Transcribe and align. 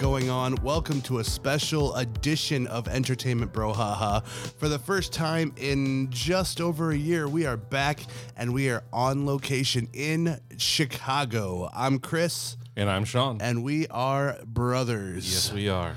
everyone. 0.00 0.12
What 0.12 0.22
is 0.22 0.26
going 0.26 0.30
on? 0.30 0.54
Welcome 0.62 1.00
to 1.02 1.18
a 1.18 1.24
special 1.24 1.94
edition 1.96 2.66
of 2.68 2.88
Entertainment 2.88 3.52
Brohaha. 3.52 4.24
For 4.26 4.68
the 4.68 4.78
first 4.78 5.12
time 5.12 5.52
in 5.56 6.08
just 6.10 6.60
over 6.60 6.90
a 6.92 6.96
year, 6.96 7.28
we 7.28 7.46
are 7.46 7.56
back 7.56 8.00
and 8.36 8.52
we 8.52 8.70
are 8.70 8.82
on 8.92 9.26
location 9.26 9.88
in 9.92 10.40
Chicago. 10.56 11.68
I'm 11.74 11.98
Chris, 11.98 12.56
And 12.76 12.88
I'm 12.90 13.04
Sean. 13.04 13.38
and 13.40 13.62
we 13.62 13.86
are 13.88 14.38
brothers. 14.46 15.30
yes, 15.32 15.52
we 15.52 15.68
are. 15.68 15.94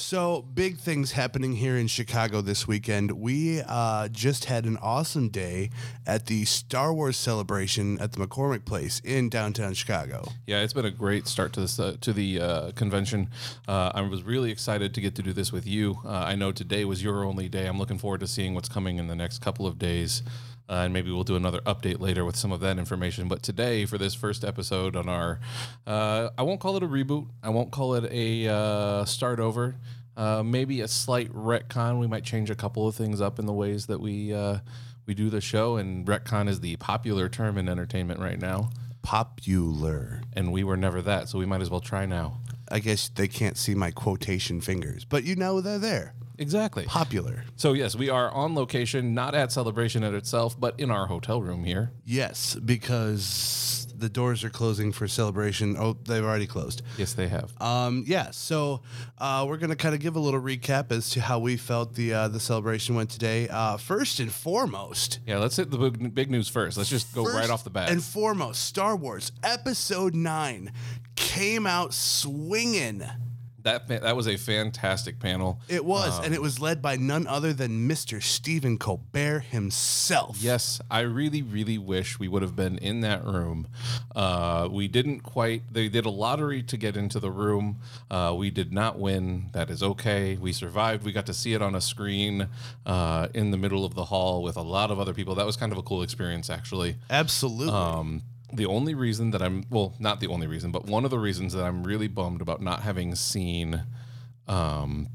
So, 0.00 0.42
big 0.54 0.78
things 0.78 1.10
happening 1.10 1.54
here 1.54 1.76
in 1.76 1.88
Chicago 1.88 2.40
this 2.40 2.68
weekend. 2.68 3.10
We 3.10 3.62
uh, 3.62 4.06
just 4.06 4.44
had 4.44 4.64
an 4.64 4.76
awesome 4.76 5.28
day 5.28 5.70
at 6.06 6.26
the 6.26 6.44
Star 6.44 6.94
Wars 6.94 7.16
celebration 7.16 8.00
at 8.00 8.12
the 8.12 8.24
McCormick 8.24 8.64
Place 8.64 9.00
in 9.00 9.28
downtown 9.28 9.74
Chicago. 9.74 10.28
Yeah, 10.46 10.60
it's 10.60 10.72
been 10.72 10.84
a 10.84 10.92
great 10.92 11.26
start 11.26 11.52
to 11.54 11.60
this 11.62 11.80
uh, 11.80 11.96
to 12.00 12.12
the 12.12 12.40
uh, 12.40 12.70
convention. 12.76 13.28
Uh, 13.66 13.90
I 13.92 14.02
was 14.02 14.22
really 14.22 14.52
excited 14.52 14.94
to 14.94 15.00
get 15.00 15.16
to 15.16 15.22
do 15.22 15.32
this 15.32 15.50
with 15.50 15.66
you. 15.66 15.98
Uh, 16.04 16.10
I 16.10 16.36
know 16.36 16.52
today 16.52 16.84
was 16.84 17.02
your 17.02 17.24
only 17.24 17.48
day. 17.48 17.66
I'm 17.66 17.80
looking 17.80 17.98
forward 17.98 18.20
to 18.20 18.28
seeing 18.28 18.54
what's 18.54 18.68
coming 18.68 18.98
in 18.98 19.08
the 19.08 19.16
next 19.16 19.40
couple 19.40 19.66
of 19.66 19.80
days. 19.80 20.22
Uh, 20.68 20.82
and 20.84 20.92
maybe 20.92 21.10
we'll 21.10 21.24
do 21.24 21.36
another 21.36 21.60
update 21.60 21.98
later 21.98 22.24
with 22.24 22.36
some 22.36 22.52
of 22.52 22.60
that 22.60 22.78
information. 22.78 23.26
But 23.26 23.42
today, 23.42 23.86
for 23.86 23.96
this 23.96 24.14
first 24.14 24.44
episode 24.44 24.96
on 24.96 25.08
our, 25.08 25.40
uh, 25.86 26.28
I 26.36 26.42
won't 26.42 26.60
call 26.60 26.76
it 26.76 26.82
a 26.82 26.88
reboot. 26.88 27.26
I 27.42 27.48
won't 27.48 27.70
call 27.70 27.94
it 27.94 28.04
a 28.12 28.48
uh, 28.52 29.04
start 29.06 29.40
over. 29.40 29.76
Uh, 30.16 30.42
maybe 30.42 30.80
a 30.80 30.88
slight 30.88 31.32
retcon. 31.32 31.98
We 32.00 32.06
might 32.06 32.24
change 32.24 32.50
a 32.50 32.54
couple 32.54 32.86
of 32.86 32.94
things 32.94 33.20
up 33.20 33.38
in 33.38 33.46
the 33.46 33.52
ways 33.52 33.86
that 33.86 34.00
we 34.00 34.34
uh, 34.34 34.58
we 35.06 35.14
do 35.14 35.30
the 35.30 35.40
show. 35.40 35.76
And 35.76 36.06
retcon 36.06 36.48
is 36.48 36.60
the 36.60 36.76
popular 36.76 37.28
term 37.28 37.56
in 37.56 37.68
entertainment 37.68 38.20
right 38.20 38.38
now 38.38 38.70
Popular. 39.02 40.20
and 40.34 40.52
we 40.52 40.64
were 40.64 40.76
never 40.76 41.00
that, 41.00 41.30
so 41.30 41.38
we 41.38 41.46
might 41.46 41.62
as 41.62 41.70
well 41.70 41.80
try 41.80 42.04
now. 42.04 42.40
I 42.70 42.80
guess 42.80 43.08
they 43.08 43.26
can't 43.26 43.56
see 43.56 43.74
my 43.74 43.90
quotation 43.90 44.60
fingers, 44.60 45.06
but 45.06 45.24
you 45.24 45.34
know 45.34 45.62
they're 45.62 45.78
there. 45.78 46.12
Exactly. 46.38 46.84
Popular. 46.84 47.44
So 47.56 47.72
yes, 47.72 47.96
we 47.96 48.08
are 48.08 48.30
on 48.30 48.54
location, 48.54 49.14
not 49.14 49.34
at 49.34 49.52
Celebration 49.52 50.04
at 50.04 50.14
itself, 50.14 50.58
but 50.58 50.78
in 50.78 50.90
our 50.90 51.06
hotel 51.06 51.42
room 51.42 51.64
here. 51.64 51.90
Yes, 52.04 52.54
because 52.54 53.86
the 53.98 54.08
doors 54.08 54.44
are 54.44 54.50
closing 54.50 54.92
for 54.92 55.08
celebration. 55.08 55.76
Oh, 55.78 55.96
they've 56.04 56.24
already 56.24 56.46
closed. 56.46 56.82
Yes, 56.96 57.14
they 57.14 57.28
have. 57.28 57.52
Um, 57.60 58.04
yeah, 58.06 58.30
so 58.30 58.82
uh, 59.18 59.44
we're 59.48 59.56
gonna 59.56 59.76
kind 59.76 59.94
of 59.94 60.00
give 60.00 60.16
a 60.16 60.20
little 60.20 60.40
recap 60.40 60.92
as 60.92 61.10
to 61.10 61.20
how 61.20 61.38
we 61.40 61.56
felt 61.56 61.94
the 61.94 62.14
uh, 62.14 62.28
the 62.28 62.40
celebration 62.40 62.94
went 62.94 63.10
today. 63.10 63.48
Uh, 63.48 63.76
first 63.76 64.20
and 64.20 64.30
foremost, 64.30 65.18
yeah, 65.26 65.38
let's 65.38 65.56
hit 65.56 65.70
the 65.70 65.78
big, 65.78 66.14
big 66.14 66.30
news 66.30 66.48
first. 66.48 66.76
Let's 66.76 66.90
just 66.90 67.12
go 67.14 67.24
right 67.24 67.50
off 67.50 67.64
the 67.64 67.70
bat. 67.70 67.90
And 67.90 68.02
foremost, 68.02 68.64
Star 68.64 68.94
Wars 68.94 69.32
Episode 69.42 70.14
Nine 70.14 70.72
came 71.16 71.66
out 71.66 71.92
swinging. 71.92 73.02
That 73.62 73.88
that 73.88 74.16
was 74.16 74.26
a 74.28 74.36
fantastic 74.36 75.18
panel. 75.18 75.60
It 75.68 75.84
was, 75.84 76.18
Um, 76.18 76.26
and 76.26 76.34
it 76.34 76.40
was 76.40 76.60
led 76.60 76.80
by 76.80 76.96
none 76.96 77.26
other 77.26 77.52
than 77.52 77.88
Mr. 77.88 78.22
Stephen 78.22 78.78
Colbert 78.78 79.40
himself. 79.50 80.38
Yes, 80.40 80.80
I 80.90 81.00
really, 81.00 81.42
really 81.42 81.78
wish 81.78 82.18
we 82.18 82.28
would 82.28 82.42
have 82.42 82.54
been 82.56 82.78
in 82.78 83.00
that 83.00 83.24
room. 83.24 83.66
Uh, 84.14 84.68
we 84.70 84.88
didn't 84.88 85.20
quite. 85.20 85.62
They 85.72 85.88
did 85.88 86.06
a 86.06 86.10
lottery 86.10 86.62
to 86.62 86.76
get 86.76 86.96
into 86.96 87.18
the 87.20 87.30
room. 87.30 87.78
Uh, 88.10 88.34
we 88.36 88.50
did 88.50 88.72
not 88.72 88.98
win. 88.98 89.50
That 89.52 89.70
is 89.70 89.82
okay. 89.82 90.36
We 90.36 90.52
survived. 90.52 91.04
We 91.04 91.12
got 91.12 91.26
to 91.26 91.34
see 91.34 91.52
it 91.54 91.62
on 91.62 91.74
a 91.74 91.80
screen 91.80 92.48
uh, 92.86 93.28
in 93.34 93.50
the 93.50 93.56
middle 93.58 93.84
of 93.84 93.94
the 93.94 94.04
hall 94.06 94.42
with 94.42 94.56
a 94.56 94.62
lot 94.62 94.90
of 94.90 94.98
other 95.00 95.12
people. 95.14 95.34
That 95.34 95.46
was 95.46 95.56
kind 95.56 95.72
of 95.72 95.78
a 95.78 95.82
cool 95.82 96.02
experience, 96.02 96.48
actually. 96.50 96.96
absolutely. 97.10 97.72
Um, 97.74 98.22
the 98.52 98.66
only 98.66 98.94
reason 98.94 99.30
that 99.32 99.42
I'm 99.42 99.64
well, 99.70 99.94
not 99.98 100.20
the 100.20 100.28
only 100.28 100.46
reason, 100.46 100.70
but 100.70 100.86
one 100.86 101.04
of 101.04 101.10
the 101.10 101.18
reasons 101.18 101.52
that 101.52 101.64
I'm 101.64 101.84
really 101.84 102.08
bummed 102.08 102.40
about 102.40 102.62
not 102.62 102.80
having 102.82 103.14
seen, 103.14 103.84
um, 104.46 105.08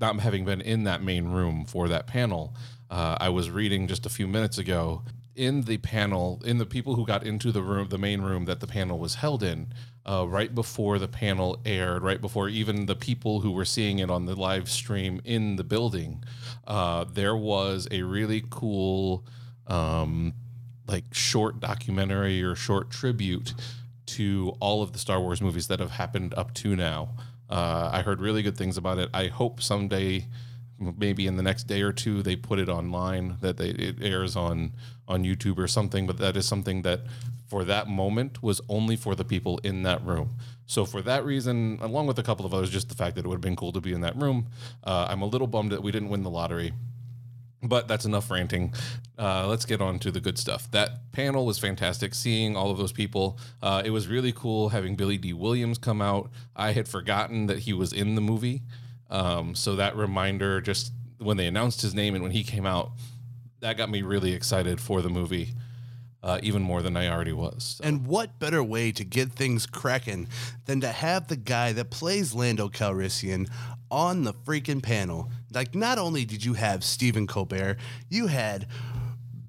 not 0.00 0.18
having 0.20 0.44
been 0.44 0.60
in 0.60 0.84
that 0.84 1.02
main 1.02 1.28
room 1.28 1.64
for 1.64 1.88
that 1.88 2.06
panel. 2.06 2.54
Uh, 2.90 3.16
I 3.20 3.28
was 3.28 3.50
reading 3.50 3.88
just 3.88 4.06
a 4.06 4.10
few 4.10 4.26
minutes 4.26 4.58
ago 4.58 5.02
in 5.34 5.62
the 5.62 5.78
panel, 5.78 6.42
in 6.44 6.58
the 6.58 6.66
people 6.66 6.94
who 6.94 7.06
got 7.06 7.24
into 7.24 7.52
the 7.52 7.62
room, 7.62 7.88
the 7.88 7.98
main 7.98 8.20
room 8.20 8.44
that 8.44 8.60
the 8.60 8.66
panel 8.66 8.98
was 8.98 9.16
held 9.16 9.42
in, 9.42 9.72
uh, 10.04 10.26
right 10.28 10.54
before 10.54 10.98
the 10.98 11.08
panel 11.08 11.58
aired, 11.64 12.02
right 12.02 12.20
before 12.20 12.48
even 12.48 12.86
the 12.86 12.96
people 12.96 13.40
who 13.40 13.50
were 13.50 13.64
seeing 13.64 13.98
it 13.98 14.10
on 14.10 14.26
the 14.26 14.34
live 14.34 14.68
stream 14.68 15.20
in 15.24 15.56
the 15.56 15.64
building, 15.64 16.22
uh, 16.66 17.04
there 17.04 17.36
was 17.36 17.88
a 17.90 18.02
really 18.02 18.44
cool. 18.50 19.24
Um, 19.66 20.34
like 20.86 21.04
short 21.12 21.60
documentary 21.60 22.42
or 22.42 22.54
short 22.54 22.90
tribute 22.90 23.54
to 24.06 24.54
all 24.60 24.82
of 24.82 24.92
the 24.92 24.98
Star 24.98 25.20
Wars 25.20 25.40
movies 25.40 25.68
that 25.68 25.80
have 25.80 25.92
happened 25.92 26.34
up 26.34 26.52
to 26.54 26.76
now. 26.76 27.10
Uh, 27.48 27.90
I 27.92 28.02
heard 28.02 28.20
really 28.20 28.42
good 28.42 28.56
things 28.56 28.76
about 28.76 28.98
it. 28.98 29.08
I 29.14 29.28
hope 29.28 29.62
someday, 29.62 30.26
maybe 30.78 31.26
in 31.26 31.36
the 31.36 31.42
next 31.42 31.64
day 31.64 31.82
or 31.82 31.92
two, 31.92 32.22
they 32.22 32.34
put 32.34 32.58
it 32.58 32.68
online 32.68 33.36
that 33.40 33.56
they, 33.56 33.70
it 33.70 34.02
airs 34.02 34.36
on 34.36 34.72
on 35.08 35.24
YouTube 35.24 35.58
or 35.58 35.68
something. 35.68 36.06
But 36.06 36.18
that 36.18 36.36
is 36.36 36.46
something 36.46 36.82
that, 36.82 37.00
for 37.46 37.64
that 37.64 37.88
moment, 37.88 38.42
was 38.42 38.60
only 38.68 38.96
for 38.96 39.14
the 39.14 39.24
people 39.24 39.58
in 39.58 39.82
that 39.82 40.04
room. 40.04 40.30
So 40.66 40.86
for 40.86 41.02
that 41.02 41.24
reason, 41.24 41.78
along 41.82 42.06
with 42.06 42.18
a 42.18 42.22
couple 42.22 42.46
of 42.46 42.54
others, 42.54 42.70
just 42.70 42.88
the 42.88 42.94
fact 42.94 43.16
that 43.16 43.24
it 43.24 43.28
would 43.28 43.36
have 43.36 43.42
been 43.42 43.56
cool 43.56 43.72
to 43.72 43.80
be 43.80 43.92
in 43.92 44.00
that 44.00 44.16
room, 44.16 44.46
uh, 44.84 45.06
I'm 45.10 45.20
a 45.20 45.26
little 45.26 45.46
bummed 45.46 45.72
that 45.72 45.82
we 45.82 45.92
didn't 45.92 46.08
win 46.08 46.22
the 46.22 46.30
lottery. 46.30 46.72
But 47.64 47.86
that's 47.86 48.04
enough 48.04 48.28
ranting. 48.28 48.74
Uh, 49.16 49.46
let's 49.46 49.64
get 49.64 49.80
on 49.80 50.00
to 50.00 50.10
the 50.10 50.20
good 50.20 50.36
stuff. 50.36 50.68
That 50.72 51.12
panel 51.12 51.46
was 51.46 51.58
fantastic. 51.58 52.12
Seeing 52.12 52.56
all 52.56 52.72
of 52.72 52.78
those 52.78 52.90
people, 52.90 53.38
uh, 53.62 53.82
it 53.84 53.90
was 53.90 54.08
really 54.08 54.32
cool 54.32 54.70
having 54.70 54.96
Billy 54.96 55.16
Dee 55.16 55.32
Williams 55.32 55.78
come 55.78 56.02
out. 56.02 56.30
I 56.56 56.72
had 56.72 56.88
forgotten 56.88 57.46
that 57.46 57.60
he 57.60 57.72
was 57.72 57.92
in 57.92 58.16
the 58.16 58.20
movie, 58.20 58.62
um, 59.10 59.54
so 59.54 59.76
that 59.76 59.94
reminder, 59.94 60.60
just 60.60 60.92
when 61.18 61.36
they 61.36 61.46
announced 61.46 61.82
his 61.82 61.94
name 61.94 62.14
and 62.14 62.22
when 62.22 62.32
he 62.32 62.42
came 62.42 62.66
out, 62.66 62.92
that 63.60 63.76
got 63.76 63.88
me 63.90 64.02
really 64.02 64.32
excited 64.32 64.80
for 64.80 65.02
the 65.02 65.08
movie, 65.08 65.54
uh, 66.22 66.40
even 66.42 66.62
more 66.62 66.82
than 66.82 66.96
I 66.96 67.08
already 67.08 67.32
was. 67.32 67.80
And 67.84 68.06
what 68.06 68.40
better 68.40 68.62
way 68.62 68.90
to 68.92 69.04
get 69.04 69.32
things 69.32 69.66
cracking 69.66 70.26
than 70.64 70.80
to 70.80 70.88
have 70.88 71.28
the 71.28 71.36
guy 71.36 71.72
that 71.74 71.90
plays 71.90 72.34
Lando 72.34 72.68
Calrissian 72.68 73.48
on 73.90 74.24
the 74.24 74.34
freaking 74.34 74.82
panel? 74.82 75.30
Like, 75.54 75.74
not 75.74 75.98
only 75.98 76.24
did 76.24 76.44
you 76.44 76.54
have 76.54 76.84
Stephen 76.84 77.26
Colbert, 77.26 77.78
you 78.08 78.26
had 78.26 78.66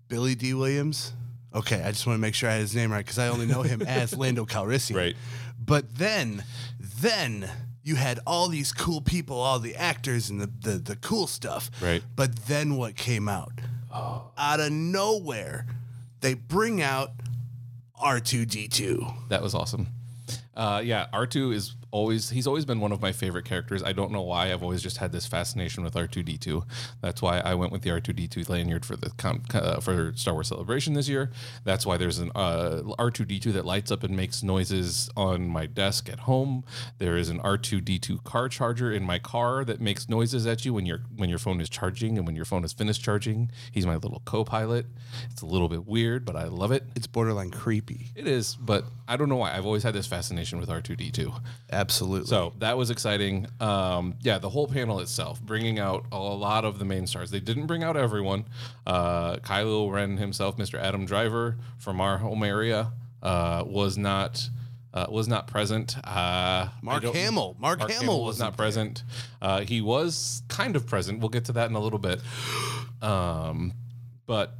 Billy 0.08 0.36
Dee 0.36 0.53
Williams. 0.53 1.14
Okay, 1.56 1.81
I 1.84 1.91
just 1.91 2.08
want 2.08 2.18
to 2.18 2.22
make 2.22 2.36
sure 2.36 2.50
I 2.50 2.53
had 2.53 2.62
his 2.62 2.75
name 2.75 2.91
right 2.91 3.06
because 3.06 3.19
I 3.19 3.28
only 3.28 3.46
know 3.46 3.62
him 3.62 3.81
as 3.88 4.16
Lando 4.16 4.46
Calrissian. 4.46 4.96
Right. 4.96 5.16
But 5.59 5.96
then, 5.96 6.44
then 6.80 7.50
you 7.84 7.96
had 7.96 8.19
all 8.25 8.47
these 8.47 8.72
cool 8.72 9.02
people, 9.02 9.38
all 9.38 9.59
the 9.59 9.75
actors 9.75 10.30
and 10.30 10.42
the, 10.42 10.50
the, 10.62 10.78
the 10.78 10.96
cool 10.96 11.28
stuff. 11.28 11.69
Right. 11.81 12.02
But 12.16 12.36
then 12.47 12.75
what 12.75 12.96
came 12.96 13.30
out? 13.30 13.53
Oh. 13.94 14.31
Out 14.38 14.59
of 14.59 14.72
nowhere, 14.72 15.68
they 16.22 16.34
bring 16.34 16.81
out 16.81 17.12
R2D2. 18.02 19.30
That 19.30 19.42
was 19.42 19.53
awesome. 19.53 19.88
Uh, 20.56 20.81
yeah, 20.84 21.08
R2 21.13 21.53
is 21.53 21.75
always 21.94 22.31
he's 22.31 22.48
always 22.48 22.66
been 22.66 22.80
one 22.80 22.92
of 22.92 23.02
my 23.02 23.12
favorite 23.12 23.46
characters. 23.46 23.84
I 23.84 23.94
don't 23.94 24.12
know 24.12 24.24
why. 24.24 24.52
I've 24.52 24.64
always 24.64 24.81
just 24.81 24.98
had 24.98 25.12
this 25.12 25.28
fascination 25.28 25.84
with 25.84 25.94
R2D2. 25.94 26.64
That's 27.02 27.22
why 27.22 27.40
I 27.40 27.54
went 27.54 27.72
with 27.72 27.84
the 27.84 27.92
R2D2 27.92 28.50
lanyard 28.50 28.84
for 28.86 28.98
the 28.98 29.12
con- 29.12 29.44
uh, 29.54 29.80
for 29.80 30.12
Star 30.16 30.34
Wars 30.34 30.48
Celebration 30.48 30.96
this 30.96 31.08
year. 31.08 31.31
That's 31.64 31.86
why 31.86 31.98
there's 31.98 32.18
an 32.18 32.31
uh, 32.36 32.81
R2D2 33.00 33.54
that 33.54 33.66
lights 33.66 33.92
up 33.92 34.04
and 34.04 34.16
makes 34.18 34.42
noises 34.42 35.09
on 35.16 35.48
my 35.48 35.68
desk 35.68 36.09
at 36.09 36.22
home. 36.22 36.64
There 36.98 37.16
is 37.16 37.30
an 37.30 37.40
R2D2 37.40 38.24
car 38.24 38.50
charger 38.50 38.92
in 38.92 39.04
my 39.04 39.19
car 39.19 39.63
that 39.63 39.80
makes 39.80 40.10
noises 40.10 40.48
at 40.48 40.66
you 40.66 40.74
when 40.74 40.86
your 40.86 41.01
when 41.16 41.30
your 41.30 41.40
phone 41.40 41.62
is 41.62 41.69
charging 41.69 42.18
and 42.18 42.25
when 42.25 42.36
your 42.36 42.45
phone 42.45 42.63
is 42.63 42.74
finished 42.74 43.04
charging. 43.04 43.51
He's 43.72 43.86
my 43.86 43.95
little 43.95 44.24
co-pilot. 44.25 44.88
It's 45.30 45.44
a 45.44 45.45
little 45.45 45.69
bit 45.69 45.86
weird, 45.86 46.25
but 46.25 46.36
I 46.36 46.45
love 46.45 46.72
it. 46.72 46.84
It's 46.95 47.06
borderline 47.06 47.51
creepy. 47.51 48.12
It 48.16 48.28
is, 48.28 48.56
but 48.56 48.86
I 49.07 49.16
don't 49.16 49.30
know 49.30 49.36
why. 49.36 49.56
I've 49.56 49.66
always 49.66 49.84
had 49.84 49.94
this 49.94 50.07
fascination 50.07 50.60
with 50.60 50.69
R2D2. 50.69 51.40
Absolutely. 51.72 51.82
So 52.27 52.53
that 52.59 52.77
was 52.77 52.89
exciting. 52.89 53.47
Um, 53.59 54.15
yeah, 54.21 54.38
the 54.38 54.50
whole 54.50 54.68
panel 54.68 55.00
itself, 55.00 55.41
bringing 55.41 55.80
out 55.80 56.06
a 56.12 56.18
lot 56.19 56.65
of 56.65 56.80
the 56.80 56.85
main 56.85 57.07
stars. 57.07 57.31
They 57.31 57.39
didn't 57.39 57.65
bring 57.68 57.83
out 57.83 57.97
everyone. 57.97 58.45
Uh, 58.85 59.38
Kylo 59.38 59.91
Ren 59.91 60.18
himself, 60.18 60.57
Mr. 60.57 60.80
Adam 60.80 61.06
Driver 61.06 61.57
from 61.77 62.00
our 62.01 62.18
home 62.18 62.44
area, 62.44 62.91
uh, 63.21 63.63
was 63.65 63.97
not. 63.97 64.50
Uh, 64.95 65.07
was 65.09 65.27
not 65.27 65.47
present. 65.47 65.97
Uh, 66.03 66.68
Mark 66.83 67.01
Hamill. 67.15 67.56
Mark 67.57 67.80
Hamill 67.89 68.24
was 68.25 68.38
not 68.38 68.56
present. 68.56 69.01
Uh, 69.41 69.62
he 69.62 69.81
was 69.81 70.44
kind 70.50 70.75
of 70.75 70.85
present. 70.85 71.19
We'll 71.19 71.30
get 71.30 71.45
to 71.45 71.51
that 71.53 71.68
in 71.71 71.75
a 71.75 71.80
little 71.80 71.97
bit. 71.97 72.21
Um, 73.01 73.74
but 74.27 74.53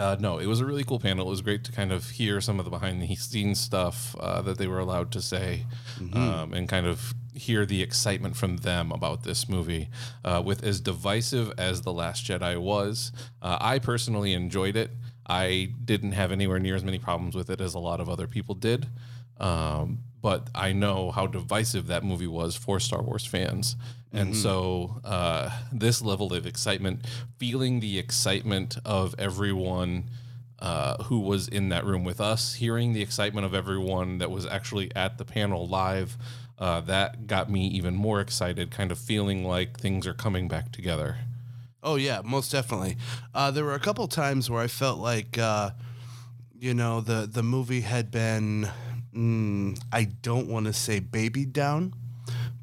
uh, 0.00 0.16
no, 0.18 0.38
it 0.38 0.46
was 0.46 0.60
a 0.60 0.64
really 0.64 0.82
cool 0.82 0.98
panel. 0.98 1.26
It 1.26 1.30
was 1.30 1.42
great 1.42 1.62
to 1.64 1.72
kind 1.72 1.92
of 1.92 2.08
hear 2.08 2.40
some 2.40 2.58
of 2.58 2.64
the 2.64 2.70
behind 2.70 3.02
the 3.02 3.14
scenes 3.16 3.60
stuff 3.60 4.16
uh, 4.18 4.40
that 4.42 4.56
they 4.56 4.66
were 4.66 4.78
allowed 4.78 5.12
to 5.12 5.20
say 5.20 5.66
um, 6.14 6.54
and 6.54 6.68
kind 6.68 6.86
of 6.86 7.14
hear 7.34 7.66
the 7.66 7.82
excitement 7.82 8.36
from 8.36 8.58
them 8.58 8.92
about 8.92 9.24
this 9.24 9.48
movie. 9.48 9.88
Uh, 10.24 10.42
with 10.44 10.64
as 10.64 10.80
divisive 10.80 11.52
as 11.58 11.82
The 11.82 11.92
Last 11.92 12.24
Jedi 12.24 12.58
was, 12.58 13.12
uh, 13.42 13.58
I 13.60 13.78
personally 13.78 14.32
enjoyed 14.32 14.74
it. 14.74 14.90
I 15.26 15.74
didn't 15.84 16.12
have 16.12 16.32
anywhere 16.32 16.58
near 16.58 16.74
as 16.74 16.82
many 16.82 16.98
problems 16.98 17.34
with 17.34 17.50
it 17.50 17.60
as 17.60 17.74
a 17.74 17.78
lot 17.78 18.00
of 18.00 18.08
other 18.08 18.26
people 18.26 18.54
did. 18.54 18.88
Um, 19.38 20.00
but 20.22 20.48
I 20.54 20.72
know 20.72 21.10
how 21.10 21.26
divisive 21.26 21.86
that 21.86 22.04
movie 22.04 22.26
was 22.26 22.56
for 22.56 22.80
Star 22.80 23.02
Wars 23.02 23.24
fans. 23.24 23.76
And 24.12 24.36
so, 24.36 25.00
uh, 25.04 25.50
this 25.72 26.02
level 26.02 26.32
of 26.34 26.44
excitement, 26.44 27.06
feeling 27.38 27.78
the 27.78 27.98
excitement 27.98 28.76
of 28.84 29.14
everyone 29.18 30.10
uh, 30.58 31.02
who 31.04 31.20
was 31.20 31.46
in 31.48 31.68
that 31.70 31.84
room 31.84 32.04
with 32.04 32.20
us, 32.20 32.54
hearing 32.54 32.92
the 32.92 33.02
excitement 33.02 33.46
of 33.46 33.54
everyone 33.54 34.18
that 34.18 34.30
was 34.30 34.46
actually 34.46 34.94
at 34.96 35.16
the 35.16 35.24
panel 35.24 35.66
live, 35.66 36.18
uh, 36.58 36.80
that 36.82 37.26
got 37.26 37.50
me 37.50 37.66
even 37.68 37.94
more 37.94 38.20
excited, 38.20 38.70
kind 38.70 38.92
of 38.92 38.98
feeling 38.98 39.44
like 39.44 39.78
things 39.78 40.06
are 40.06 40.12
coming 40.12 40.48
back 40.48 40.72
together. 40.72 41.18
Oh 41.82 41.96
yeah, 41.96 42.20
most 42.22 42.52
definitely. 42.52 42.96
Uh, 43.34 43.50
there 43.50 43.64
were 43.64 43.74
a 43.74 43.80
couple 43.80 44.06
times 44.06 44.50
where 44.50 44.60
I 44.60 44.66
felt 44.66 44.98
like, 44.98 45.38
uh, 45.38 45.70
you 46.58 46.74
know, 46.74 47.00
the 47.00 47.26
the 47.30 47.42
movie 47.42 47.80
had 47.80 48.10
been, 48.10 48.68
mm, 49.16 49.80
I 49.90 50.04
don't 50.04 50.48
want 50.48 50.66
to 50.66 50.74
say 50.74 51.00
babied 51.00 51.54
down, 51.54 51.94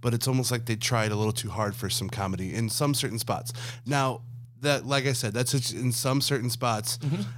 but 0.08 0.14
it's 0.14 0.28
almost 0.28 0.52
like 0.52 0.64
they 0.66 0.78
tried 0.78 1.12
a 1.12 1.18
little 1.18 1.34
too 1.34 1.50
hard 1.50 1.76
for 1.76 1.90
some 1.90 2.10
comedy 2.10 2.56
in 2.56 2.70
some 2.70 2.94
certain 2.94 3.20
spots. 3.20 3.52
Now. 3.86 4.22
That, 4.62 4.88
like 4.88 5.06
I 5.06 5.14
said, 5.14 5.34
that's 5.34 5.72
in 5.72 5.92
some 5.92 6.20
certain 6.20 6.50
spots, 6.50 6.98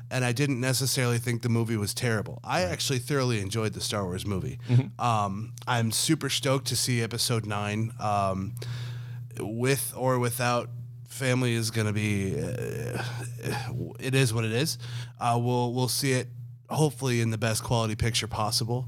and 0.10 0.24
I 0.24 0.31
didn't 0.31 0.62
necessarily 0.62 1.18
think 1.18 1.42
the 1.42 1.50
movie 1.50 1.75
was 1.75 1.94
terrible. 1.94 2.39
I 2.45 2.62
actually 2.62 3.00
thoroughly 3.00 3.42
enjoyed 3.42 3.74
the 3.74 3.81
Star 3.81 4.06
Wars 4.06 4.25
movie. 4.25 4.57
Um, 4.98 5.51
I'm 5.68 5.92
super 5.92 6.30
stoked 6.30 6.68
to 6.68 6.77
see 6.77 7.01
Episode 7.01 7.45
Nine. 7.45 7.92
Um, 8.00 8.54
with 9.38 9.94
or 9.98 10.18
without 10.18 10.69
family 11.10 11.54
is 11.56 11.72
going 11.72 11.88
to 11.88 11.94
be 11.94 12.39
uh, 12.39 13.04
it 14.00 14.15
is 14.15 14.33
what 14.33 14.45
it 14.45 14.54
is 14.54 14.77
uh, 15.19 15.38
we'll 15.42 15.74
we'll 15.74 15.89
see 15.89 16.13
it 16.13 16.27
hopefully 16.69 17.19
in 17.19 17.31
the 17.31 17.38
best 17.38 17.63
quality 17.63 17.95
picture 17.95 18.27
possible 18.27 18.86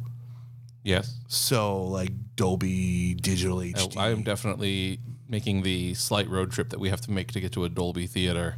Yes. 0.83 1.15
so 1.27 1.83
like 1.83 2.11
dolby 2.35 3.13
digital 3.13 3.57
hd 3.57 3.97
I 3.97 4.09
am 4.09 4.23
definitely 4.23 4.99
making 5.31 5.63
the 5.63 5.93
slight 5.93 6.29
road 6.29 6.51
trip 6.51 6.69
that 6.69 6.79
we 6.79 6.89
have 6.89 7.01
to 7.01 7.09
make 7.09 7.31
to 7.31 7.39
get 7.39 7.53
to 7.53 7.63
a 7.63 7.69
Dolby 7.69 8.05
theater. 8.05 8.57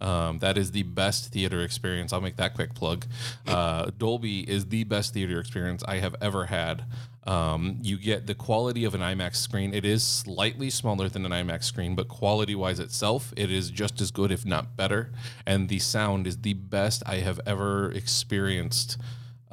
Um, 0.00 0.38
that 0.38 0.56
is 0.56 0.72
the 0.72 0.82
best 0.82 1.30
theater 1.32 1.60
experience. 1.60 2.12
I'll 2.12 2.22
make 2.22 2.36
that 2.36 2.54
quick 2.54 2.74
plug. 2.74 3.04
Uh, 3.46 3.90
Dolby 3.98 4.40
is 4.50 4.66
the 4.66 4.84
best 4.84 5.12
theater 5.12 5.38
experience 5.38 5.84
I 5.86 5.98
have 5.98 6.16
ever 6.20 6.46
had. 6.46 6.84
Um, 7.24 7.78
you 7.82 7.98
get 7.98 8.26
the 8.26 8.34
quality 8.34 8.84
of 8.84 8.94
an 8.94 9.00
IMAX 9.00 9.36
screen. 9.36 9.74
It 9.74 9.84
is 9.84 10.02
slightly 10.02 10.70
smaller 10.70 11.08
than 11.08 11.24
an 11.26 11.30
IMAX 11.30 11.64
screen, 11.64 11.94
but 11.94 12.08
quality 12.08 12.54
wise 12.54 12.80
itself, 12.80 13.32
it 13.36 13.50
is 13.50 13.70
just 13.70 14.00
as 14.00 14.10
good, 14.10 14.32
if 14.32 14.44
not 14.44 14.76
better. 14.76 15.12
And 15.46 15.68
the 15.68 15.78
sound 15.78 16.26
is 16.26 16.38
the 16.38 16.54
best 16.54 17.02
I 17.06 17.16
have 17.16 17.38
ever 17.46 17.92
experienced 17.92 18.96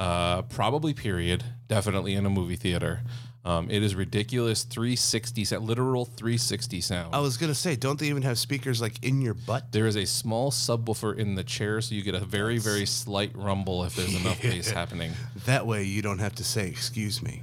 uh, 0.02 0.42
probably 0.44 0.94
period. 0.94 1.44
Definitely 1.68 2.14
in 2.16 2.26
a 2.26 2.30
movie 2.30 2.56
theater. 2.56 3.02
Um, 3.44 3.72
it 3.72 3.82
is 3.82 3.96
ridiculous 3.96 4.64
360 4.64 5.46
sound, 5.46 5.66
literal 5.66 6.06
360 6.06 6.80
sound. 6.82 7.16
i 7.16 7.20
was 7.20 7.38
going 7.38 7.52
to 7.52 7.56
say 7.58 7.76
don't 7.76 8.00
they 8.00 8.06
even 8.06 8.22
have 8.22 8.38
speakers 8.38 8.80
like 8.82 9.04
in 9.04 9.20
your 9.20 9.34
butt 9.34 9.72
There 9.72 9.88
is 9.88 9.96
a 9.96 10.06
small 10.06 10.52
subwoofer 10.52 11.18
in 11.18 11.34
the 11.34 11.44
chair, 11.44 11.82
so 11.82 11.96
you 11.96 12.04
get 12.04 12.14
a 12.14 12.20
very, 12.20 12.60
very 12.60 12.86
slight 12.86 13.32
rumble 13.36 13.84
if 13.84 13.96
there's 13.96 14.14
enough 14.14 14.40
bass 14.52 14.70
happening. 14.70 15.14
that 15.46 15.66
way 15.66 15.82
you 15.84 16.04
don't 16.04 16.20
have 16.20 16.36
to 16.36 16.44
say 16.44 16.68
excuse 16.68 17.24
me 17.24 17.42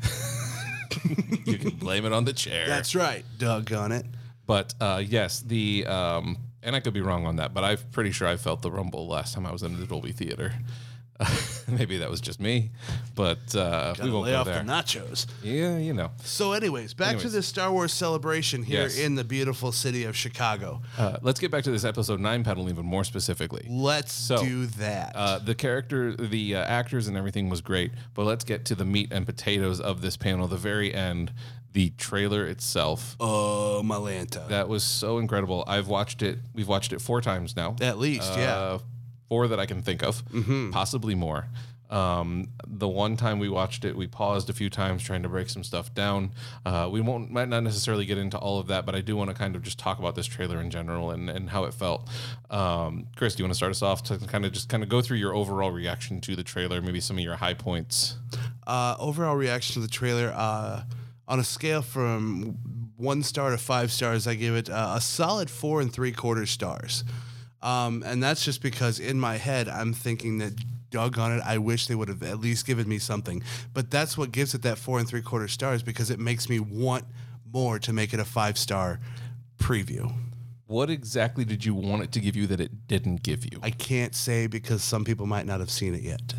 You 1.46 1.58
can 1.58 1.70
blame 1.70 2.04
it 2.04 2.12
on 2.12 2.24
the 2.24 2.32
chair. 2.32 2.66
that's 2.68 2.94
right 2.94 3.24
doggone 3.38 3.90
it 3.92 4.06
But 4.46 4.74
uh, 4.80 5.02
yes, 5.04 5.40
the 5.40 5.84
um, 5.86 6.36
and 6.62 6.76
I 6.76 6.80
could 6.80 6.94
be 6.94 7.00
wrong 7.02 7.26
on 7.26 7.36
that, 7.36 7.52
but 7.54 7.64
I'm 7.64 7.78
pretty 7.90 8.12
sure 8.12 8.28
I 8.28 8.36
felt 8.36 8.62
the 8.62 8.70
rumble 8.70 9.08
last 9.08 9.34
time 9.34 9.46
I 9.46 9.52
was 9.52 9.62
in 9.64 9.78
the 9.80 9.86
Dolby 9.86 10.12
theater. 10.12 10.52
Maybe 11.78 11.98
that 11.98 12.10
was 12.10 12.20
just 12.20 12.40
me, 12.40 12.70
but 13.14 13.54
uh, 13.54 13.94
we 14.02 14.10
won't 14.10 14.26
lay 14.26 14.32
go 14.32 14.38
off 14.40 14.46
there. 14.46 14.62
the 14.62 14.70
nachos 14.70 15.26
yeah, 15.42 15.76
you 15.78 15.92
know. 15.92 16.10
so 16.24 16.52
anyways 16.52 16.94
back 16.94 17.18
to 17.18 17.28
this 17.28 17.46
star 17.46 17.70
wars 17.72 17.92
celebration 17.92 18.62
here 18.62 18.82
Yes. 18.82 18.98
in 18.98 19.14
the 19.14 19.24
beautiful 19.24 19.70
city 19.72 20.04
of 20.04 20.16
chicago 20.16 20.80
Uh, 20.96 21.18
let's 21.22 21.40
get 21.40 21.50
back 21.50 21.64
to 21.64 21.70
this 21.70 21.84
episode 21.84 22.20
nine 22.20 22.42
pedal 22.44 22.68
even 22.68 22.86
more 22.86 23.04
specifically. 23.04 23.66
let's 23.68 24.12
So, 24.12 24.38
do 24.42 24.66
that 24.66 25.12
Uh, 25.14 25.38
the 25.38 25.54
character, 25.54 26.14
the 26.16 26.54
uh, 26.56 26.64
actors, 26.64 27.08
and 27.08 27.16
everything 27.16 27.48
was 27.48 27.60
great. 27.60 27.92
But 28.14 28.24
let's 28.24 28.44
get 28.44 28.64
to 28.66 28.74
the 28.74 28.84
meat 28.84 29.12
and 29.12 29.26
potatoes 29.26 29.80
of 29.80 30.00
this 30.00 30.16
panel. 30.16 30.48
The 30.48 30.56
very 30.56 30.94
end, 30.94 31.32
the 31.72 31.90
trailer 31.98 32.46
itself. 32.46 33.16
oh 33.20 33.82
malanta 33.84 34.48
That 34.48 34.68
was 34.68 34.82
so 34.84 35.18
incredible. 35.18 35.64
I've 35.66 35.88
watched 35.88 36.22
it. 36.22 36.38
We've 36.54 36.68
watched 36.68 36.92
it 36.92 37.00
four 37.00 37.20
times 37.20 37.54
now. 37.56 37.76
At 37.80 37.98
least, 37.98 38.32
yeah. 38.36 38.78
Four 39.28 39.48
that 39.48 39.60
I 39.60 39.66
can 39.66 39.82
think 39.82 40.02
of, 40.02 40.22
possibly 40.72 41.14
more. 41.14 41.46
Um, 41.90 42.48
the 42.66 42.86
one 42.86 43.16
time 43.16 43.38
we 43.38 43.48
watched 43.48 43.84
it, 43.86 43.96
we 43.96 44.06
paused 44.06 44.50
a 44.50 44.52
few 44.52 44.68
times 44.68 45.02
trying 45.02 45.22
to 45.22 45.28
break 45.30 45.48
some 45.48 45.64
stuff 45.64 45.94
down. 45.94 46.32
Uh, 46.66 46.86
we 46.92 47.00
won't 47.00 47.30
might 47.30 47.48
not 47.48 47.62
necessarily 47.62 48.04
get 48.04 48.18
into 48.18 48.36
all 48.36 48.58
of 48.58 48.66
that, 48.66 48.84
but 48.84 48.94
I 48.94 49.00
do 49.00 49.16
want 49.16 49.30
to 49.30 49.34
kind 49.34 49.56
of 49.56 49.62
just 49.62 49.78
talk 49.78 49.98
about 49.98 50.14
this 50.14 50.26
trailer 50.26 50.60
in 50.60 50.70
general 50.70 51.10
and, 51.12 51.30
and 51.30 51.48
how 51.48 51.64
it 51.64 51.72
felt. 51.72 52.06
Um, 52.50 53.06
Chris, 53.16 53.34
do 53.34 53.42
you 53.42 53.44
want 53.46 53.52
to 53.52 53.56
start 53.56 53.70
us 53.70 53.80
off 53.80 54.02
to 54.04 54.18
kind 54.18 54.44
of 54.44 54.52
just 54.52 54.68
kind 54.68 54.82
of 54.82 54.90
go 54.90 55.00
through 55.00 55.16
your 55.16 55.34
overall 55.34 55.70
reaction 55.70 56.20
to 56.22 56.36
the 56.36 56.42
trailer, 56.44 56.82
maybe 56.82 57.00
some 57.00 57.16
of 57.16 57.24
your 57.24 57.36
high 57.36 57.54
points? 57.54 58.16
uh, 58.66 58.94
overall 58.98 59.34
reaction 59.36 59.72
to 59.74 59.80
the 59.80 59.88
trailer 59.88 60.30
uh, 60.36 60.82
on 61.26 61.40
a 61.40 61.44
scale 61.44 61.80
from 61.80 62.58
one 62.98 63.22
star 63.22 63.50
to 63.50 63.56
five 63.58 63.90
stars 63.92 64.26
i 64.26 64.34
give 64.34 64.54
it 64.56 64.68
uh, 64.68 64.94
a 64.96 65.00
solid 65.00 65.48
four 65.48 65.80
and 65.80 65.92
three 65.92 66.10
quarter 66.12 66.44
stars 66.44 67.04
um, 67.62 68.02
and 68.06 68.22
that's 68.22 68.44
just 68.44 68.62
because 68.62 68.98
in 69.00 69.18
my 69.18 69.36
head 69.36 69.68
i'm 69.68 69.92
thinking 69.92 70.38
that 70.38 70.52
doggone 70.90 71.32
it 71.32 71.42
i 71.44 71.58
wish 71.58 71.86
they 71.86 71.94
would 71.94 72.08
have 72.08 72.22
at 72.22 72.40
least 72.40 72.66
given 72.66 72.88
me 72.88 72.98
something 72.98 73.42
but 73.74 73.90
that's 73.90 74.16
what 74.16 74.32
gives 74.32 74.54
it 74.54 74.62
that 74.62 74.78
four 74.78 74.98
and 74.98 75.08
three 75.08 75.22
quarter 75.22 75.48
stars 75.48 75.82
because 75.82 76.10
it 76.10 76.18
makes 76.18 76.48
me 76.48 76.58
want 76.60 77.04
more 77.52 77.78
to 77.78 77.92
make 77.92 78.12
it 78.14 78.20
a 78.20 78.24
five 78.24 78.56
star 78.56 78.98
preview 79.58 80.12
What 80.66 80.90
exactly 80.90 81.44
did 81.44 81.64
you 81.64 81.74
want 81.74 82.02
it 82.02 82.12
to 82.12 82.20
give 82.20 82.36
you 82.36 82.46
that 82.48 82.60
it 82.60 82.86
didn't 82.86 83.22
give 83.22 83.44
you? 83.44 83.58
i 83.62 83.70
can't 83.70 84.14
say 84.14 84.46
because 84.46 84.82
some 84.82 85.04
people 85.04 85.26
might 85.26 85.46
not 85.46 85.60
have 85.60 85.70
seen 85.70 85.94
it 85.94 86.02
yet 86.02 86.34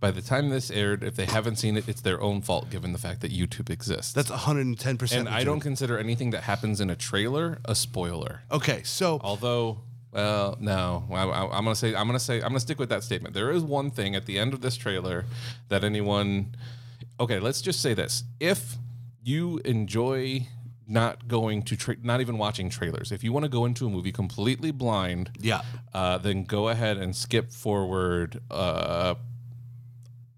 By 0.00 0.10
the 0.10 0.20
time 0.22 0.50
this 0.50 0.70
aired, 0.70 1.02
if 1.02 1.14
they 1.16 1.24
haven't 1.24 1.56
seen 1.56 1.76
it, 1.78 1.88
it's 1.88 2.02
their 2.02 2.20
own 2.20 2.42
fault 2.42 2.68
given 2.68 2.92
the 2.92 2.98
fact 2.98 3.20
that 3.22 3.32
YouTube 3.32 3.70
exists. 3.70 4.12
that's 4.12 4.30
110% 4.30 5.12
and 5.16 5.28
I 5.28 5.44
don't 5.44 5.60
consider 5.60 5.98
anything 5.98 6.30
that 6.32 6.42
happens 6.42 6.80
in 6.80 6.90
a 6.90 6.96
trailer 6.96 7.58
a 7.64 7.74
spoiler. 7.74 8.42
okay 8.50 8.82
so 8.82 9.18
Although, 9.22 9.78
well, 10.14 10.56
no, 10.60 11.04
I, 11.10 11.24
I, 11.24 11.58
I'm 11.58 11.64
gonna 11.64 11.74
say 11.74 11.94
I'm 11.94 12.06
gonna 12.06 12.20
say 12.20 12.36
I'm 12.36 12.48
gonna 12.48 12.60
stick 12.60 12.78
with 12.78 12.88
that 12.90 13.02
statement. 13.02 13.34
There 13.34 13.50
is 13.50 13.62
one 13.62 13.90
thing 13.90 14.14
at 14.14 14.26
the 14.26 14.38
end 14.38 14.54
of 14.54 14.60
this 14.60 14.76
trailer 14.76 15.26
that 15.68 15.84
anyone. 15.84 16.54
Okay, 17.18 17.38
let's 17.40 17.60
just 17.60 17.80
say 17.82 17.94
this: 17.94 18.24
if 18.40 18.76
you 19.22 19.58
enjoy 19.64 20.46
not 20.86 21.26
going 21.28 21.62
to 21.62 21.76
tra- 21.76 21.96
not 22.02 22.20
even 22.20 22.38
watching 22.38 22.68
trailers, 22.68 23.10
if 23.10 23.24
you 23.24 23.32
want 23.32 23.44
to 23.44 23.48
go 23.48 23.64
into 23.64 23.86
a 23.86 23.90
movie 23.90 24.12
completely 24.12 24.70
blind, 24.70 25.30
yeah 25.40 25.62
uh, 25.92 26.18
then 26.18 26.44
go 26.44 26.68
ahead 26.68 26.96
and 26.96 27.16
skip 27.16 27.50
forward. 27.50 28.40
Uh, 28.50 29.14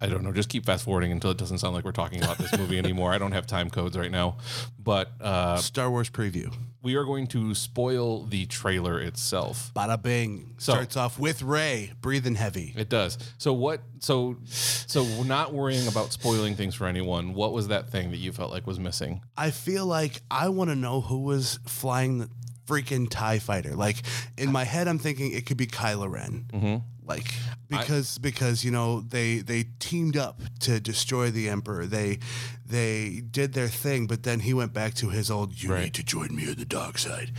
I 0.01 0.07
don't 0.09 0.23
know. 0.23 0.33
Just 0.33 0.49
keep 0.49 0.67
fast 0.67 0.85
forwarding 0.85 1.11
until 1.13 1.31
it 1.31 1.39
doesn't 1.39 1.59
sound 1.59 1.75
like 1.75 1.85
we're 1.85 1.93
talking 1.93 2.23
about 2.23 2.39
this 2.39 2.57
movie 2.59 2.79
anymore. 2.85 3.13
I 3.13 3.19
don't 3.19 3.33
have 3.33 3.47
time 3.47 3.71
codes 3.71 3.97
right 3.97 4.11
now, 4.11 4.37
but 4.79 5.11
uh, 5.21 5.57
star 5.57 5.91
wars 5.91 6.11
preview 6.11 6.53
we 6.83 6.95
are 6.95 7.03
going 7.03 7.27
to 7.27 7.53
spoil 7.53 8.23
the 8.27 8.47
trailer 8.47 9.01
itself. 9.01 9.73
Bada 9.75 10.01
bing. 10.01 10.55
So- 10.59 10.73
Starts 10.75 10.97
off 10.97 11.19
with 11.19 11.43
Rey 11.43 11.91
breathing 12.01 12.37
heavy. 12.37 12.73
It 12.77 12.89
does. 12.89 13.19
So 13.39 13.53
what? 13.53 13.81
So 13.99 14.37
so 14.45 15.03
we're 15.03 15.25
not 15.25 15.53
worrying 15.53 15.89
about 15.89 16.13
spoiling 16.13 16.55
things 16.55 16.77
for 16.77 16.87
anyone. 16.87 17.35
What 17.35 17.53
was 17.53 17.67
that 17.69 17.91
thing 17.91 18.13
that 18.13 18.19
you 18.19 18.31
felt 18.31 18.53
like 18.53 18.69
was 18.69 18.79
missing? 18.79 19.23
I 19.37 19.51
feel 19.51 19.85
like 19.85 20.21
I 20.31 20.49
want 20.51 20.71
to 20.71 20.77
know 20.77 21.01
who 21.01 21.23
was 21.25 21.59
flying 21.67 22.19
the 22.19 22.31
freaking 22.69 23.11
TIE 23.11 23.41
fighter. 23.41 23.75
Like 23.75 23.97
in 24.39 24.53
my 24.53 24.63
head, 24.63 24.87
I'm 24.87 25.01
thinking 25.01 25.33
it 25.33 25.45
could 25.47 25.57
be 25.57 25.67
Kylo 25.67 26.09
Ren. 26.09 26.45
Mm-hmm. 26.53 26.77
Like 27.07 27.33
because 27.69 28.19
because 28.19 28.65
you 28.65 28.71
know 28.73 29.01
they 29.01 29.39
they 29.39 29.67
teamed 29.79 30.17
up 30.17 30.41
to 30.61 30.81
destroy 30.81 31.31
the 31.31 31.49
Emperor. 31.49 31.87
They 31.87 32.19
they 32.65 33.23
did 33.31 33.53
their 33.53 33.69
thing, 33.69 34.07
but 34.09 34.25
then 34.25 34.41
he 34.41 34.53
went 34.53 34.73
back 34.73 34.95
to 34.95 35.11
his 35.11 35.31
old. 35.31 35.63
You 35.63 35.73
Right. 35.73 35.85
need 35.85 35.95
to 35.95 36.03
join 36.03 36.35
me 36.35 36.49
on 36.49 36.57
the 36.57 36.65
dark 36.65 36.99
side, 36.99 37.31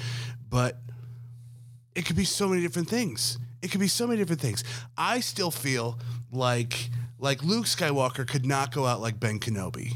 but 0.50 0.80
it 1.96 2.06
could 2.06 2.16
be 2.16 2.24
so 2.26 2.48
many 2.48 2.62
different 2.62 2.88
things. 2.90 3.38
It 3.62 3.72
could 3.72 3.82
be 3.82 3.88
so 3.90 4.08
many 4.08 4.20
different 4.20 4.40
things. 4.42 4.64
I 4.98 5.20
still 5.20 5.52
feel 5.52 6.00
like 6.32 6.90
like 7.20 7.44
Luke 7.44 7.66
Skywalker 7.66 8.26
could 8.26 8.46
not 8.46 8.72
go 8.74 8.86
out 8.86 9.02
like 9.02 9.20
Ben 9.20 9.40
Kenobi. 9.40 9.94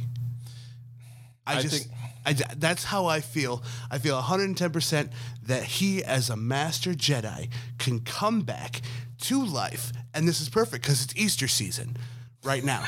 I, 1.48 1.58
I 1.58 1.62
just 1.62 1.86
think- 1.88 1.96
I, 2.24 2.34
that's 2.34 2.84
how 2.84 3.08
I 3.08 3.20
feel. 3.20 3.63
I 3.90 3.98
feel 3.98 4.22
110% 4.22 5.10
that 5.44 5.63
he 5.63 6.04
as 6.04 6.30
a 6.30 6.36
master 6.36 6.92
Jedi 6.94 7.50
can 7.80 8.00
come 8.01 8.42
back 8.42 8.82
to 9.22 9.44
life 9.46 9.92
and 10.13 10.28
this 10.28 10.42
is 10.42 10.50
perfect 10.50 10.86
cuz 10.86 11.04
it's 11.04 11.16
Easter 11.16 11.48
season 11.48 11.98
right 12.44 12.63
now. 12.63 12.84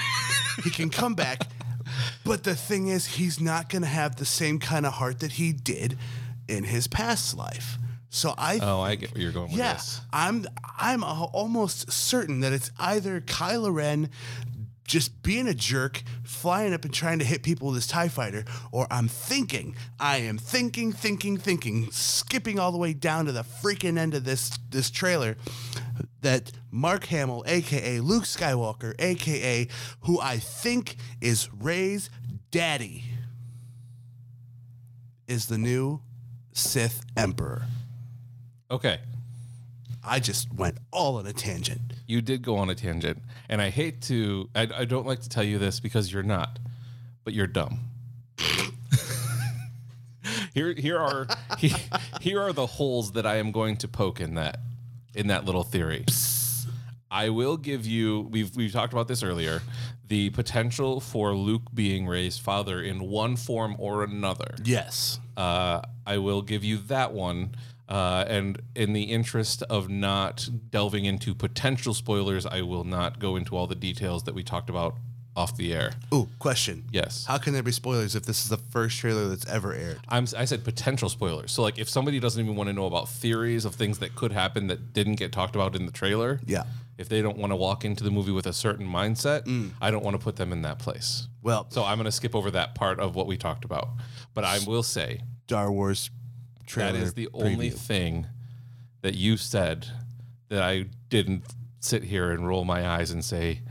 he 0.63 0.69
can 0.69 0.89
come 0.89 1.13
back 1.15 1.47
but 2.23 2.43
the 2.43 2.55
thing 2.55 2.87
is 2.87 3.05
he's 3.05 3.39
not 3.39 3.69
going 3.69 3.81
to 3.81 3.87
have 3.87 4.15
the 4.15 4.25
same 4.25 4.59
kind 4.59 4.85
of 4.85 4.93
heart 4.93 5.19
that 5.19 5.33
he 5.33 5.51
did 5.51 5.97
in 6.47 6.63
his 6.63 6.87
past 6.87 7.35
life. 7.35 7.77
So 8.09 8.33
I 8.37 8.59
Oh, 8.61 8.81
I 8.81 8.95
get 8.95 9.13
where 9.13 9.21
you're 9.21 9.31
going 9.31 9.49
with 9.49 9.57
yeah, 9.57 9.73
this. 9.73 10.01
I'm 10.11 10.45
I'm 10.79 11.03
almost 11.03 11.91
certain 11.91 12.41
that 12.41 12.53
it's 12.53 12.71
either 12.79 13.21
Kylo 13.21 13.73
Ren 13.73 14.09
just 14.85 15.23
being 15.23 15.47
a 15.47 15.53
jerk, 15.53 16.03
flying 16.23 16.73
up 16.73 16.83
and 16.85 16.93
trying 16.93 17.17
to 17.19 17.25
hit 17.25 17.41
people 17.41 17.67
with 17.67 17.75
this 17.77 17.87
TIE 17.87 18.09
fighter, 18.09 18.43
or 18.71 18.85
I'm 18.91 19.07
thinking, 19.07 19.75
I 19.97 20.17
am 20.17 20.37
thinking, 20.37 20.91
thinking, 20.91 21.37
thinking, 21.37 21.89
skipping 21.91 22.59
all 22.59 22.71
the 22.71 22.77
way 22.77 22.93
down 22.93 23.25
to 23.25 23.31
the 23.31 23.43
freaking 23.43 23.97
end 23.97 24.13
of 24.13 24.25
this 24.25 24.51
this 24.69 24.91
trailer 24.91 25.35
that 26.23 26.51
Mark 26.71 27.05
Hamill, 27.05 27.43
aka 27.47 27.99
Luke 27.99 28.23
Skywalker, 28.23 28.93
aka 28.99 29.67
who 30.01 30.19
I 30.19 30.37
think 30.37 30.95
is 31.21 31.49
Rey's 31.53 32.09
daddy, 32.51 33.05
is 35.27 35.45
the 35.45 35.57
new 35.57 36.01
Sith 36.51 37.01
Emperor. 37.15 37.63
Okay. 38.69 38.99
I 40.05 40.19
just 40.19 40.53
went 40.53 40.79
all 40.91 41.15
on 41.17 41.25
a 41.27 41.33
tangent. 41.33 41.93
You 42.07 42.21
did 42.21 42.41
go 42.41 42.57
on 42.57 42.69
a 42.69 42.75
tangent, 42.75 43.19
and 43.47 43.61
I 43.61 43.69
hate 43.69 44.01
to. 44.03 44.49
I, 44.53 44.67
I 44.75 44.85
don't 44.85 45.07
like 45.07 45.21
to 45.21 45.29
tell 45.29 45.43
you 45.43 45.57
this 45.59 45.79
because 45.79 46.11
you're 46.11 46.23
not, 46.23 46.59
but 47.23 47.33
you're 47.33 47.47
dumb. 47.47 47.79
here, 50.53 50.73
here 50.73 50.97
are 50.99 51.27
he- 51.57 51.73
here 52.19 52.41
are 52.41 52.51
the 52.51 52.65
holes 52.65 53.13
that 53.13 53.25
I 53.25 53.37
am 53.37 53.53
going 53.53 53.77
to 53.77 53.87
poke 53.87 54.19
in 54.19 54.35
that 54.35 54.59
in 55.15 55.27
that 55.27 55.45
little 55.45 55.63
theory. 55.63 56.05
I 57.09 57.29
will 57.29 57.57
give 57.57 57.85
you. 57.85 58.21
We've 58.31 58.55
we've 58.55 58.71
talked 58.71 58.91
about 58.91 59.07
this 59.07 59.21
earlier. 59.21 59.61
The 60.07 60.31
potential 60.31 60.99
for 60.99 61.35
Luke 61.35 61.63
being 61.73 62.07
Rey's 62.07 62.37
father 62.37 62.81
in 62.81 63.07
one 63.07 63.35
form 63.35 63.75
or 63.77 64.03
another. 64.03 64.55
Yes. 64.63 65.19
Uh, 65.37 65.81
I 66.05 66.17
will 66.17 66.41
give 66.41 66.63
you 66.63 66.77
that 66.77 67.13
one. 67.13 67.55
Uh, 67.87 68.25
and 68.27 68.61
in 68.75 68.93
the 68.93 69.03
interest 69.03 69.61
of 69.63 69.89
not 69.89 70.49
delving 70.71 71.05
into 71.05 71.35
potential 71.35 71.93
spoilers, 71.93 72.45
I 72.45 72.61
will 72.61 72.83
not 72.83 73.19
go 73.19 73.35
into 73.35 73.55
all 73.55 73.67
the 73.67 73.75
details 73.75 74.23
that 74.23 74.33
we 74.33 74.43
talked 74.43 74.69
about 74.69 74.95
off 75.35 75.57
the 75.57 75.73
air. 75.73 75.91
Ooh, 76.13 76.27
question. 76.39 76.83
Yes. 76.91 77.25
How 77.25 77.37
can 77.39 77.53
there 77.53 77.63
be 77.63 77.71
spoilers 77.71 78.15
if 78.15 78.23
this 78.25 78.43
is 78.43 78.49
the 78.49 78.57
first 78.57 78.99
trailer 78.99 79.27
that's 79.29 79.47
ever 79.47 79.73
aired? 79.73 79.99
I'm, 80.07 80.27
I 80.37 80.45
said 80.45 80.63
potential 80.63 81.09
spoilers. 81.09 81.51
So, 81.51 81.61
like, 81.63 81.79
if 81.79 81.89
somebody 81.89 82.19
doesn't 82.19 82.43
even 82.43 82.55
want 82.55 82.67
to 82.69 82.73
know 82.73 82.85
about 82.85 83.09
theories 83.09 83.65
of 83.65 83.73
things 83.75 83.97
that 83.99 84.15
could 84.15 84.31
happen 84.31 84.67
that 84.67 84.93
didn't 84.93 85.15
get 85.15 85.31
talked 85.31 85.55
about 85.55 85.75
in 85.75 85.85
the 85.87 85.91
trailer, 85.91 86.39
Yeah. 86.45 86.63
if 86.99 87.09
they 87.09 87.21
don't 87.23 87.37
want 87.37 87.51
to 87.51 87.55
walk 87.55 87.83
into 87.83 88.03
the 88.03 88.11
movie 88.11 88.31
with 88.31 88.45
a 88.45 88.53
certain 88.53 88.85
mindset, 88.87 89.45
mm. 89.45 89.71
I 89.81 89.89
don't 89.89 90.03
want 90.03 90.13
to 90.15 90.23
put 90.23 90.35
them 90.35 90.51
in 90.51 90.61
that 90.61 90.77
place. 90.77 91.27
Well, 91.41 91.65
So, 91.71 91.83
I'm 91.83 91.97
going 91.97 92.05
to 92.05 92.11
skip 92.11 92.35
over 92.35 92.51
that 92.51 92.75
part 92.75 92.99
of 92.99 93.15
what 93.15 93.25
we 93.25 93.35
talked 93.37 93.65
about. 93.65 93.89
But 94.35 94.43
I 94.43 94.59
will 94.67 94.83
say 94.83 95.21
Star 95.47 95.71
Wars 95.71 96.11
trailer. 96.67 96.91
That 96.93 97.01
is 97.01 97.13
the 97.15 97.29
only 97.33 97.71
preview. 97.71 97.73
thing 97.77 98.27
that 99.01 99.15
you 99.15 99.37
said 99.37 99.87
that 100.49 100.61
I 100.61 100.85
didn't 101.09 101.43
sit 101.79 102.03
here 102.03 102.31
and 102.31 102.47
roll 102.47 102.63
my 102.65 102.87
eyes 102.87 103.09
and 103.11 103.25
say, 103.25 103.61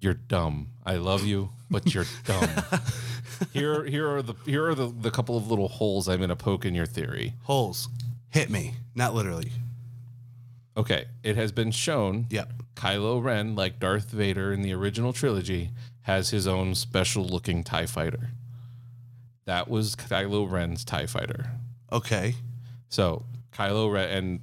"You're 0.00 0.14
dumb. 0.14 0.68
I 0.84 0.96
love 0.96 1.24
you, 1.24 1.50
but 1.70 1.94
you're 1.94 2.06
dumb." 2.24 2.48
here, 3.52 3.84
here 3.84 4.08
are 4.08 4.22
the 4.22 4.34
here 4.44 4.66
are 4.66 4.74
the, 4.74 4.86
the 4.88 5.10
couple 5.10 5.36
of 5.36 5.48
little 5.48 5.68
holes 5.68 6.08
I'm 6.08 6.18
going 6.18 6.28
to 6.30 6.36
poke 6.36 6.64
in 6.64 6.74
your 6.74 6.86
theory. 6.86 7.34
holes. 7.42 7.88
Hit 8.30 8.48
me, 8.48 8.74
not 8.94 9.14
literally. 9.14 9.52
Okay, 10.76 11.06
it 11.22 11.36
has 11.36 11.52
been 11.52 11.72
shown. 11.72 12.26
Yep. 12.30 12.52
Kylo 12.76 13.22
Ren, 13.22 13.54
like 13.54 13.80
Darth 13.80 14.10
Vader 14.10 14.52
in 14.52 14.62
the 14.62 14.72
original 14.72 15.12
trilogy, 15.12 15.70
has 16.02 16.30
his 16.30 16.46
own 16.46 16.74
special 16.74 17.24
looking 17.24 17.62
TIE 17.64 17.86
fighter. 17.86 18.30
That 19.44 19.68
was 19.68 19.96
Kylo 19.96 20.50
Ren's 20.50 20.84
TIE 20.84 21.06
fighter. 21.06 21.50
Okay. 21.92 22.36
So 22.88 23.24
Kylo 23.52 23.92
Ren, 23.92 24.08
and 24.10 24.40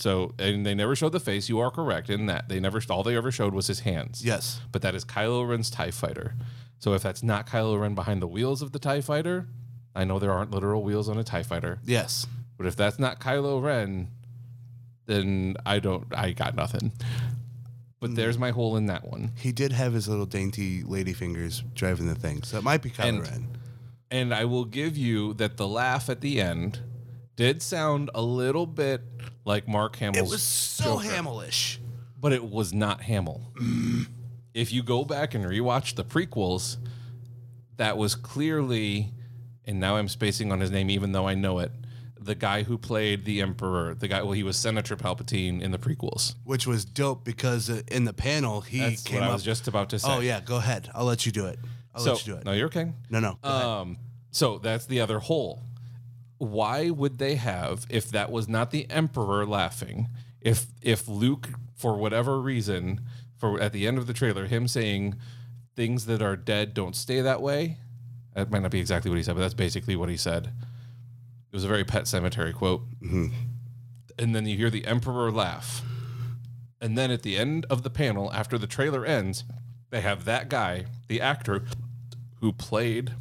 so 0.00 0.34
and 0.38 0.64
they 0.64 0.74
never 0.74 0.96
showed 0.96 1.12
the 1.12 1.20
face. 1.20 1.48
You 1.48 1.60
are 1.60 1.70
correct 1.70 2.10
in 2.10 2.26
that 2.26 2.48
they 2.48 2.58
never. 2.60 2.80
All 2.90 3.02
they 3.02 3.16
ever 3.16 3.30
showed 3.30 3.54
was 3.54 3.66
his 3.66 3.80
hands. 3.80 4.24
Yes. 4.24 4.60
but 4.72 4.82
that 4.82 4.94
is 4.94 5.04
Kylo 5.04 5.48
Ren's 5.48 5.70
Tie 5.70 5.90
Fighter. 5.90 6.34
So 6.78 6.94
if 6.94 7.02
that's 7.02 7.22
not 7.22 7.46
Kylo 7.46 7.78
Ren 7.78 7.94
behind 7.94 8.22
the 8.22 8.26
wheels 8.26 8.62
of 8.62 8.72
the 8.72 8.78
Tie 8.78 9.02
Fighter, 9.02 9.46
I 9.94 10.04
know 10.04 10.18
there 10.18 10.32
aren't 10.32 10.50
literal 10.50 10.82
wheels 10.82 11.08
on 11.08 11.18
a 11.18 11.24
Tie 11.24 11.42
Fighter, 11.42 11.78
Yes. 11.84 12.26
but 12.56 12.66
if 12.66 12.74
that's 12.74 12.98
not 12.98 13.20
Kylo 13.20 13.62
Ren, 13.62 14.08
then 15.06 15.56
I 15.66 15.78
don't. 15.78 16.06
I 16.12 16.32
got 16.32 16.54
nothing. 16.54 16.92
But 18.00 18.10
hmm. 18.10 18.14
there's 18.16 18.38
my 18.38 18.50
hole 18.50 18.76
in 18.76 18.86
that 18.86 19.06
one. 19.06 19.32
He 19.36 19.52
did 19.52 19.72
have 19.72 19.92
his 19.92 20.08
little 20.08 20.26
dainty 20.26 20.82
lady 20.82 21.12
fingers 21.12 21.62
driving 21.74 22.06
the 22.06 22.14
thing, 22.14 22.42
so 22.42 22.56
it 22.56 22.64
might 22.64 22.80
be 22.82 22.90
Kylo 22.90 23.04
And- 23.08 23.22
Ren. 23.22 23.48
And 24.12 24.34
I 24.34 24.44
will 24.44 24.64
give 24.64 24.96
you 24.96 25.34
that 25.34 25.56
the 25.56 25.68
laugh 25.68 26.08
at 26.10 26.20
the 26.20 26.40
end 26.40 26.80
did 27.40 27.62
sound 27.62 28.10
a 28.14 28.20
little 28.20 28.66
bit 28.66 29.00
like 29.46 29.66
Mark 29.66 29.96
Hamill's. 29.96 30.28
It 30.28 30.30
was 30.30 30.42
so 30.42 31.00
Joker. 31.00 31.08
Hamill-ish. 31.08 31.80
but 32.20 32.34
it 32.34 32.44
was 32.44 32.74
not 32.74 33.00
Hamill. 33.00 33.40
if 34.52 34.74
you 34.74 34.82
go 34.82 35.06
back 35.06 35.32
and 35.34 35.46
rewatch 35.46 35.94
the 35.94 36.04
prequels, 36.04 36.76
that 37.78 37.96
was 37.96 38.14
clearly, 38.14 39.14
and 39.64 39.80
now 39.80 39.96
I'm 39.96 40.08
spacing 40.08 40.52
on 40.52 40.60
his 40.60 40.70
name, 40.70 40.90
even 40.90 41.12
though 41.12 41.26
I 41.26 41.32
know 41.32 41.60
it. 41.60 41.72
The 42.20 42.34
guy 42.34 42.62
who 42.62 42.76
played 42.76 43.24
the 43.24 43.40
Emperor, 43.40 43.94
the 43.94 44.06
guy, 44.06 44.22
well, 44.22 44.32
he 44.32 44.42
was 44.42 44.58
Senator 44.58 44.94
Palpatine 44.94 45.62
in 45.62 45.70
the 45.70 45.78
prequels. 45.78 46.34
Which 46.44 46.66
was 46.66 46.84
dope 46.84 47.24
because 47.24 47.70
uh, 47.70 47.80
in 47.88 48.04
the 48.04 48.12
panel 48.12 48.60
he 48.60 48.80
That's 48.80 49.02
came 49.02 49.20
what 49.20 49.30
I 49.30 49.32
was 49.32 49.42
just 49.42 49.66
about 49.66 49.88
to 49.90 49.98
say. 49.98 50.08
oh 50.10 50.20
yeah, 50.20 50.40
go 50.40 50.56
ahead. 50.56 50.90
I'll 50.94 51.06
let 51.06 51.24
you 51.24 51.32
do 51.32 51.46
it. 51.46 51.58
I'll 51.94 52.02
so 52.02 52.12
let 52.12 52.26
you 52.26 52.34
do 52.34 52.38
it. 52.38 52.44
no, 52.44 52.52
you're 52.52 52.66
okay. 52.66 52.92
No, 53.08 53.20
no. 53.20 53.38
Um, 53.42 53.96
so 54.30 54.58
that's 54.58 54.84
the 54.84 55.00
other 55.00 55.18
hole. 55.20 55.62
Why 56.40 56.88
would 56.88 57.18
they 57.18 57.34
have, 57.34 57.84
if 57.90 58.10
that 58.12 58.32
was 58.32 58.48
not 58.48 58.70
the 58.70 58.90
Emperor 58.90 59.44
laughing, 59.44 60.08
if 60.40 60.68
if 60.80 61.06
Luke, 61.06 61.50
for 61.74 61.98
whatever 61.98 62.40
reason, 62.40 63.02
for 63.36 63.60
at 63.60 63.74
the 63.74 63.86
end 63.86 63.98
of 63.98 64.06
the 64.06 64.14
trailer, 64.14 64.46
him 64.46 64.66
saying 64.66 65.16
things 65.76 66.06
that 66.06 66.22
are 66.22 66.36
dead 66.36 66.72
don't 66.72 66.96
stay 66.96 67.20
that 67.20 67.42
way. 67.42 67.76
That 68.34 68.50
might 68.50 68.62
not 68.62 68.70
be 68.70 68.80
exactly 68.80 69.10
what 69.10 69.18
he 69.18 69.22
said, 69.22 69.34
but 69.34 69.42
that's 69.42 69.52
basically 69.52 69.96
what 69.96 70.08
he 70.08 70.16
said. 70.16 70.46
It 70.46 71.52
was 71.52 71.64
a 71.64 71.68
very 71.68 71.84
pet 71.84 72.08
cemetery 72.08 72.54
quote. 72.54 72.88
Mm-hmm. 73.02 73.26
And 74.18 74.34
then 74.34 74.46
you 74.46 74.56
hear 74.56 74.70
the 74.70 74.86
Emperor 74.86 75.30
laugh. 75.30 75.82
And 76.80 76.96
then 76.96 77.10
at 77.10 77.22
the 77.22 77.36
end 77.36 77.66
of 77.68 77.82
the 77.82 77.90
panel, 77.90 78.32
after 78.32 78.56
the 78.56 78.66
trailer 78.66 79.04
ends, 79.04 79.44
they 79.90 80.00
have 80.00 80.24
that 80.24 80.48
guy, 80.48 80.86
the 81.08 81.20
actor 81.20 81.64
who 82.40 82.50
played 82.50 83.12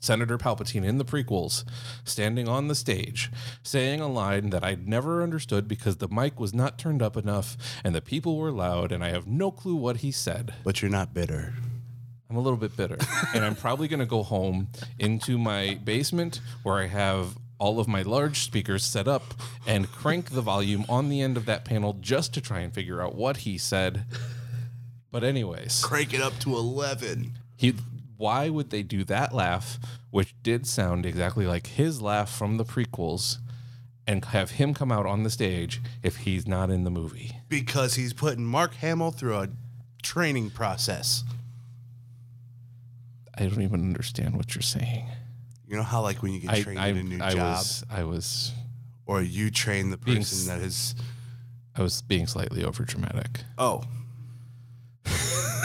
Senator 0.00 0.38
Palpatine 0.38 0.84
in 0.84 0.98
the 0.98 1.04
prequels, 1.04 1.64
standing 2.04 2.48
on 2.48 2.68
the 2.68 2.74
stage, 2.74 3.30
saying 3.62 4.00
a 4.00 4.06
line 4.08 4.50
that 4.50 4.62
I'd 4.64 4.86
never 4.88 5.22
understood 5.22 5.66
because 5.66 5.96
the 5.96 6.08
mic 6.08 6.38
was 6.38 6.54
not 6.54 6.78
turned 6.78 7.02
up 7.02 7.16
enough 7.16 7.56
and 7.82 7.94
the 7.94 8.00
people 8.00 8.36
were 8.36 8.52
loud, 8.52 8.92
and 8.92 9.02
I 9.02 9.10
have 9.10 9.26
no 9.26 9.50
clue 9.50 9.74
what 9.76 9.98
he 9.98 10.12
said. 10.12 10.54
but 10.64 10.80
you're 10.82 10.90
not 10.90 11.12
bitter. 11.14 11.54
I'm 12.30 12.36
a 12.36 12.40
little 12.40 12.58
bit 12.58 12.76
bitter. 12.76 12.98
and 13.34 13.44
I'm 13.44 13.54
probably 13.56 13.88
going 13.88 14.00
to 14.00 14.06
go 14.06 14.22
home 14.22 14.68
into 14.98 15.38
my 15.38 15.78
basement 15.82 16.40
where 16.62 16.76
I 16.76 16.86
have 16.86 17.38
all 17.58 17.80
of 17.80 17.88
my 17.88 18.02
large 18.02 18.40
speakers 18.44 18.84
set 18.84 19.08
up 19.08 19.34
and 19.66 19.90
crank 19.90 20.30
the 20.30 20.42
volume 20.42 20.84
on 20.88 21.08
the 21.08 21.20
end 21.22 21.36
of 21.36 21.46
that 21.46 21.64
panel 21.64 21.94
just 22.00 22.32
to 22.34 22.40
try 22.40 22.60
and 22.60 22.72
figure 22.72 23.02
out 23.02 23.14
what 23.16 23.38
he 23.38 23.58
said. 23.58 24.04
But, 25.10 25.24
anyways, 25.24 25.82
Crank 25.82 26.12
it 26.12 26.20
up 26.20 26.38
to 26.40 26.54
eleven. 26.54 27.32
he 27.56 27.74
why 28.18 28.50
would 28.50 28.68
they 28.68 28.82
do 28.82 29.02
that 29.04 29.32
laugh, 29.34 29.78
which 30.10 30.34
did 30.42 30.66
sound 30.66 31.06
exactly 31.06 31.46
like 31.46 31.66
his 31.68 32.02
laugh 32.02 32.30
from 32.30 32.58
the 32.58 32.64
prequels, 32.64 33.38
and 34.06 34.24
have 34.26 34.52
him 34.52 34.74
come 34.74 34.92
out 34.92 35.06
on 35.06 35.22
the 35.22 35.30
stage 35.30 35.80
if 36.02 36.16
he's 36.18 36.46
not 36.46 36.68
in 36.70 36.84
the 36.84 36.90
movie? 36.90 37.38
Because 37.48 37.94
he's 37.94 38.12
putting 38.12 38.44
Mark 38.44 38.74
Hamill 38.74 39.12
through 39.12 39.36
a 39.36 39.48
training 40.02 40.50
process. 40.50 41.24
I 43.36 43.42
don't 43.46 43.62
even 43.62 43.80
understand 43.80 44.36
what 44.36 44.54
you're 44.54 44.62
saying. 44.62 45.06
You 45.66 45.76
know 45.76 45.82
how 45.82 46.02
like 46.02 46.22
when 46.22 46.32
you 46.32 46.40
get 46.40 46.50
I, 46.50 46.62
trained 46.62 46.80
I, 46.80 46.88
in 46.88 46.96
a 46.98 47.02
new 47.04 47.22
I 47.22 47.30
job, 47.30 47.38
was 47.58 47.84
I 47.90 48.02
was 48.04 48.52
or 49.06 49.22
you 49.22 49.50
train 49.50 49.90
the 49.90 49.98
person 49.98 50.18
s- 50.20 50.46
that 50.46 50.60
is 50.60 50.94
I 51.76 51.82
was 51.82 52.02
being 52.02 52.26
slightly 52.26 52.64
over 52.64 52.84
dramatic. 52.84 53.42
oh 53.58 53.84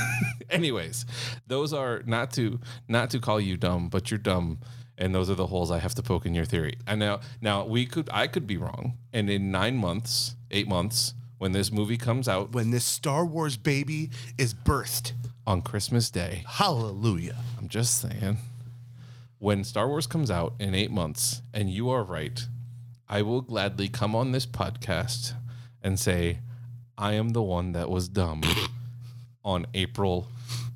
Anyways, 0.49 1.05
those 1.47 1.73
are 1.73 2.03
not 2.05 2.31
to 2.33 2.59
not 2.87 3.09
to 3.11 3.19
call 3.19 3.39
you 3.39 3.57
dumb, 3.57 3.89
but 3.89 4.11
you're 4.11 4.17
dumb, 4.17 4.59
and 4.97 5.13
those 5.13 5.29
are 5.29 5.35
the 5.35 5.47
holes 5.47 5.71
I 5.71 5.79
have 5.79 5.95
to 5.95 6.03
poke 6.03 6.25
in 6.25 6.33
your 6.35 6.45
theory. 6.45 6.77
And 6.85 6.99
now 6.99 7.21
now 7.41 7.65
we 7.65 7.85
could 7.85 8.09
I 8.11 8.27
could 8.27 8.45
be 8.47 8.57
wrong, 8.57 8.97
and 9.11 9.29
in 9.29 9.51
nine 9.51 9.77
months, 9.77 10.35
eight 10.51 10.67
months, 10.67 11.13
when 11.37 11.51
this 11.51 11.71
movie 11.71 11.97
comes 11.97 12.27
out 12.27 12.51
when 12.53 12.71
this 12.71 12.85
Star 12.85 13.25
Wars 13.25 13.57
baby 13.57 14.09
is 14.37 14.53
birthed. 14.53 15.13
on 15.47 15.61
Christmas 15.61 16.09
Day, 16.09 16.43
Hallelujah. 16.47 17.35
I'm 17.57 17.67
just 17.67 17.99
saying, 17.99 18.37
when 19.39 19.63
Star 19.63 19.87
Wars 19.87 20.07
comes 20.07 20.29
out 20.31 20.53
in 20.59 20.73
eight 20.75 20.91
months, 20.91 21.41
and 21.53 21.69
you 21.69 21.89
are 21.89 22.03
right, 22.03 22.47
I 23.09 23.23
will 23.23 23.41
gladly 23.41 23.89
come 23.89 24.15
on 24.15 24.31
this 24.31 24.45
podcast 24.45 25.33
and 25.81 25.99
say, 25.99 26.39
I 26.97 27.13
am 27.13 27.29
the 27.29 27.41
one 27.41 27.73
that 27.73 27.89
was 27.89 28.07
dumb 28.07 28.41
on 29.43 29.65
April 29.73 30.27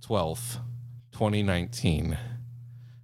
12th, 0.01 0.57
2019, 1.12 2.17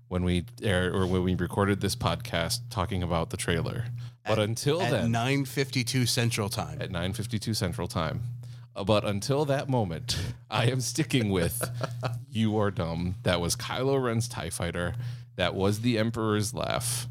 when 0.08 0.24
we 0.24 0.46
air 0.62 0.94
or 0.94 1.08
when 1.08 1.24
we 1.24 1.36
recorded 1.36 1.82
this 1.82 1.96
podcast 1.96 2.60
talking 2.70 3.02
about 3.02 3.30
the 3.30 3.38
trailer. 3.38 3.86
But 4.26 4.40
until 4.40 4.82
At 4.82 4.92
then, 4.92 5.12
9:52 5.12 6.08
Central 6.08 6.50
Time. 6.50 6.82
at 6.82 6.92
9:52 6.92 7.56
Central 7.56 7.88
Time. 7.88 8.22
Uh, 8.76 8.84
but 8.84 9.04
until 9.06 9.46
that 9.46 9.70
moment, 9.70 10.18
I 10.50 10.66
am 10.66 10.82
sticking 10.82 11.30
with 11.30 11.70
you 12.30 12.58
are 12.58 12.72
dumb. 12.72 13.16
That 13.24 13.42
was 13.42 13.56
Kylo 13.56 14.02
Ren's 14.04 14.28
TIE 14.28 14.50
fighter. 14.50 14.96
That 15.36 15.56
was 15.56 15.82
the 15.82 15.98
Emperor's 15.98 16.54
laugh. 16.54 17.08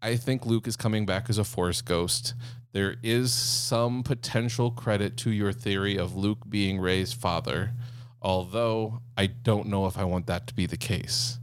I 0.00 0.16
think 0.16 0.46
Luke 0.46 0.66
is 0.68 0.76
coming 0.76 1.04
back 1.06 1.28
as 1.28 1.38
a 1.38 1.44
Force 1.44 1.82
ghost. 1.82 2.34
There 2.72 2.96
is 3.02 3.32
some 3.32 4.02
potential 4.02 4.70
credit 4.70 5.16
to 5.18 5.30
your 5.30 5.52
theory 5.52 5.96
of 5.96 6.14
Luke 6.16 6.40
being 6.48 6.78
Rey's 6.78 7.12
father, 7.12 7.72
although 8.20 9.00
I 9.16 9.26
don't 9.26 9.66
know 9.68 9.86
if 9.86 9.96
I 9.96 10.04
want 10.04 10.26
that 10.26 10.46
to 10.48 10.54
be 10.54 10.66
the 10.66 10.76
case. 10.76 11.38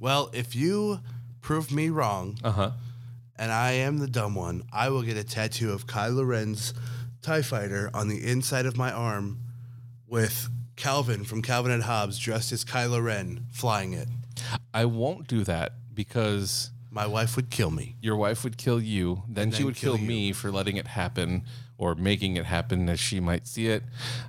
Well, 0.00 0.30
if 0.32 0.56
you 0.56 1.00
prove 1.40 1.70
me 1.70 1.90
wrong 1.90 2.38
Uh 2.42 2.50
huh. 2.52 2.70
and 3.36 3.52
I 3.52 3.72
am 3.72 3.98
the 3.98 4.06
dumb 4.08 4.34
one, 4.34 4.62
I 4.72 4.88
will 4.88 5.02
get 5.02 5.16
a 5.16 5.24
tattoo 5.24 5.72
of 5.72 5.86
Kylo 5.86 6.26
Ren's 6.26 6.72
TIE 7.20 7.42
fighter 7.42 7.90
on 7.94 8.08
the 8.08 8.24
inside 8.26 8.66
of 8.66 8.76
my 8.76 8.90
arm 8.90 9.38
with 10.06 10.48
Calvin 10.76 11.24
from 11.24 11.42
Calvin 11.42 11.70
and 11.72 11.82
Hobbes 11.82 12.18
dressed 12.18 12.52
as 12.52 12.64
Kylo 12.64 13.04
Ren 13.04 13.46
flying 13.52 13.92
it. 13.92 14.08
I 14.72 14.86
won't 14.86 15.28
do 15.28 15.44
that 15.44 15.74
because 15.94 16.70
My 16.94 17.06
wife 17.06 17.36
would 17.36 17.48
kill 17.48 17.70
me. 17.70 17.96
your 18.02 18.16
wife 18.16 18.44
would 18.44 18.58
kill 18.58 18.78
you, 18.80 19.22
then 19.26 19.50
she 19.50 19.58
then 19.58 19.66
would 19.66 19.76
kill, 19.76 19.96
kill 19.96 20.06
me 20.06 20.32
for 20.32 20.52
letting 20.52 20.76
it 20.76 20.86
happen 20.88 21.44
or 21.78 21.94
making 21.94 22.36
it 22.36 22.44
happen 22.44 22.88
as 22.90 23.00
she 23.00 23.18
might 23.18 23.46
see 23.46 23.66
it. 23.68 23.82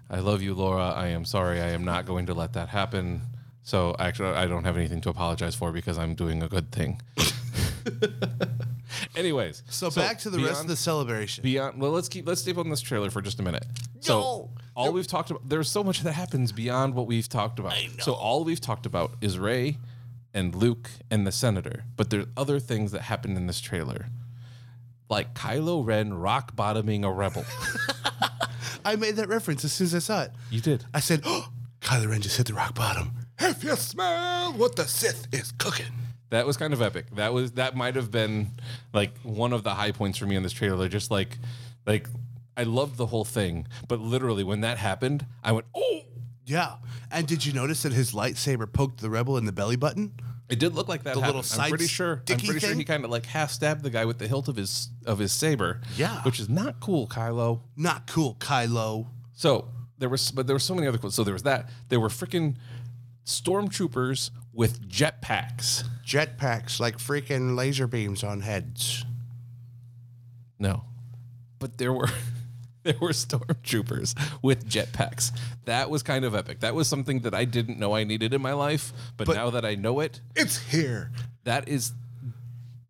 I 0.10 0.20
love 0.22 0.42
you, 0.42 0.54
Laura. 0.56 0.92
I 0.92 1.08
am 1.08 1.26
sorry. 1.26 1.60
I 1.62 1.72
am 1.72 1.84
not 1.84 2.06
going 2.06 2.26
to 2.28 2.34
let 2.34 2.54
that 2.54 2.70
happen. 2.70 3.22
So 3.64 3.96
actually, 4.00 4.30
I 4.30 4.48
don't 4.48 4.64
have 4.64 4.78
anything 4.78 5.02
to 5.02 5.10
apologize 5.10 5.56
for 5.56 5.72
because 5.74 5.98
I'm 5.98 6.16
doing 6.16 6.42
a 6.42 6.48
good 6.48 6.72
thing. 6.72 7.02
Anyways, 9.16 9.64
So, 9.70 9.90
back 9.92 10.20
to 10.20 10.30
the 10.30 10.40
rest 10.40 10.62
of 10.62 10.68
the 10.68 10.76
celebration. 10.76 11.44
beyond 11.44 11.80
well 11.82 11.92
let's 11.92 12.08
keep 12.08 12.26
let's 12.28 12.42
stay 12.42 12.54
on 12.54 12.70
this 12.70 12.82
trailer 12.82 13.10
for 13.10 13.22
just 13.22 13.40
a 13.40 13.44
minute 13.44 13.66
so 14.00 14.20
Yo! 14.20 14.50
all 14.76 14.94
we've 14.94 15.08
talked 15.08 15.32
about 15.32 15.48
there's 15.50 15.70
so 15.70 15.84
much 15.84 16.02
that 16.04 16.14
happens 16.14 16.52
beyond 16.52 16.94
what 16.94 17.08
we've 17.08 17.28
talked 17.28 17.60
about 17.60 17.74
so 18.00 18.14
all 18.14 18.44
we've 18.44 18.62
talked 18.62 18.86
about 18.86 19.12
is 19.22 19.38
rey 19.38 19.78
and 20.34 20.56
luke 20.56 20.90
and 21.12 21.26
the 21.28 21.32
senator 21.32 21.84
but 21.96 22.10
there's 22.10 22.26
other 22.36 22.60
things 22.60 22.92
that 22.92 23.02
happened 23.04 23.38
in 23.38 23.48
this 23.48 23.62
trailer 23.62 24.08
like 25.10 25.34
kylo 25.34 25.86
ren 25.86 26.14
rock 26.14 26.56
bottoming 26.56 27.04
a 27.04 27.12
rebel 27.12 27.46
I 28.86 28.98
made 28.98 29.16
that 29.16 29.30
reference 29.30 29.64
as 29.64 29.72
soon 29.72 29.86
as 29.86 29.96
I 29.96 30.00
saw 30.00 30.22
it. 30.24 30.32
you 30.52 30.60
did 30.60 30.84
I 30.94 31.00
said, 31.00 31.22
oh, 31.26 31.48
Kylo 31.82 32.10
Ren 32.10 32.22
just 32.22 32.36
hit 32.38 32.48
the 32.48 32.54
rock 32.54 32.76
bottom. 32.76 33.12
If 33.40 33.64
you 33.64 33.76
smell 33.78 34.54
what 34.54 34.76
the 34.76 34.86
Sith 34.86 35.28
is 35.34 35.52
cooking. 35.54 35.92
that 36.30 36.46
was 36.46 36.58
kind 36.58 36.74
of 36.74 36.82
epic 36.82 37.06
that 37.16 37.32
was 37.34 37.54
that 37.54 37.76
might 37.76 37.96
have 37.96 38.12
been 38.12 38.52
like 38.94 39.18
one 39.22 39.54
of 39.54 39.64
the 39.64 39.70
high 39.76 39.92
points 39.92 40.18
for 40.18 40.26
me 40.26 40.36
in 40.36 40.44
this 40.44 40.52
trailer 40.54 40.90
just 40.90 41.12
like 41.12 41.38
like 41.86 42.08
i 42.58 42.64
loved 42.64 42.98
the 42.98 43.06
whole 43.06 43.24
thing 43.26 43.68
but 43.88 44.00
literally 44.00 44.44
when 44.44 44.62
that 44.62 44.78
happened 44.80 45.26
i 45.44 45.52
went 45.52 45.66
oh 45.76 46.02
Yeah. 46.46 46.76
And 47.12 47.28
did 47.28 47.46
you 47.46 47.54
notice 47.54 47.84
that 47.84 47.94
his 47.94 48.12
lightsaber 48.12 48.72
poked 48.72 49.02
the 49.02 49.10
rebel 49.10 49.38
in 49.38 49.46
the 49.46 49.52
belly 49.52 49.76
button? 49.76 50.14
It 50.50 50.60
did 50.60 50.76
look 50.76 50.88
like 50.88 51.04
that. 51.04 51.14
The 51.14 51.20
little 51.20 51.42
happened. 51.42 51.54
I'm 51.54 51.58
side 51.58 51.70
pretty 51.70 51.88
sure. 51.88 52.22
I'm 52.30 52.38
pretty 52.38 52.60
sure 52.60 52.70
thing? 52.70 52.78
he 52.78 52.84
kind 52.84 53.06
of 53.06 53.12
like 53.12 53.26
half 53.26 53.50
stabbed 53.50 53.82
the 53.82 53.90
guy 53.90 54.06
with 54.06 54.20
the 54.20 54.28
hilt 54.28 54.48
of 54.48 54.56
his 54.56 54.90
of 55.06 55.20
his 55.20 55.32
saber. 55.32 55.82
Yeah. 55.96 56.22
which 56.24 56.40
is 56.40 56.50
not 56.50 56.80
cool, 56.80 57.08
Kylo. 57.08 57.62
Not 57.78 58.08
cool, 58.08 58.36
Kylo. 58.36 59.08
So 59.34 59.70
there 59.98 60.10
was, 60.10 60.32
but 60.32 60.46
there 60.48 60.56
were 60.56 60.60
so 60.60 60.76
many 60.76 60.86
other. 60.86 60.98
Quotes. 60.98 61.16
So 61.16 61.24
there 61.24 61.34
was 61.34 61.44
that. 61.44 61.70
There 61.90 62.00
were 62.00 62.10
freaking 62.10 62.58
stormtroopers 63.26 64.32
with 64.52 64.88
jetpacks. 64.88 65.86
Jetpacks 66.06 66.80
like 66.80 66.98
freaking 66.98 67.56
laser 67.56 67.88
beams 67.88 68.24
on 68.24 68.42
heads. 68.42 69.06
No, 70.60 70.84
but 71.60 71.78
there 71.78 71.94
were. 71.94 72.10
There 72.88 72.96
were 73.00 73.10
stormtroopers 73.12 74.14
with 74.42 74.68
jetpacks. 74.70 75.32
That 75.66 75.90
was 75.90 76.04
kind 76.04 76.26
of 76.26 76.36
epic. 76.36 76.60
That 76.60 76.76
was 76.76 76.88
something 76.90 77.22
that 77.22 77.34
I 77.34 77.46
didn't 77.46 77.80
know 77.80 77.96
I 77.96 78.04
needed 78.04 78.34
in 78.34 78.42
my 78.42 78.54
life, 78.54 78.92
but, 79.18 79.28
But- 79.28 79.36
now 79.38 79.50
that 79.52 79.64
I 79.66 79.76
know 79.76 80.00
it, 80.02 80.20
It's 80.36 80.58
here. 80.58 81.12
that 81.46 81.68
is 81.70 81.94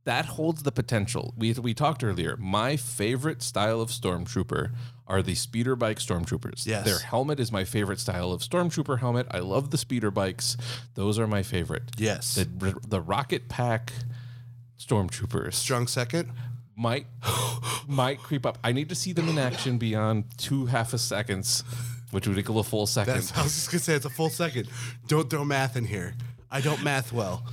that 0.05 0.25
holds 0.25 0.63
the 0.63 0.71
potential. 0.71 1.33
We 1.37 1.53
we 1.53 1.73
talked 1.73 2.03
earlier. 2.03 2.35
My 2.37 2.75
favorite 2.75 3.41
style 3.41 3.79
of 3.79 3.89
stormtrooper 3.89 4.71
are 5.07 5.21
the 5.21 5.35
speeder 5.35 5.75
bike 5.77 5.99
stormtroopers. 5.99 6.65
Yes. 6.65 6.83
Their 6.85 6.99
helmet 6.99 7.39
is 7.39 7.51
my 7.53 7.63
favorite 7.63 7.99
style 7.99 8.31
of 8.33 8.41
stormtrooper 8.41 8.99
helmet. 8.99 9.27
I 9.31 9.39
love 9.39 9.69
the 9.69 9.77
speeder 9.77 10.11
bikes. 10.11 10.57
Those 10.95 11.17
are 11.19 11.27
my 11.27 11.41
favorite. 11.43 11.83
Yes. 11.97 12.35
The 12.35 12.75
the 12.85 12.99
rocket 12.99 13.47
pack 13.47 13.93
stormtroopers 14.77 15.53
Strong 15.53 15.87
second. 15.87 16.31
Might 16.75 17.05
might 17.87 18.19
creep 18.19 18.45
up. 18.45 18.57
I 18.63 18.71
need 18.71 18.89
to 18.89 18.95
see 18.95 19.13
them 19.13 19.29
in 19.29 19.37
action 19.37 19.77
beyond 19.77 20.25
two 20.37 20.65
half 20.65 20.93
a 20.93 20.97
seconds, 20.97 21.63
which 22.11 22.27
would 22.27 22.37
equal 22.37 22.59
a 22.59 22.63
full 22.63 22.87
second. 22.87 23.15
That's, 23.15 23.37
I 23.37 23.43
was 23.43 23.53
just 23.55 23.71
gonna 23.71 23.79
say 23.79 23.93
it's 23.95 24.05
a 24.05 24.09
full 24.09 24.29
second. 24.29 24.67
Don't 25.07 25.29
throw 25.29 25.45
math 25.45 25.75
in 25.75 25.85
here. 25.85 26.15
I 26.51 26.61
don't 26.61 26.83
math 26.83 27.11
well. 27.11 27.43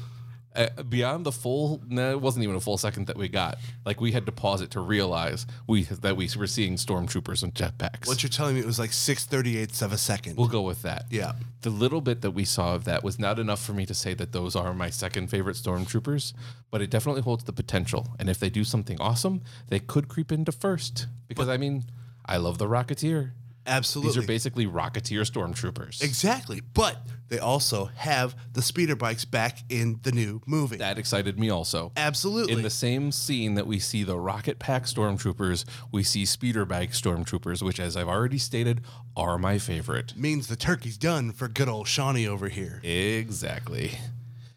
Uh, 0.57 0.83
beyond 0.83 1.25
the 1.25 1.33
full 1.33 1.81
no, 1.89 2.11
it 2.11 2.21
wasn't 2.21 2.43
even 2.43 2.57
a 2.57 2.61
full 2.61 2.77
second 2.77 3.07
that 3.07 3.17
we 3.17 3.29
got. 3.29 3.59
Like 3.85 4.01
we 4.01 4.13
had 4.13 4.27
to 4.27 4.33
pause 4.33 4.61
it 4.61 4.71
to 4.73 4.81
realize 4.81 5.47
we 5.67 5.85
that 5.85 6.17
we 6.17 6.29
were 6.37 6.47
seeing 6.47 6.75
stormtroopers 6.75 7.43
and 7.43 7.55
jetpacks. 7.55 8.09
What 8.09 8.23
you're 8.23 8.31
telling 8.31 8.55
me 8.55 8.61
it 8.61 8.67
was 8.67 8.79
like 8.79 8.93
six 8.93 9.25
thirty 9.25 9.57
eighths 9.59 9.81
of 9.83 9.93
a 9.93 9.99
second. 9.99 10.37
we'll 10.37 10.49
go 10.49 10.63
with 10.63 10.83
that. 10.83 11.07
Yeah. 11.11 11.33
the 11.63 11.71
little 11.71 12.01
bit 12.01 12.23
that 12.23 12.33
we 12.33 12.45
saw 12.45 12.75
of 12.75 12.85
that 12.85 13.05
was 13.05 13.19
not 13.19 13.39
enough 13.39 13.63
for 13.65 13.73
me 13.73 13.87
to 13.87 13.95
say 13.95 14.13
that 14.15 14.33
those 14.33 14.57
are 14.57 14.75
my 14.75 14.91
second 14.91 15.29
favorite 15.29 15.57
stormtroopers 15.57 16.33
but 16.71 16.81
it 16.81 16.91
definitely 16.91 17.23
holds 17.23 17.45
the 17.45 17.53
potential. 17.53 18.09
And 18.19 18.29
if 18.29 18.39
they 18.39 18.51
do 18.51 18.65
something 18.65 19.01
awesome 19.01 19.43
they 19.69 19.79
could 19.81 20.09
creep 20.09 20.33
into 20.33 20.53
first. 20.53 21.07
Because 21.29 21.49
i 21.49 21.57
mean 21.57 21.85
i 22.27 22.37
love 22.37 22.59
the 22.59 22.67
rocketeer 22.67 23.33
Absolutely. 23.71 24.11
these 24.13 24.25
are 24.25 24.27
basically 24.27 24.67
rocketeer 24.67 25.21
stormtroopers 25.23 26.03
exactly. 26.03 26.61
But 26.75 26.99
they 27.29 27.39
also 27.39 27.87
have 27.95 28.35
the 28.53 28.61
speeder 28.61 28.97
bikes 28.97 29.25
back 29.25 29.59
in 29.69 30.01
the 30.03 30.11
new 30.13 30.43
movie. 30.47 30.77
that 30.79 30.99
excited 30.99 31.39
me 31.39 31.49
also 31.49 31.93
Absolutely. 31.97 32.55
In 32.55 32.63
the 32.63 32.71
same 32.71 33.13
scene 33.13 33.55
that 33.55 33.67
we 33.67 33.79
see 33.79 34.03
the 34.03 34.19
rocket 34.19 34.59
pack 34.59 34.85
stormtroopers, 34.85 35.65
we 35.93 36.03
see 36.03 36.25
speeder 36.25 36.65
bike 36.65 36.91
stormtroopers, 36.91 37.63
which, 37.63 37.79
as 37.79 37.97
I've 37.97 38.09
already 38.09 38.39
stated, 38.39 38.83
are 39.17 39.39
my 39.39 39.59
favorite. 39.59 40.17
means 40.17 40.49
the 40.49 40.57
turkey's 40.57 40.97
done 40.99 41.31
for 41.33 41.47
good 41.49 41.69
old 41.69 41.87
Shawnee 41.87 42.27
over 42.27 42.49
here. 42.49 42.81
Exactly. 42.83 43.93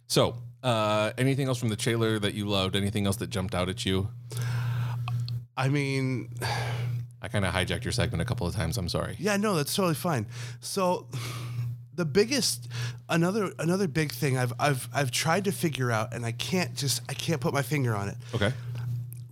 So, 0.08 0.38
uh, 0.64 1.12
anything 1.18 1.48
else 1.48 1.60
from 1.60 1.70
the 1.70 1.76
trailer 1.76 2.20
that 2.20 2.34
you 2.34 2.46
loved? 2.48 2.76
Anything 2.76 3.06
else 3.06 3.18
that 3.18 3.30
jumped 3.30 3.54
out 3.54 3.70
at 3.70 3.86
you? 3.86 4.10
I 5.56 5.70
mean, 5.70 6.30
I 7.24 7.30
kind 7.30 7.46
of 7.46 7.54
hijacked 7.54 7.86
your 7.86 7.94
segment 7.94 8.22
a 8.22 8.26
couple 8.26 8.46
of 8.46 8.54
times. 8.54 8.78
I'm 8.78 8.90
sorry. 8.90 9.16
yeah, 9.18 9.38
no, 9.38 9.56
that's 9.56 9.74
totally 9.74 9.96
fine. 9.96 10.28
So 10.60 11.08
the 11.96 12.06
biggest 12.06 12.68
another 13.08 13.54
another 13.60 13.88
big 13.88 14.12
thing 14.12 14.38
I've 14.38 14.52
I've 14.60 14.90
I've 14.94 15.10
tried 15.10 15.46
to 15.46 15.52
figure 15.52 15.90
out 15.92 16.14
and 16.14 16.26
I 16.26 16.34
can't 16.34 16.76
just 16.76 17.02
I 17.10 17.14
can't 17.14 17.40
put 17.40 17.54
my 17.54 17.62
finger 17.62 17.96
on 17.96 18.10
it. 18.10 18.18
Okay. 18.36 18.52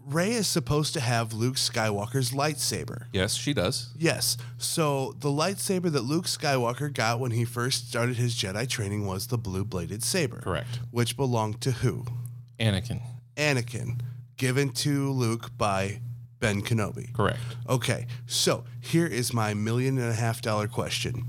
Rey 0.05 0.31
is 0.31 0.47
supposed 0.47 0.93
to 0.93 0.99
have 0.99 1.31
Luke 1.31 1.55
Skywalker's 1.55 2.31
lightsaber. 2.31 3.05
Yes, 3.13 3.35
she 3.35 3.53
does. 3.53 3.91
Yes. 3.97 4.37
So 4.57 5.15
the 5.19 5.29
lightsaber 5.29 5.89
that 5.91 6.01
Luke 6.01 6.25
Skywalker 6.25 6.93
got 6.93 7.19
when 7.21 7.31
he 7.31 7.45
first 7.45 7.89
started 7.89 8.17
his 8.17 8.35
Jedi 8.35 8.67
training 8.67 9.05
was 9.05 9.27
the 9.27 9.37
blue 9.37 9.63
bladed 9.63 10.03
saber. 10.03 10.39
Correct. 10.41 10.79
Which 10.91 11.15
belonged 11.15 11.61
to 11.61 11.71
who? 11.71 12.05
Anakin. 12.59 13.01
Anakin, 13.37 14.01
given 14.35 14.69
to 14.73 15.11
Luke 15.11 15.57
by 15.57 16.01
Ben 16.41 16.61
Kenobi. 16.61 17.13
Correct. 17.13 17.39
Okay, 17.69 18.07
so 18.25 18.65
here 18.81 19.05
is 19.05 19.33
my 19.33 19.53
million 19.53 19.97
and 19.97 20.09
a 20.09 20.13
half 20.13 20.41
dollar 20.41 20.67
question. 20.67 21.27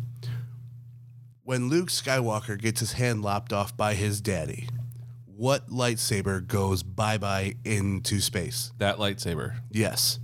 When 1.44 1.68
Luke 1.68 1.88
Skywalker 1.88 2.60
gets 2.60 2.80
his 2.80 2.94
hand 2.94 3.22
lopped 3.22 3.52
off 3.52 3.76
by 3.76 3.94
his 3.94 4.20
daddy, 4.20 4.68
what 5.26 5.68
lightsaber 5.68 6.44
goes 6.44 6.82
bye 6.82 7.18
bye 7.18 7.54
into 7.64 8.20
space? 8.20 8.72
That 8.78 8.96
lightsaber. 8.96 9.56
Yes. 9.70 10.18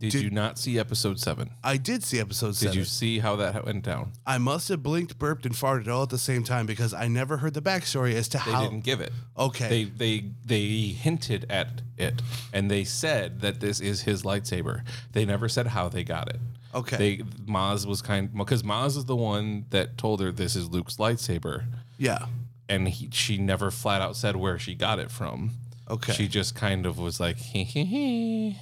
Did, 0.00 0.12
Did- 0.12 0.22
you 0.22 0.30
not 0.30 0.58
see 0.58 0.78
episode 0.78 1.20
seven? 1.20 1.50
I 1.62 1.76
did 1.76 2.02
see 2.02 2.20
episode 2.20 2.56
seven. 2.56 2.72
Did 2.72 2.78
you 2.78 2.86
see 2.86 3.18
how 3.18 3.36
that 3.36 3.66
went 3.66 3.84
down? 3.84 4.12
I 4.26 4.38
must 4.38 4.70
have 4.70 4.82
blinked, 4.82 5.18
burped, 5.18 5.44
and 5.44 5.54
farted 5.54 5.88
all 5.88 6.02
at 6.04 6.08
the 6.08 6.16
same 6.16 6.42
time 6.42 6.64
because 6.64 6.94
I 6.94 7.06
never 7.06 7.36
heard 7.36 7.52
the 7.52 7.60
backstory 7.60 8.14
as 8.14 8.26
to 8.28 8.38
They 8.38 8.50
how. 8.50 8.60
They 8.62 8.68
didn't 8.68 8.84
give 8.84 9.02
it. 9.02 9.12
Okay. 9.38 9.68
They 9.68 9.84
they 9.84 10.24
they 10.42 10.66
hinted 10.66 11.44
at 11.50 11.82
it 11.98 12.22
and 12.54 12.70
they 12.70 12.82
said 12.84 13.42
that 13.42 13.60
this 13.60 13.78
is 13.78 14.00
his 14.00 14.22
lightsaber. 14.22 14.84
They 15.12 15.26
never 15.26 15.50
said 15.50 15.66
how 15.66 15.90
they 15.90 16.02
got 16.02 16.30
it. 16.30 16.40
Okay. 16.74 16.96
They 16.96 17.16
Maz 17.44 17.84
was 17.84 18.00
kind 18.00 18.34
because 18.34 18.62
Maz 18.62 18.96
is 18.96 19.04
the 19.04 19.16
one 19.16 19.66
that 19.68 19.98
told 19.98 20.22
her 20.22 20.32
this 20.32 20.56
is 20.56 20.70
Luke's 20.70 20.96
lightsaber, 20.96 21.64
yeah. 21.98 22.26
and 22.70 22.88
he, 22.88 23.10
she 23.12 23.36
never 23.36 23.70
flat 23.70 24.00
out 24.00 24.16
said 24.16 24.36
where 24.36 24.58
she 24.58 24.74
got 24.74 24.98
it 24.98 25.10
from. 25.10 25.50
Okay. 25.90 26.12
She 26.12 26.28
just 26.28 26.54
kind 26.54 26.86
of 26.86 26.98
was 26.98 27.18
like, 27.18 27.36
hee 27.36 27.64
hee 27.64 27.84
hee. 27.84 28.56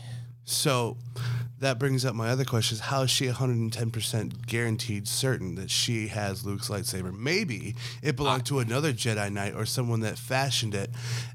So 0.49 0.97
that 1.61 1.79
brings 1.79 2.05
up 2.05 2.15
my 2.15 2.31
other 2.31 2.45
question: 2.45 2.77
is 2.77 2.81
How 2.81 3.03
is 3.03 3.11
she 3.11 3.27
110% 3.27 4.47
guaranteed 4.47 5.07
certain 5.07 5.57
that 5.57 5.71
she 5.71 6.09
has 6.09 6.45
Luke's 6.45 6.69
lightsaber? 6.69 7.15
Maybe 7.17 7.75
it 8.03 8.17
belonged 8.17 8.47
to 8.47 8.61
another 8.61 8.93
Jedi 8.93 9.31
Knight 9.31 9.55
or 9.55 9.67
someone 9.67 10.01
that 10.01 10.19
fashioned 10.19 10.75
it 10.75 10.91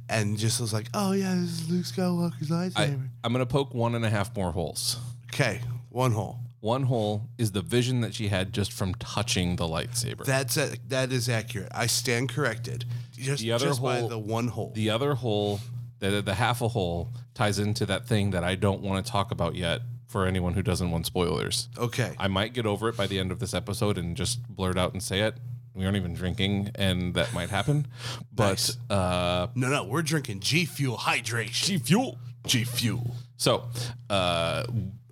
and 0.09 0.37
just 0.37 0.59
was 0.59 0.73
like, 0.73 0.87
"Oh 0.93 1.11
yeah, 1.11 1.35
this 1.35 1.61
is 1.61 1.69
Luke 1.69 1.85
Skywalker's 1.85 2.51
I, 2.51 2.69
lightsaber." 2.69 3.09
I'm 3.23 3.31
gonna 3.31 3.45
poke 3.45 3.73
one 3.73 3.93
and 3.95 4.03
a 4.05 4.09
half 4.09 4.35
more 4.35 4.51
holes. 4.51 4.97
okay, 5.33 5.61
one 5.89 6.11
hole. 6.13 6.39
One 6.59 6.83
hole 6.83 7.27
is 7.37 7.51
the 7.51 7.61
vision 7.61 7.99
that 8.01 8.15
she 8.15 8.29
had 8.29 8.53
just 8.53 8.71
from 8.71 8.95
touching 8.95 9.57
the 9.57 9.65
lightsaber. 9.65 10.23
That's 10.23 10.55
a, 10.55 10.77
that 10.87 11.11
is 11.11 11.27
accurate. 11.27 11.67
I 11.75 11.87
stand 11.87 12.29
corrected. 12.29 12.85
Just, 13.11 13.43
The 13.43 13.51
other 13.51 13.67
just 13.67 13.83
by 13.83 13.99
hole- 13.99 14.07
the 14.07 14.17
one 14.17 14.47
hole. 14.47 14.71
the 14.73 14.89
other 14.89 15.13
hole, 15.15 15.59
the 16.11 16.21
the 16.21 16.33
half 16.35 16.61
a 16.61 16.67
hole, 16.67 17.09
ties 17.33 17.59
into 17.59 17.85
that 17.85 18.05
thing 18.07 18.31
that 18.31 18.43
I 18.43 18.55
don't 18.55 18.81
want 18.81 19.05
to 19.05 19.11
talk 19.11 19.31
about 19.31 19.55
yet 19.55 19.81
for 20.07 20.25
anyone 20.27 20.53
who 20.53 20.61
doesn't 20.61 20.91
want 20.91 21.05
spoilers. 21.07 21.69
okay. 21.77 22.13
I 22.19 22.27
might 22.27 22.53
get 22.53 22.65
over 22.67 22.87
it 22.89 22.95
by 22.97 23.07
the 23.07 23.17
end 23.19 23.31
of 23.31 23.39
this 23.39 23.53
episode 23.53 23.97
and 23.97 24.15
just 24.15 24.47
blurt 24.47 24.77
out 24.77 24.93
and 24.93 25.01
say 25.01 25.21
it. 25.21 25.35
We 25.73 25.85
aren't 25.85 25.97
even 25.97 26.13
drinking, 26.13 26.69
and 26.75 27.15
that 27.15 27.33
might 27.33 27.49
happen. 27.49 27.87
But 28.31 28.49
Nice. 28.49 28.77
uh, 28.91 29.47
no, 29.55 29.69
no, 29.69 29.83
we're 29.85 30.03
drinking 30.03 30.41
G 30.41 30.65
Fuel 30.65 30.97
hydration. 30.97 31.65
G 31.65 31.77
fuel. 31.79 32.17
G 32.45 32.63
Fuel. 32.63 33.15
So 33.37 33.63
uh, 34.09 34.65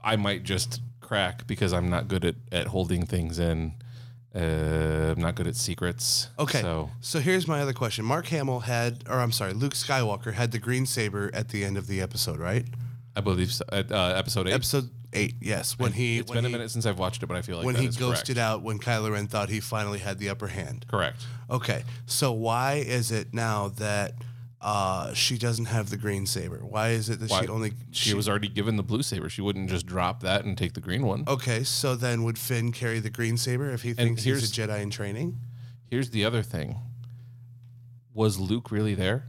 I 0.04 0.16
might 0.18 0.44
just 0.44 0.82
crack 1.00 1.48
because 1.48 1.74
I'm 1.74 1.90
not 1.90 2.08
good 2.08 2.24
at, 2.26 2.36
at 2.52 2.68
holding 2.68 3.06
things 3.08 3.40
in. 3.40 3.74
Uh, 4.34 5.14
I'm 5.16 5.20
not 5.20 5.36
good 5.36 5.48
at 5.48 5.56
secrets. 5.56 6.30
Okay. 6.40 6.62
So 6.62 6.90
So 7.02 7.20
here's 7.20 7.48
my 7.48 7.62
other 7.62 7.74
question. 7.74 8.06
Mark 8.06 8.28
Hamill 8.28 8.62
had, 8.62 9.04
or 9.10 9.20
I'm 9.20 9.32
sorry, 9.32 9.54
Luke 9.54 9.74
Skywalker 9.74 10.34
had 10.34 10.52
the 10.52 10.60
green 10.60 10.86
saber 10.86 11.30
at 11.34 11.50
the 11.50 11.66
end 11.66 11.78
of 11.78 11.88
the 11.88 12.02
episode, 12.02 12.40
right? 12.40 12.66
I 13.16 13.20
believe 13.22 13.52
so, 13.52 13.66
at 13.72 13.92
uh, 13.92 14.14
episode 14.16 14.48
eight. 14.48 14.54
Episode 14.54 14.90
eight, 15.12 15.36
yes. 15.42 15.78
When 15.78 15.92
he 15.92 16.20
it's 16.20 16.30
when 16.30 16.38
been 16.38 16.46
a 16.46 16.48
he, 16.48 16.54
minute 16.54 16.72
since 16.72 16.86
I've 16.86 16.98
watched 16.98 17.22
it, 17.24 17.26
but 17.26 17.36
I 17.36 17.42
feel 17.42 17.58
like 17.58 17.66
when 17.66 17.76
he 17.76 17.88
ghosted 17.88 18.38
correct. 18.38 18.40
out 18.40 18.62
when 18.62 18.80
Kylo 18.80 19.12
Ren 19.12 19.28
thought 19.28 19.50
he 19.50 19.60
finally 19.60 20.00
had 20.00 20.18
the 20.18 20.30
upper 20.30 20.48
hand. 20.48 20.86
Correct. 20.90 21.26
Okay. 21.50 21.84
So 22.06 22.32
why 22.32 22.76
is 22.76 23.12
it 23.12 23.34
now 23.34 23.68
that 23.78 24.14
uh, 24.62 25.14
she 25.14 25.38
doesn't 25.38 25.66
have 25.66 25.90
the 25.90 25.98
green 25.98 26.26
saber? 26.26 26.60
Why 26.64 26.90
is 26.90 27.10
it 27.10 27.20
that 27.20 27.30
Why- 27.32 27.42
she 27.42 27.48
only 27.48 27.74
She 27.92 28.14
was 28.14 28.30
already 28.30 28.48
given 28.48 28.76
the 28.78 28.84
blue 28.84 29.02
saber. 29.02 29.28
She 29.30 29.42
wouldn't 29.42 29.70
just 29.70 29.86
drop 29.86 30.22
that 30.22 30.46
and 30.46 30.58
take 30.58 30.74
the 30.74 30.82
green 30.82 31.06
one. 31.06 31.24
Okay, 31.28 31.64
so 31.64 31.96
then 31.96 32.24
would 32.24 32.38
Finn 32.38 32.72
carry 32.72 33.00
the 33.00 33.10
green 33.10 33.38
saber 33.38 33.70
if 33.72 33.82
he 33.82 33.94
thinks 33.94 34.24
he's 34.24 34.44
a 34.58 34.62
Jedi 34.62 34.82
in 34.82 34.90
training? 34.92 35.40
Here's 35.90 36.12
the 36.12 36.24
other 36.26 36.42
thing. 36.44 36.78
Was 38.14 38.40
Luke 38.40 38.72
really 38.72 38.94
there? 38.94 39.28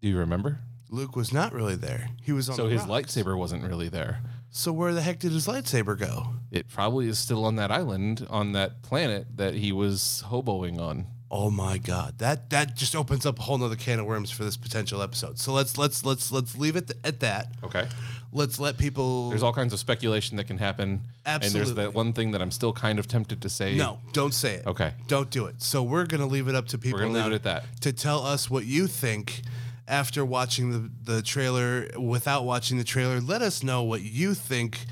Do 0.00 0.08
you 0.08 0.18
remember? 0.18 0.60
Luke 0.90 1.16
was 1.16 1.32
not 1.32 1.52
really 1.52 1.76
there. 1.76 2.10
He 2.22 2.32
was 2.32 2.48
on 2.48 2.56
So 2.56 2.64
the 2.64 2.70
his 2.70 2.86
rocks. 2.86 3.14
lightsaber 3.14 3.36
wasn't 3.36 3.64
really 3.64 3.88
there. 3.88 4.20
So 4.50 4.72
where 4.72 4.92
the 4.94 5.00
heck 5.02 5.18
did 5.18 5.32
his 5.32 5.46
lightsaber 5.46 5.98
go? 5.98 6.34
It 6.52 6.68
probably 6.68 7.08
is 7.08 7.18
still 7.18 7.44
on 7.44 7.56
that 7.56 7.70
island 7.72 8.26
on 8.30 8.52
that 8.52 8.82
planet 8.82 9.26
that 9.36 9.54
he 9.54 9.72
was 9.72 10.22
hoboing 10.28 10.78
on. 10.78 11.06
Oh 11.36 11.50
my 11.50 11.78
god. 11.78 12.18
That 12.18 12.50
that 12.50 12.76
just 12.76 12.94
opens 12.94 13.26
up 13.26 13.40
a 13.40 13.42
whole 13.42 13.58
nother 13.58 13.74
can 13.74 13.98
of 13.98 14.06
worms 14.06 14.30
for 14.30 14.44
this 14.44 14.56
potential 14.56 15.02
episode. 15.02 15.36
So 15.36 15.52
let's 15.52 15.76
let's 15.76 16.04
let's 16.04 16.30
let's 16.30 16.56
leave 16.56 16.76
it 16.76 16.92
at 17.02 17.18
that. 17.20 17.48
Okay. 17.64 17.88
Let's 18.32 18.60
let 18.60 18.78
people 18.78 19.30
There's 19.30 19.42
all 19.42 19.52
kinds 19.52 19.72
of 19.72 19.80
speculation 19.80 20.36
that 20.36 20.44
can 20.44 20.58
happen. 20.58 21.00
Absolutely. 21.26 21.46
And 21.46 21.66
there's 21.66 21.86
that 21.86 21.92
one 21.92 22.12
thing 22.12 22.30
that 22.30 22.40
I'm 22.40 22.52
still 22.52 22.72
kind 22.72 23.00
of 23.00 23.08
tempted 23.08 23.42
to 23.42 23.48
say. 23.48 23.74
No, 23.74 23.98
don't 24.12 24.32
say 24.32 24.54
it. 24.54 24.66
Okay. 24.68 24.92
Don't 25.08 25.28
do 25.28 25.46
it. 25.46 25.60
So 25.60 25.82
we're 25.82 26.06
gonna 26.06 26.28
leave 26.28 26.46
it 26.46 26.54
up 26.54 26.68
to 26.68 26.78
people 26.78 27.00
We're 27.00 27.06
gonna 27.06 27.24
leave 27.24 27.32
it 27.32 27.34
at 27.34 27.42
that. 27.42 27.64
to 27.80 27.92
tell 27.92 28.24
us 28.24 28.48
what 28.48 28.64
you 28.64 28.86
think 28.86 29.42
after 29.88 30.24
watching 30.24 30.70
the, 30.70 31.14
the 31.14 31.20
trailer 31.20 31.88
without 31.98 32.44
watching 32.44 32.78
the 32.78 32.84
trailer. 32.84 33.20
Let 33.20 33.42
us 33.42 33.64
know 33.64 33.82
what 33.82 34.02
you 34.02 34.34
think 34.34 34.86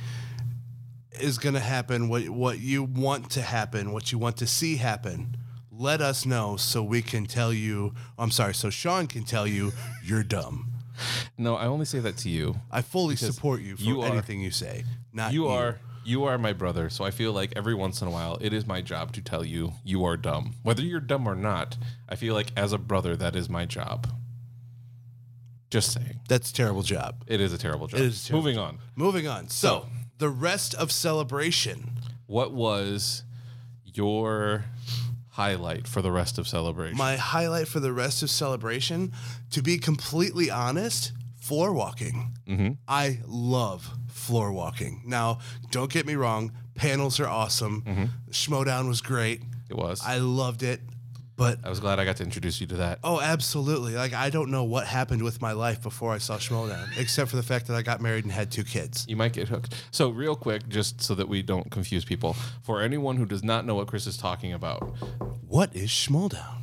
is 1.20 1.38
gonna 1.38 1.60
happen, 1.60 2.08
what 2.08 2.28
what 2.30 2.58
you 2.58 2.82
want 2.82 3.30
to 3.30 3.42
happen, 3.42 3.92
what 3.92 4.10
you 4.10 4.18
want 4.18 4.38
to 4.38 4.46
see 4.48 4.78
happen. 4.78 5.36
Let 5.82 6.00
us 6.00 6.24
know 6.24 6.56
so 6.56 6.80
we 6.80 7.02
can 7.02 7.26
tell 7.26 7.52
you 7.52 7.92
I'm 8.16 8.30
sorry, 8.30 8.54
so 8.54 8.70
Sean 8.70 9.08
can 9.08 9.24
tell 9.24 9.48
you 9.48 9.72
you're 10.04 10.22
dumb. 10.22 10.74
No, 11.36 11.56
I 11.56 11.66
only 11.66 11.86
say 11.86 11.98
that 11.98 12.16
to 12.18 12.28
you. 12.28 12.60
I 12.70 12.82
fully 12.82 13.16
support 13.16 13.62
you 13.62 13.76
for 13.76 13.82
you 13.82 14.00
are- 14.02 14.06
anything 14.12 14.40
you 14.40 14.52
say. 14.52 14.84
Not 15.12 15.32
You 15.32 15.48
are 15.48 15.80
you 16.04 16.22
are 16.22 16.38
my 16.38 16.52
brother, 16.52 16.88
so 16.88 17.04
I 17.04 17.10
feel 17.10 17.32
like 17.32 17.52
every 17.56 17.74
once 17.74 18.00
in 18.00 18.06
a 18.06 18.12
while 18.12 18.38
it 18.40 18.52
is 18.52 18.64
my 18.64 18.80
job 18.80 19.12
to 19.14 19.20
tell 19.20 19.44
you 19.44 19.72
you 19.82 20.04
are 20.04 20.16
dumb. 20.16 20.54
Whether 20.62 20.82
you're 20.82 21.00
dumb 21.00 21.26
or 21.26 21.34
not, 21.34 21.76
I 22.08 22.14
feel 22.14 22.34
like 22.34 22.52
as 22.56 22.72
a 22.72 22.78
brother 22.78 23.16
that 23.16 23.34
is 23.34 23.48
my 23.48 23.64
job. 23.66 24.06
Just 25.68 25.90
saying. 25.90 26.20
That's 26.28 26.52
a 26.52 26.54
terrible 26.54 26.82
job. 26.82 27.24
It 27.26 27.40
is 27.40 27.52
a 27.52 27.58
terrible 27.58 27.88
job. 27.88 27.98
It 27.98 28.06
is 28.06 28.24
a 28.24 28.28
terrible 28.28 28.44
Moving 28.44 28.58
on. 28.60 28.78
Moving 28.94 29.26
on. 29.26 29.48
So- 29.48 29.88
the 30.18 30.28
rest 30.28 30.76
of 30.76 30.92
celebration. 30.92 31.98
What 32.26 32.52
was 32.52 33.24
your 33.94 34.66
highlight 35.32 35.86
for 35.88 36.02
the 36.02 36.12
rest 36.12 36.38
of 36.38 36.46
celebration? 36.48 36.96
My 36.96 37.16
highlight 37.16 37.68
for 37.68 37.80
the 37.80 37.92
rest 37.92 38.22
of 38.22 38.30
celebration, 38.30 39.12
to 39.50 39.62
be 39.62 39.78
completely 39.78 40.50
honest, 40.50 41.12
floor 41.36 41.72
walking. 41.72 42.36
Mm-hmm. 42.46 42.70
I 42.86 43.18
love 43.26 43.90
floor 44.08 44.52
walking. 44.52 45.02
Now, 45.04 45.38
don't 45.70 45.90
get 45.90 46.06
me 46.06 46.14
wrong, 46.14 46.52
panels 46.74 47.18
are 47.18 47.26
awesome. 47.28 47.82
Mm-hmm. 47.82 48.04
Schmodown 48.30 48.88
was 48.88 49.00
great. 49.00 49.42
it 49.68 49.76
was. 49.76 50.00
I 50.04 50.18
loved 50.18 50.62
it. 50.62 50.80
But 51.42 51.58
I 51.64 51.68
was 51.68 51.80
glad 51.80 51.98
I 51.98 52.04
got 52.04 52.16
to 52.18 52.24
introduce 52.24 52.60
you 52.60 52.66
to 52.68 52.76
that. 52.76 52.98
oh, 53.02 53.20
absolutely. 53.20 53.94
Like 53.94 54.12
I 54.14 54.30
don't 54.30 54.50
know 54.50 54.64
what 54.64 54.86
happened 54.86 55.22
with 55.22 55.40
my 55.40 55.52
life 55.52 55.82
before 55.82 56.12
I 56.12 56.18
saw 56.18 56.36
Schmodown, 56.38 56.88
except 56.96 57.30
for 57.30 57.36
the 57.36 57.42
fact 57.42 57.66
that 57.66 57.74
I 57.74 57.82
got 57.82 58.00
married 58.00 58.24
and 58.24 58.32
had 58.32 58.50
two 58.50 58.64
kids. 58.64 59.04
You 59.08 59.16
might 59.16 59.32
get 59.32 59.48
hooked. 59.48 59.74
So, 59.90 60.10
real 60.10 60.36
quick, 60.36 60.68
just 60.68 61.00
so 61.02 61.14
that 61.14 61.28
we 61.28 61.42
don't 61.42 61.70
confuse 61.70 62.04
people, 62.04 62.34
for 62.62 62.80
anyone 62.80 63.16
who 63.16 63.26
does 63.26 63.42
not 63.42 63.66
know 63.66 63.74
what 63.74 63.86
Chris 63.88 64.06
is 64.06 64.16
talking 64.16 64.52
about, 64.52 64.80
What 65.46 65.74
is 65.74 65.90
Schmodown? 65.90 66.58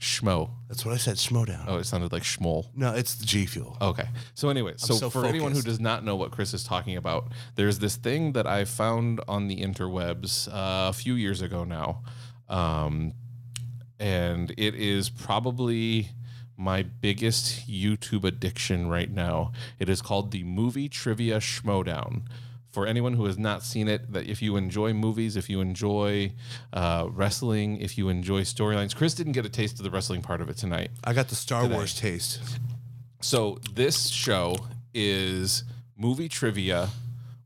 schmo. 0.00 0.50
That's 0.68 0.84
what 0.84 0.92
I 0.92 0.98
said, 0.98 1.16
Schmodown. 1.16 1.64
Oh, 1.66 1.78
it 1.78 1.84
sounded 1.84 2.12
like 2.12 2.22
schmol. 2.24 2.66
No, 2.74 2.92
it's 2.92 3.14
the 3.14 3.24
G 3.24 3.46
Fuel. 3.46 3.76
Okay. 3.80 4.06
So 4.34 4.50
anyway, 4.50 4.74
so, 4.76 4.94
so 4.94 5.08
for 5.08 5.24
anyone 5.24 5.52
who 5.52 5.58
focused. 5.60 5.66
does 5.66 5.80
not 5.80 6.04
know 6.04 6.14
what 6.14 6.30
Chris 6.30 6.52
is 6.52 6.62
talking 6.62 6.96
about, 6.96 7.28
there's 7.54 7.78
this 7.78 7.96
thing 7.96 8.32
that 8.32 8.46
I 8.46 8.64
found 8.66 9.22
on 9.28 9.48
the 9.48 9.56
interwebs 9.62 10.48
uh, 10.48 10.90
a 10.90 10.92
few 10.92 11.14
years 11.14 11.40
ago 11.40 11.64
now, 11.64 12.02
um, 12.50 13.14
and 14.04 14.50
it 14.58 14.74
is 14.74 15.08
probably 15.08 16.08
my 16.58 16.82
biggest 16.82 17.66
YouTube 17.66 18.22
addiction 18.24 18.86
right 18.86 19.10
now. 19.10 19.50
It 19.78 19.88
is 19.88 20.02
called 20.02 20.30
the 20.30 20.44
Movie 20.44 20.90
Trivia 20.90 21.38
Schmodown. 21.38 22.24
For 22.70 22.86
anyone 22.86 23.14
who 23.14 23.24
has 23.24 23.38
not 23.38 23.62
seen 23.62 23.88
it, 23.88 24.12
that 24.12 24.26
if 24.26 24.42
you 24.42 24.56
enjoy 24.56 24.92
movies, 24.92 25.36
if 25.36 25.48
you 25.48 25.62
enjoy 25.62 26.32
uh, 26.74 27.08
wrestling, 27.10 27.80
if 27.80 27.96
you 27.96 28.10
enjoy 28.10 28.42
storylines, 28.42 28.94
Chris 28.94 29.14
didn't 29.14 29.32
get 29.32 29.46
a 29.46 29.48
taste 29.48 29.78
of 29.78 29.84
the 29.84 29.90
wrestling 29.90 30.20
part 30.20 30.42
of 30.42 30.50
it 30.50 30.58
tonight. 30.58 30.90
I 31.02 31.14
got 31.14 31.28
the 31.28 31.34
Star 31.34 31.66
Wars 31.66 31.98
taste. 31.98 32.42
So 33.22 33.58
this 33.72 34.08
show 34.08 34.56
is 34.92 35.64
movie 35.96 36.28
trivia 36.28 36.90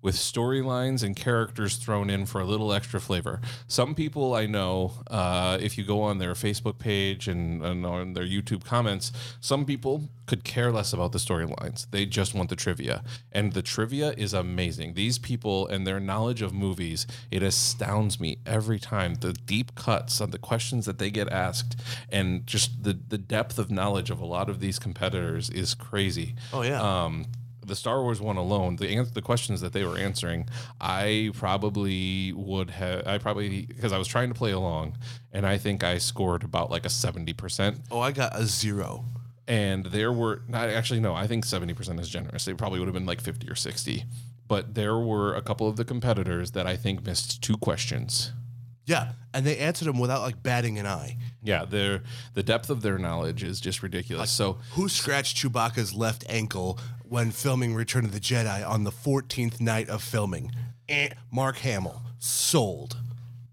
with 0.01 0.15
storylines 0.15 1.03
and 1.03 1.17
characters 1.17 1.77
thrown 1.77 2.09
in 2.09 2.25
for 2.25 2.41
a 2.41 2.45
little 2.45 2.73
extra 2.73 3.01
flavor. 3.01 3.41
Some 3.67 3.95
people 3.95 4.35
I 4.35 4.47
know, 4.47 4.93
uh, 5.11 5.59
if 5.61 5.77
you 5.77 5.85
go 5.85 6.03
on 6.03 6.19
their 6.19 6.35
Facebook 6.35 6.79
page 6.79 7.27
and, 7.27 7.65
and 7.65 7.85
on 7.85 8.13
their 8.13 8.25
YouTube 8.25 8.65
comments, 8.65 9.11
some 9.41 9.65
people 9.65 10.05
could 10.27 10.45
care 10.45 10.71
less 10.71 10.93
about 10.93 11.13
the 11.13 11.19
storylines. 11.19 11.87
They 11.91 12.07
just 12.07 12.35
want 12.35 12.49
the 12.49 12.55
trivia. 12.57 13.03
And 13.33 13.55
the 13.55 13.63
trivia 13.63 14.13
is 14.17 14.33
amazing. 14.35 14.95
These 14.95 15.19
people 15.19 15.67
and 15.67 15.87
their 15.87 15.99
knowledge 15.99 16.43
of 16.43 16.53
movies, 16.53 17.07
it 17.31 17.43
astounds 17.43 18.21
me 18.21 18.39
every 18.47 18.79
time. 18.79 19.15
The 19.17 19.33
deep 19.33 19.75
cuts 19.75 20.21
on 20.21 20.31
the 20.31 20.39
questions 20.39 20.87
that 20.87 20.99
they 20.99 21.11
get 21.11 21.29
asked 21.31 21.81
and 22.11 22.47
just 22.47 22.85
the, 22.85 22.97
the 23.09 23.19
depth 23.19 23.59
of 23.59 23.71
knowledge 23.71 24.11
of 24.11 24.21
a 24.21 24.27
lot 24.27 24.49
of 24.49 24.61
these 24.61 24.79
competitors 24.79 25.51
is 25.51 25.75
crazy 25.75 26.35
Oh 26.53 26.63
yeah. 26.63 26.81
um, 26.81 27.27
the 27.69 27.77
Star 27.77 28.03
Wars 28.03 28.21
one 28.21 28.37
alone, 28.37 28.77
the 28.77 28.89
ans- 28.89 29.13
the 29.13 29.23
questions 29.23 29.61
that 29.61 29.73
they 29.73 29.85
were 29.85 29.97
answering, 29.97 30.49
I 30.81 31.31
probably 31.35 32.33
would 32.33 32.71
have. 32.71 33.07
I 33.07 33.19
probably 33.19 33.67
because 33.67 33.93
I 33.93 33.99
was 33.99 34.09
trying 34.09 34.29
to 34.29 34.35
play 34.35 34.51
along, 34.51 34.97
and 35.33 35.47
I 35.47 35.59
think 35.59 35.85
I 35.85 35.99
scored 35.99 36.43
about 36.43 36.71
like 36.71 36.85
a 36.85 36.91
seventy 36.91 37.33
percent. 37.33 37.81
oh, 37.91 38.01
I 38.01 38.13
got 38.13 38.35
a 38.35 38.45
zero. 38.47 39.05
And 39.47 39.87
there 39.87 40.13
were 40.13 40.43
not 40.47 40.69
actually 40.69 41.01
no, 41.01 41.15
I 41.15 41.27
think 41.27 41.45
seventy 41.45 41.73
percent 41.75 42.01
is 42.01 42.09
generous. 42.09 42.47
It 42.49 42.59
probably 42.59 42.81
would 42.81 42.89
have 42.89 42.95
been 42.95 43.07
like 43.07 43.21
fifty 43.21 43.49
or 43.49 43.55
sixty. 43.55 44.05
But 44.47 44.75
there 44.75 44.99
were 44.99 45.35
a 45.35 45.43
couple 45.43 45.69
of 45.69 45.77
the 45.77 45.85
competitors 45.85 46.53
that 46.53 46.67
I 46.67 46.77
think 46.77 47.05
missed 47.05 47.43
two 47.43 47.57
questions. 47.59 48.33
Yeah, 48.87 49.13
and 49.35 49.45
they 49.45 49.59
answered 49.59 49.85
them 49.85 49.99
without 49.99 50.23
like 50.23 50.43
batting 50.43 50.79
an 50.79 50.87
eye. 50.87 51.19
Yeah, 51.43 51.67
their 51.67 52.03
the 52.33 52.43
depth 52.43 52.71
of 52.71 52.81
their 52.81 52.99
knowledge 52.99 53.43
is 53.43 53.61
just 53.61 53.83
ridiculous. 53.83 54.31
So 54.31 54.59
Who 54.73 54.89
scratched 54.89 55.37
Chewbacca's 55.37 55.93
left 55.95 56.25
ankle 56.31 56.79
when 57.09 57.31
filming 57.31 57.75
Return 57.75 58.05
of 58.05 58.13
the 58.13 58.21
Jedi 58.21 58.69
on 58.69 58.85
the 58.85 58.91
14th 58.91 59.61
night 59.61 59.89
of 59.89 60.03
filming? 60.03 60.53
Eh, 60.89 61.09
Mark 61.33 61.59
Hamill. 61.59 62.03
Sold. 62.19 62.97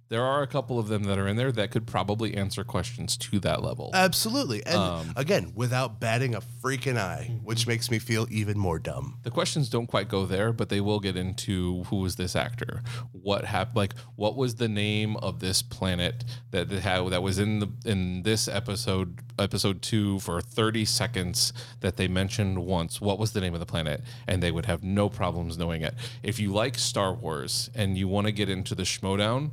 There 0.10 0.24
are 0.24 0.44
a 0.44 0.48
couple 0.48 0.78
of 0.78 0.88
them 0.88 1.04
that 1.06 1.18
are 1.18 1.28
in 1.28 1.36
there 1.36 1.52
that 1.52 1.72
could 1.72 1.88
probably 1.88 2.36
answer 2.36 2.64
questions 2.64 3.18
to 3.18 3.40
that 3.40 3.64
level. 3.64 3.90
Absolutely. 3.94 4.64
And 4.66 4.76
Um, 4.76 5.14
again, 5.16 5.52
without 5.56 6.00
batting 6.00 6.36
a 6.36 6.42
freaking 6.42 6.98
eye, 6.98 7.40
which 7.44 7.66
makes 7.66 7.90
me 7.90 7.98
feel 8.00 8.28
even 8.30 8.58
more 8.58 8.78
dumb. 8.80 9.18
the 9.24 9.32
questions 9.32 9.70
don't 9.70 9.88
quite 9.88 10.08
go 10.08 10.26
there, 10.26 10.54
but 10.54 10.70
they 10.70 10.80
will 10.82 11.00
get 11.00 11.16
into 11.18 11.84
who 11.86 11.98
was 11.98 12.16
this 12.18 12.36
actor, 12.36 12.84
what 13.12 13.46
happened, 13.46 13.76
like 13.78 13.96
what 14.16 14.36
was 14.36 14.56
the 14.56 14.68
name 14.68 15.16
of 15.18 15.40
this 15.40 15.62
planet 15.62 16.24
that 16.52 16.70
that, 16.70 16.82
had, 16.82 17.10
that 17.10 17.24
was 17.24 17.40
in 17.40 17.60
the 17.60 17.70
in 17.86 18.22
this 18.24 18.48
episode, 18.48 19.20
episode 19.40 19.82
two 19.82 20.20
for 20.20 20.40
thirty 20.42 20.86
seconds 20.86 21.52
that 21.82 21.98
they 21.98 22.08
mentioned 22.08 22.60
once. 22.66 23.02
What 23.02 23.18
was 23.20 23.32
the 23.34 23.42
name 23.42 23.54
of 23.54 23.60
the 23.60 23.66
planet? 23.66 24.02
And 24.28 24.42
they 24.44 24.52
would 24.52 24.66
have 24.68 24.84
no 24.84 25.10
problems 25.10 25.58
knowing 25.58 25.82
it. 25.82 25.96
If 26.24 26.40
you 26.40 26.54
like 26.54 26.78
Star 26.78 27.14
Wars 27.14 27.70
and 27.74 27.98
you 27.98 28.08
want 28.08 28.28
to 28.28 28.32
get 28.32 28.50
into 28.50 28.76
the 28.76 28.84
Schmodown, 28.84 29.52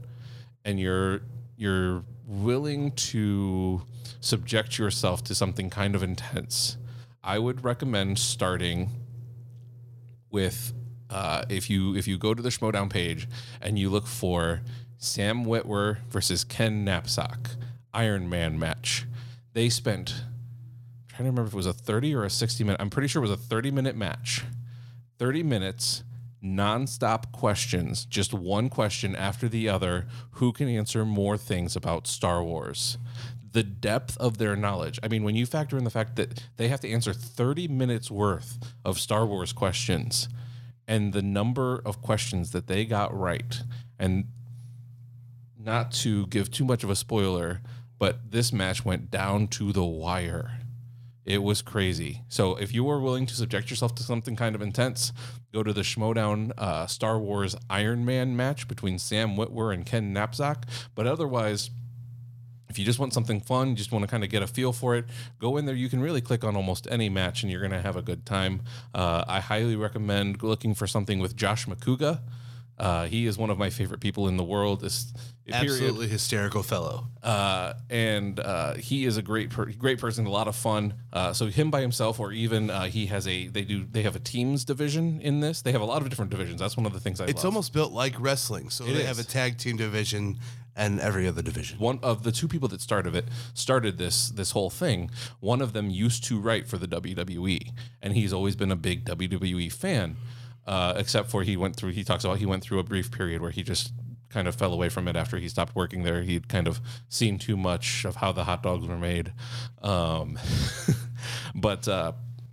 and 0.64 0.79
you're 0.81 1.22
you're 1.57 2.05
willing 2.27 2.92
to 2.92 3.83
subject 4.20 4.79
yourself 4.79 5.22
to 5.25 5.35
something 5.35 5.70
kind 5.70 5.94
of 5.94 6.03
intense, 6.03 6.77
I 7.22 7.38
would 7.38 7.64
recommend 7.64 8.18
starting 8.18 8.90
with 10.31 10.72
uh, 11.11 11.44
if 11.48 11.68
you 11.68 11.94
if 11.94 12.09
you 12.09 12.18
go 12.18 12.35
to 12.35 12.42
the 12.42 12.48
Schmodown 12.48 12.88
page 12.90 13.29
and 13.61 13.79
you 13.79 13.90
look 13.90 14.07
for 14.07 14.62
Sam 14.98 15.44
Witwer 15.44 15.98
versus 16.09 16.44
Ken 16.44 16.85
Napzok 16.87 17.57
Iron 17.92 18.29
Man 18.29 18.59
match. 18.59 19.07
They 19.53 19.68
spent 19.68 20.14
I'm 20.22 21.09
trying 21.09 21.25
to 21.25 21.31
remember 21.31 21.48
if 21.48 21.53
it 21.53 21.57
was 21.57 21.66
a 21.66 21.72
30 21.75 22.14
or 22.14 22.25
a 22.25 22.31
60 22.31 22.64
minute. 22.64 22.81
I'm 22.81 22.90
pretty 22.90 23.09
sure 23.09 23.22
it 23.22 23.29
was 23.29 23.38
a 23.38 23.42
30 23.42 23.70
minute 23.70 23.96
match. 23.96 24.44
30 25.18 25.42
minutes 25.42 26.03
nonstop 26.42 27.33
questions, 27.33 28.05
just 28.05 28.35
one 28.35 28.68
question 28.68 29.14
after 29.14 29.48
the 29.48 29.68
other. 29.68 30.07
Who 30.33 30.52
can 30.52 30.68
answer 30.68 31.05
more 31.05 31.37
things 31.37 31.76
about 31.76 32.07
Star 32.07 32.42
Wars? 32.42 32.98
The 33.52 33.62
depth 33.62 34.16
of 34.18 34.38
their 34.38 34.57
knowledge. 34.57 34.98
I 35.02 35.09
mean, 35.09 35.22
when 35.24 35.37
you 35.37 35.46
factor 35.46 35.76
in 35.76 35.85
the 35.85 35.90
fact 35.90 36.16
that 36.16 36.48
they 36.57 36.68
have 36.68 36.81
to 36.81 36.90
answer 36.90 37.12
30 37.12 37.68
minutes 37.68 38.11
worth 38.11 38.59
of 38.85 38.98
Star 38.98 39.26
Wars 39.26 39.52
questions 39.52 40.28
and 40.88 41.12
the 41.12 41.22
number 41.22 41.81
of 41.85 42.02
questions 42.02 42.50
that 42.52 42.66
they 42.66 42.85
got 42.85 43.16
right, 43.16 43.62
and 43.98 44.24
not 45.59 45.92
to 45.92 46.26
give 46.26 46.50
too 46.50 46.64
much 46.64 46.83
of 46.83 46.90
a 46.90 46.96
spoiler, 46.96 47.61
but 47.98 48.33
this 48.33 48.52
match 48.52 48.85
went 48.85 49.11
down 49.11 49.46
to 49.46 49.72
the 49.72 49.85
wire. 49.85 50.59
It 51.25 51.43
was 51.43 51.63
crazy. 51.63 52.23
So 52.29 52.57
if 52.57 52.75
you 52.75 52.89
are 52.91 52.99
willing 52.99 53.27
to 53.27 53.35
subject 53.35 53.71
yourself 53.71 53.95
to 53.97 54.03
something 54.03 54.35
kind 54.35 54.55
of 54.55 54.63
intense, 54.63 55.13
go 55.53 55.63
to 55.63 55.73
the 55.73 55.83
Schmodown 55.83 56.53
uh, 56.59 56.87
Star 56.87 57.19
Wars 57.19 57.55
Iron 57.71 58.05
Man 58.05 58.37
match 58.37 58.67
between 58.67 58.99
Sam 58.99 59.37
Witwer 59.37 59.73
and 59.73 59.87
Ken 59.87 60.13
Napzok. 60.13 60.65
But 60.95 61.07
otherwise, 61.07 61.71
if 62.69 62.79
you 62.79 62.85
just 62.85 62.99
want 62.99 63.13
something 63.13 63.41
fun, 63.41 63.69
you 63.69 63.75
just 63.77 63.93
want 63.93 64.03
to 64.03 64.09
kind 64.09 64.25
of 64.25 64.31
get 64.31 64.43
a 64.43 64.47
feel 64.47 64.73
for 64.73 64.97
it, 64.97 65.05
go 65.39 65.59
in 65.59 65.67
there. 65.67 65.75
You 65.75 65.89
can 65.89 66.01
really 66.01 66.23
click 66.23 66.43
on 66.43 66.57
almost 66.57 66.89
any 66.91 67.09
match 67.09 67.43
and 67.43 67.53
you're 67.53 67.61
going 67.61 67.73
to 67.73 67.83
have 67.83 67.97
a 67.97 68.03
good 68.03 68.25
time. 68.25 68.63
Uh, 68.95 69.25
I 69.29 69.41
highly 69.41 69.77
recommend 69.77 70.43
looking 70.43 70.75
for 70.75 70.87
something 70.87 71.19
with 71.19 71.37
Josh 71.37 71.67
Macuga. 71.67 72.21
Uh, 72.83 73.07
he 73.07 73.27
is 73.27 73.38
one 73.38 73.49
of 73.51 73.59
my 73.59 73.71
favorite 73.71 74.01
people 74.01 74.27
in 74.29 74.37
the 74.37 74.42
world. 74.45 74.81
This 74.81 75.12
period. 75.47 75.71
Absolutely 75.71 76.09
hysterical 76.09 76.62
fellow. 76.62 77.07
Uh, 77.23 77.75
and 77.90 78.40
uh, 78.40 78.75
he 78.75 79.05
is 79.05 79.16
a 79.16 79.23
great, 79.23 79.51
per- 79.51 79.66
great 79.66 79.99
person, 80.01 80.27
a 80.27 80.31
lot 80.31 80.49
of 80.49 80.57
fun. 80.57 80.95
Uh, 81.12 81.33
so 81.33 81.47
him 81.47 81.71
by 81.71 81.81
himself, 81.81 82.18
or 82.21 82.33
even 82.33 82.71
uh, 82.71 82.85
he 82.85 83.07
has 83.07 83.27
a, 83.29 83.47
they 83.49 83.62
do, 83.62 83.85
they 83.90 84.03
have 84.03 84.16
a 84.16 84.21
teams 84.21 84.64
division 84.64 85.21
in 85.21 85.40
this. 85.40 85.62
They 85.62 85.73
have 85.73 85.81
a 85.81 85.85
lot 85.85 86.03
of 86.03 86.09
different 86.11 86.31
divisions. 86.31 86.61
That's 86.61 86.77
one 86.77 86.87
of 86.87 86.92
the 86.92 87.01
things 87.01 87.21
I 87.21 87.27
It's 87.27 87.45
love. 87.45 87.47
almost 87.55 87.73
built 87.73 87.92
like 87.92 88.14
wrestling. 88.21 88.68
So 88.71 88.85
they 88.85 89.05
have 89.05 89.18
a 89.18 89.25
tag 89.25 89.59
team 89.59 89.77
division 89.77 90.38
and 90.75 90.99
every 91.01 91.29
other 91.29 91.42
division. 91.42 91.79
one 91.79 91.99
of 92.03 92.23
the 92.23 92.33
two 92.33 92.49
people 92.49 92.66
that 92.68 92.81
started 92.81 93.14
it 93.14 93.27
started 93.53 93.99
this 93.99 94.31
this 94.31 94.53
whole 94.53 94.71
thing 94.71 95.11
one 95.38 95.61
of 95.61 95.75
them 95.75 95.90
used 95.90 96.25
to 96.25 96.40
write 96.40 96.66
for 96.66 96.79
the 96.79 96.88
WWE 96.88 97.73
and 98.01 98.14
he's 98.14 98.33
always 98.33 98.57
been 98.57 98.73
a 98.73 98.77
big 98.77 99.05
WWE 99.05 99.71
fan 99.71 100.16
uh, 100.66 100.94
except 100.96 101.31
for 101.31 101.42
he 101.42 101.57
went 101.57 101.77
through 101.77 101.90
he 101.90 102.05
talks 102.05 102.25
about 102.25 102.38
he 102.38 102.46
went 102.46 102.62
through 102.62 102.79
a 102.79 102.85
brief 102.85 103.11
period 103.11 103.42
where 103.42 103.51
he 103.51 103.62
just 103.62 103.92
kind 104.33 104.48
of 104.48 104.55
fell 104.55 104.72
away 104.72 104.88
from 104.88 105.07
it 105.09 105.14
after 105.14 105.37
he 105.37 105.48
stopped 105.48 105.77
working 105.77 106.03
there. 106.03 106.22
He'd 106.22 106.48
kind 106.48 106.66
of 106.66 106.81
seen 107.09 107.38
too 107.38 107.57
much 107.57 108.05
of 108.05 108.16
how 108.16 108.33
the 108.33 108.44
hot 108.44 108.62
dogs 108.62 108.87
were 108.87 108.98
made. 108.98 109.33
Um, 109.83 110.38
but 111.55 111.87
uh, 111.87 112.12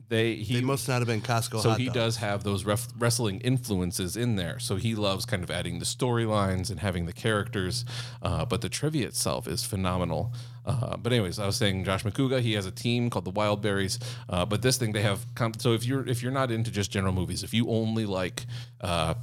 they 0.09 0.35
he 0.35 0.55
They 0.55 0.61
must 0.61 0.87
not 0.87 0.99
have 0.99 1.07
been 1.07 1.21
Costco 1.21 1.61
so 1.61 1.71
he 1.71 1.85
dogs. 1.85 1.93
does 1.93 2.17
have 2.17 2.43
those 2.43 2.65
ref- 2.65 2.87
wrestling 2.97 3.39
influences 3.41 4.17
in 4.17 4.35
there. 4.35 4.59
So 4.59 4.75
he 4.75 4.95
loves 4.95 5.25
kind 5.25 5.43
of 5.43 5.51
adding 5.51 5.79
the 5.79 5.85
storylines 5.85 6.69
and 6.71 6.79
having 6.79 7.05
the 7.05 7.13
characters. 7.13 7.85
Uh, 8.21 8.43
but 8.45 8.61
the 8.61 8.69
trivia 8.69 9.07
itself 9.07 9.47
is 9.47 9.63
phenomenal. 9.63 10.33
Uh, 10.65 10.97
but 10.97 11.13
anyways, 11.13 11.39
I 11.39 11.45
was 11.45 11.55
saying 11.57 11.83
Josh 11.83 12.03
Macuga. 12.03 12.41
He 12.41 12.53
has 12.53 12.65
a 12.65 12.71
team 12.71 13.09
called 13.09 13.25
the 13.25 13.31
Wildberries. 13.31 13.97
Uh, 14.27 14.45
but 14.45 14.61
this 14.61 14.77
thing 14.77 14.91
they 14.93 15.01
have. 15.03 15.25
So 15.59 15.73
if 15.73 15.85
you're 15.85 16.07
if 16.07 16.21
you're 16.23 16.31
not 16.31 16.51
into 16.51 16.71
just 16.71 16.91
general 16.91 17.13
movies, 17.13 17.43
if 17.43 17.53
you 17.53 17.69
only 17.69 18.05
like 18.05 18.45
uh, 18.81 19.13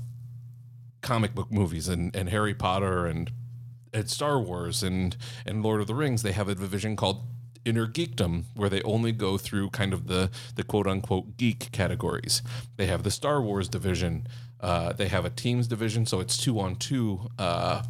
comic 1.03 1.35
book 1.35 1.51
movies 1.53 1.89
and, 1.89 2.15
and 2.17 2.29
Harry 2.29 2.55
Potter 2.55 3.07
and 3.07 3.31
and 3.93 4.09
Star 4.11 4.39
Wars 4.41 4.83
and 4.83 5.17
and 5.45 5.63
Lord 5.63 5.81
of 5.81 5.87
the 5.87 5.95
Rings, 5.95 6.23
they 6.23 6.33
have 6.33 6.49
a 6.49 6.55
division 6.55 6.97
called 6.97 7.25
Inner 7.67 7.87
Geekdom 7.87 8.45
where 8.55 8.69
they 8.69 8.81
only 8.83 9.13
go 9.13 9.37
through 9.37 9.71
kind 9.71 9.93
of 9.93 10.07
the 10.07 10.31
the 10.55 10.63
quote 10.63 10.87
unquote 10.87 11.37
geek 11.37 11.71
categories. 11.73 12.43
They 12.77 12.87
have 12.87 13.03
the 13.03 13.11
Star 13.11 13.43
Wars 13.43 13.69
division. 13.69 14.27
Uh, 14.61 14.93
they 14.93 15.09
have 15.09 15.25
a 15.25 15.31
teams 15.31 15.67
division, 15.69 16.07
so 16.07 16.21
it's 16.21 16.37
two 16.37 16.59
on 16.61 16.77
two. 16.77 17.31
Uh, 17.39 17.83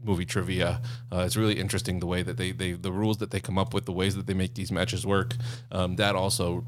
movie 0.00 0.24
trivia 0.24 0.80
uh, 1.12 1.24
it's 1.26 1.36
really 1.36 1.58
interesting 1.58 1.98
the 1.98 2.06
way 2.06 2.22
that 2.22 2.36
they, 2.36 2.52
they 2.52 2.72
the 2.72 2.92
rules 2.92 3.18
that 3.18 3.32
they 3.32 3.40
come 3.40 3.58
up 3.58 3.74
with 3.74 3.84
the 3.84 3.92
ways 3.92 4.14
that 4.14 4.28
they 4.28 4.32
make 4.32 4.54
these 4.54 4.70
matches 4.70 5.04
work 5.04 5.34
um, 5.72 5.96
that 5.96 6.14
also 6.14 6.64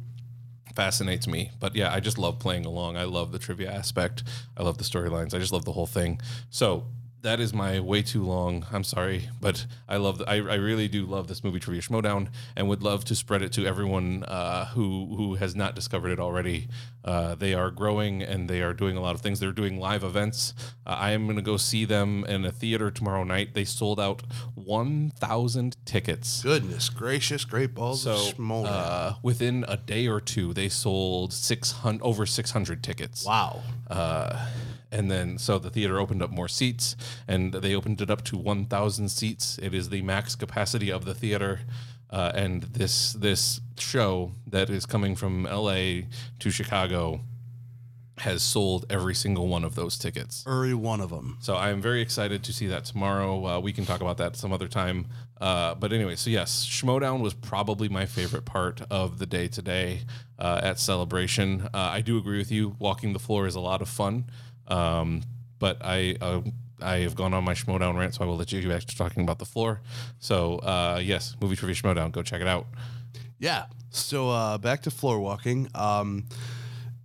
fascinates 0.75 1.27
me. 1.27 1.51
But 1.59 1.75
yeah, 1.75 1.93
I 1.93 2.01
just 2.01 2.19
love 2.19 2.39
playing 2.39 2.65
along. 2.65 2.97
I 2.97 3.05
love 3.05 3.33
the 3.33 3.39
trivia 3.39 3.71
aspect. 3.71 4.23
I 4.57 4.63
love 4.63 4.79
the 4.79 4.85
storylines. 4.85 5.35
I 5.35 5.39
just 5.39 5.53
love 5.53 5.65
the 5.65 5.73
whole 5.73 5.87
thing. 5.87 6.21
So 6.51 6.87
that 7.23 7.41
is 7.41 7.53
my 7.53 7.81
way 7.81 8.03
too 8.03 8.23
long. 8.25 8.65
I'm 8.73 8.85
sorry, 8.85 9.29
but 9.41 9.67
I 9.89 9.97
love. 9.99 10.19
The, 10.19 10.29
I, 10.29 10.35
I 10.37 10.55
really 10.57 10.89
do 10.89 11.05
love 11.07 11.27
this 11.29 11.43
movie 11.45 11.61
trivia 11.61 11.83
schmodown, 11.83 12.29
and 12.57 12.69
would 12.69 12.83
love 12.83 13.05
to 13.07 13.15
spread 13.15 13.43
it 13.43 13.53
to 13.53 13.67
everyone 13.67 14.25
uh, 14.25 14.67
who 14.67 15.15
who 15.17 15.35
has 15.37 15.55
not 15.55 15.75
discovered 15.75 16.11
it 16.11 16.21
already. 16.21 16.69
Uh, 17.05 17.35
they 17.35 17.55
are 17.55 17.71
growing 17.71 18.23
and 18.23 18.49
they 18.49 18.61
are 18.61 18.75
doing 18.75 18.95
a 18.97 19.01
lot 19.01 19.15
of 19.15 19.23
things. 19.23 19.41
They're 19.41 19.53
doing 19.53 19.79
live 19.81 20.05
events. 20.05 20.53
Uh, 20.87 20.91
I 20.99 21.13
am 21.13 21.25
going 21.25 21.37
to 21.37 21.43
go 21.43 21.57
see 21.57 21.87
them 21.87 22.25
in 22.27 22.45
a 22.45 22.53
theater 22.53 22.91
tomorrow 22.91 23.25
night. 23.25 23.55
They 23.55 23.65
sold 23.65 23.99
out 23.99 24.23
1,000 24.55 25.77
tickets. 25.87 26.43
Goodness 26.43 26.91
gracious, 26.91 27.47
great 27.47 27.75
balls 27.75 28.03
So 28.03 28.13
of 28.13 28.19
schmodown. 28.37 28.67
uh, 28.67 29.13
within 29.23 29.65
a 29.67 29.79
day 29.79 30.09
or 30.09 30.21
two, 30.21 30.53
they 30.53 30.69
sold 30.69 31.33
six 31.33 31.73
hundred 31.73 32.03
over 32.03 32.27
six 32.27 32.51
hundred 32.51 32.83
tickets. 32.83 33.25
wow. 33.25 33.63
And 34.93 35.11
then 35.11 35.39
so 35.39 35.59
the 35.59 35.71
theater 35.71 36.01
opened 36.01 36.23
up 36.23 36.31
more 36.31 36.49
seats, 36.49 36.97
and 37.29 37.53
they 37.53 37.75
opened 37.75 38.01
it 38.01 38.11
up 38.11 38.25
to 38.25 38.37
one 38.37 38.67
thousand 38.67 39.09
seats. 39.11 39.59
It 39.63 39.75
is 39.75 39.89
the 39.89 40.03
max 40.03 40.35
capacity 40.35 40.91
of 40.91 41.05
the 41.05 41.15
theater. 41.15 41.61
Uh, 42.11 42.33
and 42.35 42.63
this 42.63 43.13
this 43.13 43.61
show 43.79 44.33
that 44.47 44.69
is 44.69 44.85
coming 44.85 45.15
from 45.15 45.47
L.A. 45.47 46.09
to 46.41 46.51
Chicago 46.51 47.21
has 48.21 48.43
sold 48.43 48.87
every 48.91 49.15
single 49.15 49.49
one 49.49 49.65
of 49.65 49.75
those 49.75 49.99
tickets. 49.99 50.45
Every 50.47 50.75
one 50.75 51.01
of 51.01 51.11
them. 51.11 51.39
So 51.41 51.57
I'm 51.57 51.81
very 51.81 52.01
excited 52.01 52.45
to 52.45 52.53
see 52.53 52.67
that 52.67 52.85
tomorrow. 52.85 53.47
Uh, 53.47 53.61
we 53.61 53.73
can 53.73 53.87
talk 53.87 54.01
about 54.01 54.19
that 54.19 54.37
some 54.37 54.53
other 54.53 54.69
time. 54.69 55.07
Uh, 55.41 55.75
but 55.75 55.93
anyway, 55.93 56.17
so 56.17 56.29
yes, 56.31 56.67
Schmodown 56.67 57.21
was 57.21 57.33
probably 57.33 57.89
my 57.89 58.07
favorite 58.07 58.45
part 58.45 58.83
of 58.91 59.19
the 59.19 59.27
day 59.27 59.49
today 59.49 60.01
uh, 60.39 60.61
at 60.63 60.79
Celebration. 60.79 61.69
Uh, 61.73 61.79
I 61.79 62.03
do 62.03 62.19
agree 62.19 62.39
with 62.39 62.53
you. 62.53 62.77
Walking 62.79 63.13
the 63.15 63.19
floor 63.19 63.47
is 63.47 63.55
a 63.55 63.61
lot 63.61 63.81
of 63.81 63.89
fun. 63.89 64.27
Um, 64.71 65.23
but 65.59 65.79
I 65.83 66.17
uh, 66.21 66.41
I 66.81 66.99
have 66.99 67.15
gone 67.15 67.35
on 67.35 67.45
my 67.45 67.55
Schmodown 67.55 67.97
rant, 67.99 68.15
so 68.15 68.25
I 68.25 68.27
will 68.27 68.37
let 68.37 68.53
you 68.53 68.61
get 68.61 68.69
back 68.69 68.85
to 68.85 68.97
talking 68.97 69.23
about 69.23 69.39
the 69.39 69.45
floor. 69.45 69.81
So 70.19 70.57
uh, 70.59 71.01
yes, 71.03 71.37
movie 71.41 71.57
trivia 71.57 71.75
Schmodown. 71.75 72.13
Go 72.13 72.23
check 72.23 72.41
it 72.41 72.47
out. 72.47 72.67
Yeah. 73.39 73.67
So 73.91 74.31
uh, 74.31 74.59
back 74.59 74.83
to 74.83 74.91
floor 74.91 75.21
walking. 75.21 75.69
Um, 75.75 76.27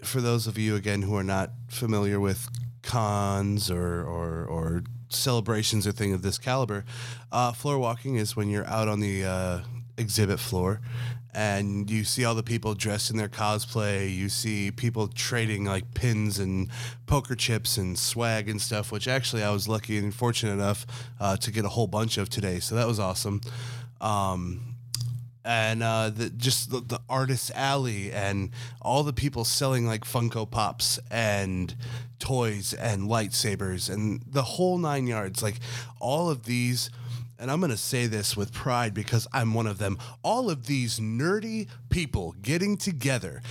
for 0.04 0.22
those 0.22 0.48
of 0.48 0.58
you 0.58 0.76
again 0.76 1.02
who 1.02 1.16
are 1.16 1.24
not 1.24 1.52
familiar 1.68 2.20
with 2.20 2.48
cons 2.84 3.72
or 3.72 4.04
or, 4.06 4.46
or 4.46 4.84
celebrations 5.10 5.88
or 5.88 5.92
thing 5.92 6.14
of 6.14 6.22
this 6.22 6.38
caliber, 6.38 6.86
uh, 7.32 7.52
floor 7.52 7.80
walking 7.80 8.16
is 8.16 8.36
when 8.36 8.50
you're 8.50 8.68
out 8.68 8.88
on 8.88 9.00
the 9.00 9.26
uh, 9.26 9.60
exhibit 9.98 10.40
floor 10.40 10.82
and 11.36 11.92
you 11.92 12.06
see 12.06 12.24
all 12.24 12.34
the 12.34 12.42
people 12.42 12.74
dressed 12.74 13.12
in 13.12 13.18
their 13.18 13.28
cosplay. 13.28 14.14
You 14.16 14.30
see 14.30 14.72
people 14.72 15.10
trading 15.10 15.66
like 15.66 15.94
pins 15.94 16.40
and 16.40 16.70
poker 17.08 17.36
chips 17.36 17.76
and 17.76 18.00
swag 18.00 18.48
and 18.48 18.62
stuff, 18.62 18.90
which 18.90 19.06
actually 19.06 19.44
I 19.44 19.52
was 19.52 19.68
lucky 19.68 19.98
and 19.98 20.16
fortunate 20.16 20.54
enough 20.54 20.86
uh, 21.20 21.36
to 21.38 21.52
get 21.52 21.66
a 21.66 21.70
whole 21.70 21.88
bunch 21.88 22.18
of 22.18 22.30
today. 22.30 22.62
So 22.62 22.76
that 22.76 22.88
was 22.88 23.02
awesome. 23.02 23.42
Um, 24.00 24.76
and 25.44 25.84
uh, 25.84 26.10
the, 26.10 26.30
just 26.30 26.72
the, 26.72 26.80
the 26.80 27.02
artist 27.10 27.52
alley 27.54 28.14
and 28.14 28.52
all 28.82 29.04
the 29.04 29.14
people 29.14 29.44
selling 29.44 29.86
like 29.86 30.06
Funko 30.06 30.50
Pops 30.50 31.00
and 31.12 31.76
toys 32.18 32.74
and 32.74 33.10
lightsabers 33.10 33.94
and 33.94 34.24
the 34.26 34.42
whole 34.42 34.78
nine 34.78 35.06
yards. 35.06 35.44
Like 35.44 35.60
all 36.00 36.30
of 36.30 36.46
these, 36.46 36.90
and 37.38 37.52
I'm 37.52 37.60
going 37.60 37.72
to 37.72 37.78
say 37.78 38.08
this 38.08 38.38
with 38.38 38.54
pride 38.54 38.94
because 38.94 39.28
I'm 39.34 39.54
one 39.54 39.68
of 39.68 39.78
them, 39.78 39.98
all 40.24 40.50
of 40.50 40.68
these 40.68 41.00
nerdy 41.00 41.68
people 41.90 42.36
getting 42.42 42.78
together 42.78 43.42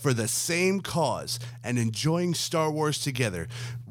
for 0.00 0.12
the 0.12 0.28
same 0.28 0.80
cause 0.80 1.38
and 1.62 1.78
enjoying 1.78 2.34
Star 2.34 2.70
Wars 2.70 2.98
together. 2.98 3.48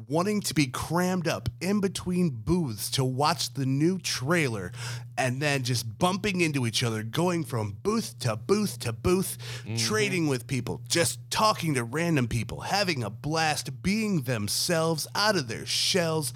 Wanting 0.08 0.40
to 0.40 0.54
be 0.54 0.66
crammed 0.66 1.28
up 1.28 1.48
in 1.60 1.80
between 1.80 2.30
booths 2.30 2.90
to 2.92 3.04
watch 3.04 3.54
the 3.54 3.64
new 3.64 3.96
trailer 4.00 4.72
and 5.16 5.40
then 5.40 5.62
just 5.62 5.98
bumping 6.00 6.40
into 6.40 6.66
each 6.66 6.82
other, 6.82 7.04
going 7.04 7.44
from 7.44 7.76
booth 7.84 8.18
to 8.20 8.34
booth 8.34 8.80
to 8.80 8.92
booth, 8.92 9.38
mm-hmm. 9.64 9.76
trading 9.76 10.26
with 10.26 10.48
people, 10.48 10.80
just 10.88 11.20
talking 11.30 11.74
to 11.74 11.84
random 11.84 12.26
people, 12.26 12.58
having 12.58 13.04
a 13.04 13.10
blast, 13.10 13.84
being 13.84 14.22
themselves 14.22 15.06
out 15.14 15.36
of 15.36 15.46
their 15.46 15.64
shells. 15.64 16.32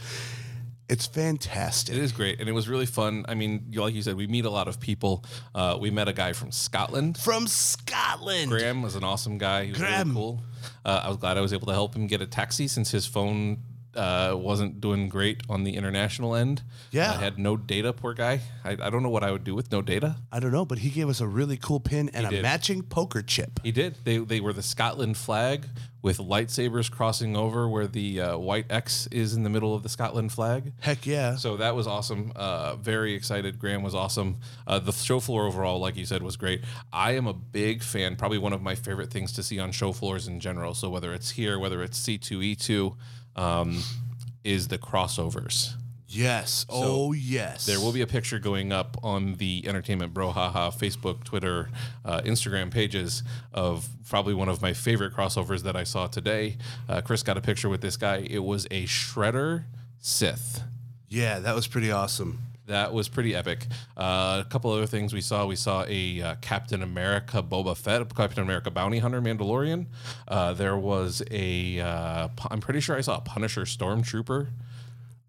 It's 0.88 1.06
fantastic. 1.06 1.96
It 1.96 2.02
is 2.02 2.12
great, 2.12 2.40
and 2.40 2.48
it 2.48 2.52
was 2.52 2.68
really 2.68 2.84
fun. 2.86 3.24
I 3.26 3.34
mean, 3.34 3.72
like 3.74 3.94
you 3.94 4.02
said, 4.02 4.16
we 4.16 4.26
meet 4.26 4.44
a 4.44 4.50
lot 4.50 4.68
of 4.68 4.78
people. 4.80 5.24
Uh, 5.54 5.78
we 5.80 5.90
met 5.90 6.08
a 6.08 6.12
guy 6.12 6.34
from 6.34 6.50
Scotland. 6.52 7.16
From 7.16 7.46
Scotland. 7.46 8.50
Graham 8.50 8.82
was 8.82 8.94
an 8.94 9.02
awesome 9.02 9.38
guy. 9.38 9.64
He 9.64 9.70
was 9.70 9.78
Graham. 9.80 10.08
really 10.08 10.14
cool. 10.20 10.40
Uh, 10.84 11.00
I 11.04 11.08
was 11.08 11.16
glad 11.16 11.38
I 11.38 11.40
was 11.40 11.54
able 11.54 11.66
to 11.68 11.72
help 11.72 11.94
him 11.96 12.06
get 12.06 12.20
a 12.20 12.26
taxi 12.26 12.68
since 12.68 12.90
his 12.90 13.06
phone 13.06 13.62
uh, 13.96 14.34
wasn't 14.36 14.80
doing 14.80 15.08
great 15.08 15.42
on 15.48 15.64
the 15.64 15.76
international 15.76 16.34
end. 16.34 16.62
Yeah. 16.90 17.12
I 17.12 17.16
had 17.16 17.38
no 17.38 17.56
data. 17.56 17.92
Poor 17.92 18.14
guy. 18.14 18.40
I, 18.64 18.72
I 18.72 18.90
don't 18.90 19.02
know 19.02 19.10
what 19.10 19.24
I 19.24 19.30
would 19.30 19.44
do 19.44 19.54
with 19.54 19.70
no 19.70 19.82
data. 19.82 20.16
I 20.32 20.40
don't 20.40 20.52
know, 20.52 20.64
but 20.64 20.78
he 20.78 20.90
gave 20.90 21.08
us 21.08 21.20
a 21.20 21.26
really 21.26 21.56
cool 21.56 21.80
pin 21.80 22.10
and 22.14 22.26
a 22.26 22.30
did. 22.30 22.42
matching 22.42 22.82
poker 22.82 23.22
chip. 23.22 23.60
He 23.62 23.72
did. 23.72 23.96
They 24.04 24.18
they 24.18 24.40
were 24.40 24.52
the 24.52 24.62
Scotland 24.62 25.16
flag 25.16 25.66
with 26.02 26.18
lightsabers 26.18 26.90
crossing 26.90 27.34
over 27.34 27.66
where 27.66 27.86
the 27.86 28.20
uh, 28.20 28.36
white 28.36 28.66
X 28.68 29.06
is 29.10 29.34
in 29.34 29.42
the 29.42 29.48
middle 29.48 29.74
of 29.74 29.82
the 29.82 29.88
Scotland 29.88 30.30
flag. 30.30 30.72
Heck 30.80 31.06
yeah. 31.06 31.36
So 31.36 31.56
that 31.56 31.74
was 31.74 31.86
awesome. 31.86 32.30
Uh, 32.36 32.76
very 32.76 33.14
excited. 33.14 33.58
Graham 33.58 33.82
was 33.82 33.94
awesome. 33.94 34.36
Uh, 34.66 34.78
the 34.78 34.92
show 34.92 35.18
floor 35.18 35.46
overall, 35.46 35.78
like 35.80 35.96
you 35.96 36.04
said, 36.04 36.22
was 36.22 36.36
great. 36.36 36.62
I 36.92 37.12
am 37.12 37.26
a 37.26 37.32
big 37.32 37.82
fan. 37.82 38.16
Probably 38.16 38.36
one 38.36 38.52
of 38.52 38.60
my 38.60 38.74
favorite 38.74 39.10
things 39.10 39.32
to 39.32 39.42
see 39.42 39.58
on 39.58 39.72
show 39.72 39.92
floors 39.92 40.28
in 40.28 40.40
general. 40.40 40.74
So 40.74 40.90
whether 40.90 41.14
it's 41.14 41.30
here, 41.30 41.58
whether 41.58 41.82
it's 41.82 41.96
C 41.96 42.18
two 42.18 42.42
E 42.42 42.54
two, 42.54 42.96
um, 43.36 43.82
is 44.42 44.68
the 44.68 44.78
crossovers. 44.78 45.74
Yes. 46.14 46.64
oh, 46.68 47.12
yes. 47.12 47.66
There 47.66 47.80
will 47.80 47.90
be 47.90 48.02
a 48.02 48.06
picture 48.06 48.38
going 48.38 48.70
up 48.70 48.96
on 49.02 49.34
the 49.34 49.64
Entertainment 49.66 50.14
Brouhaha 50.14 50.72
Facebook, 50.72 51.24
Twitter, 51.24 51.70
uh, 52.04 52.20
Instagram 52.20 52.70
pages 52.70 53.24
of 53.52 53.88
probably 54.08 54.32
one 54.32 54.48
of 54.48 54.62
my 54.62 54.72
favorite 54.72 55.12
crossovers 55.12 55.62
that 55.64 55.74
I 55.74 55.82
saw 55.82 56.06
today. 56.06 56.56
Uh, 56.88 57.00
Chris 57.00 57.24
got 57.24 57.36
a 57.36 57.40
picture 57.40 57.68
with 57.68 57.80
this 57.80 57.96
guy. 57.96 58.18
It 58.18 58.44
was 58.44 58.66
a 58.70 58.84
Shredder 58.84 59.64
Sith. 59.98 60.62
Yeah, 61.08 61.40
that 61.40 61.54
was 61.54 61.66
pretty 61.66 61.90
awesome. 61.90 62.38
That 62.66 62.94
was 62.94 63.08
pretty 63.08 63.34
epic. 63.34 63.66
Uh, 63.96 64.42
a 64.44 64.48
couple 64.48 64.72
other 64.72 64.86
things 64.86 65.12
we 65.12 65.20
saw. 65.20 65.44
We 65.44 65.56
saw 65.56 65.84
a 65.86 66.22
uh, 66.22 66.34
Captain 66.40 66.82
America 66.82 67.42
Boba 67.42 67.76
Fett, 67.76 68.14
Captain 68.14 68.42
America 68.42 68.70
Bounty 68.70 69.00
Hunter 69.00 69.20
Mandalorian. 69.20 69.86
Uh, 70.26 70.54
there 70.54 70.76
was 70.76 71.22
a. 71.30 71.80
Uh, 71.80 72.28
I'm 72.50 72.60
pretty 72.60 72.80
sure 72.80 72.96
I 72.96 73.02
saw 73.02 73.18
a 73.18 73.20
Punisher 73.20 73.62
Stormtrooper. 73.62 74.48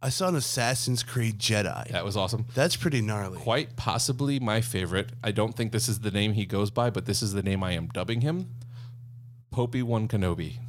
I 0.01 0.09
saw 0.09 0.29
an 0.29 0.35
Assassin's 0.35 1.03
Creed 1.03 1.39
Jedi. 1.39 1.89
That 1.89 2.05
was 2.05 2.15
awesome. 2.15 2.45
That's 2.53 2.75
pretty 2.75 3.01
gnarly. 3.01 3.39
Quite 3.39 3.75
possibly 3.75 4.39
my 4.39 4.61
favorite. 4.61 5.09
I 5.23 5.31
don't 5.31 5.55
think 5.55 5.71
this 5.71 5.89
is 5.89 5.99
the 5.99 6.11
name 6.11 6.33
he 6.33 6.45
goes 6.45 6.69
by, 6.69 6.89
but 6.89 7.05
this 7.05 7.21
is 7.21 7.33
the 7.33 7.43
name 7.43 7.63
I 7.63 7.71
am 7.71 7.87
dubbing 7.87 8.21
him. 8.21 8.49
Popey 9.51 9.83
One 9.83 10.07
Kenobi. 10.07 10.59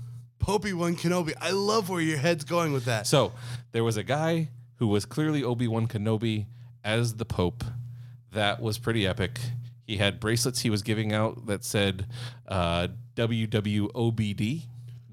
Popey 0.41 0.73
One 0.73 0.97
Kenobi. 0.97 1.35
I 1.41 1.51
love 1.51 1.91
where 1.91 2.01
your 2.01 2.19
head's 2.19 2.45
going 2.45 2.73
with 2.73 2.87
that. 2.87 3.07
So 3.07 3.33
there 3.73 3.85
was 3.85 3.97
a 3.97 4.03
guy 4.03 4.49
who 4.77 4.87
was 4.87 5.05
clearly 5.05 5.45
Obi 5.45 5.69
Wan 5.69 5.87
Kenobi 5.87 6.47
as 6.87 7.17
the 7.17 7.27
Pope. 7.27 7.65
That 8.33 8.63
was 8.63 8.79
pretty 8.79 9.07
epic. 9.07 9.39
He 9.87 9.99
had 9.99 10.21
bracelets 10.21 10.61
he 10.61 10.71
was 10.71 10.83
giving 10.83 11.13
out 11.13 11.47
that 11.47 11.65
said 11.65 12.07
uh, 12.49 12.89
WWOBD. 13.17 14.63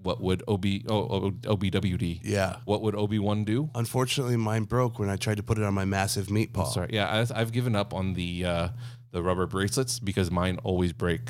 What 0.02 0.22
would 0.22 0.44
OB, 0.48 0.66
oh, 0.90 1.08
oh, 1.10 1.32
OBWD? 1.32 2.20
Yeah. 2.24 2.58
What 2.66 2.82
would 2.82 2.94
OB1 2.94 3.46
do? 3.46 3.70
Unfortunately, 3.74 4.36
mine 4.36 4.64
broke 4.64 5.00
when 5.00 5.10
I 5.10 5.16
tried 5.16 5.38
to 5.38 5.44
put 5.44 5.58
it 5.58 5.64
on 5.64 5.74
my 5.74 5.86
massive 5.86 6.30
meat 6.30 6.52
paw. 6.52 6.66
Sorry, 6.66 6.90
yeah, 6.92 7.26
I, 7.32 7.40
I've 7.40 7.54
given 7.54 7.76
up 7.76 7.94
on 7.94 8.14
the 8.14 8.46
uh, 8.46 8.68
the 9.12 9.24
rubber 9.24 9.46
bracelets 9.46 10.00
because 10.00 10.30
mine 10.30 10.60
always 10.64 10.92
break. 10.92 11.30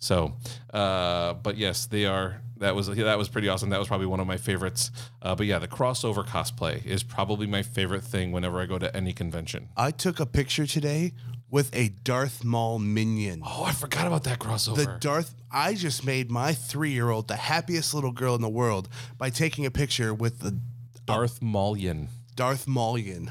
So, 0.00 0.34
uh, 0.72 1.34
but 1.34 1.56
yes, 1.56 1.86
they 1.86 2.04
are. 2.04 2.40
That 2.64 2.74
was 2.74 2.86
that 2.86 3.18
was 3.18 3.28
pretty 3.28 3.50
awesome. 3.50 3.68
That 3.68 3.78
was 3.78 3.88
probably 3.88 4.06
one 4.06 4.20
of 4.20 4.26
my 4.26 4.38
favorites. 4.38 4.90
Uh, 5.20 5.34
but 5.34 5.44
yeah, 5.44 5.58
the 5.58 5.68
crossover 5.68 6.26
cosplay 6.26 6.82
is 6.86 7.02
probably 7.02 7.46
my 7.46 7.60
favorite 7.60 8.02
thing 8.02 8.32
whenever 8.32 8.58
I 8.58 8.64
go 8.64 8.78
to 8.78 8.96
any 8.96 9.12
convention. 9.12 9.68
I 9.76 9.90
took 9.90 10.18
a 10.18 10.24
picture 10.24 10.66
today 10.66 11.12
with 11.50 11.76
a 11.76 11.90
Darth 11.90 12.42
Maul 12.42 12.78
minion. 12.78 13.42
Oh, 13.44 13.64
I 13.64 13.72
forgot 13.72 14.06
about 14.06 14.24
that 14.24 14.38
crossover. 14.38 14.76
The 14.76 14.96
Darth, 14.98 15.34
I 15.52 15.74
just 15.74 16.06
made 16.06 16.30
my 16.30 16.54
three 16.54 16.92
year 16.92 17.10
old 17.10 17.28
the 17.28 17.36
happiest 17.36 17.92
little 17.92 18.12
girl 18.12 18.34
in 18.34 18.40
the 18.40 18.48
world 18.48 18.88
by 19.18 19.28
taking 19.28 19.66
a 19.66 19.70
picture 19.70 20.14
with 20.14 20.38
the 20.38 20.58
Darth 21.04 21.40
Maulian. 21.40 22.08
Darth 22.34 22.64
Maulian. 22.64 23.30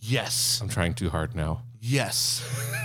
Yes. 0.00 0.58
I'm 0.62 0.70
trying 0.70 0.94
too 0.94 1.10
hard 1.10 1.34
now. 1.34 1.64
Yes. 1.82 2.42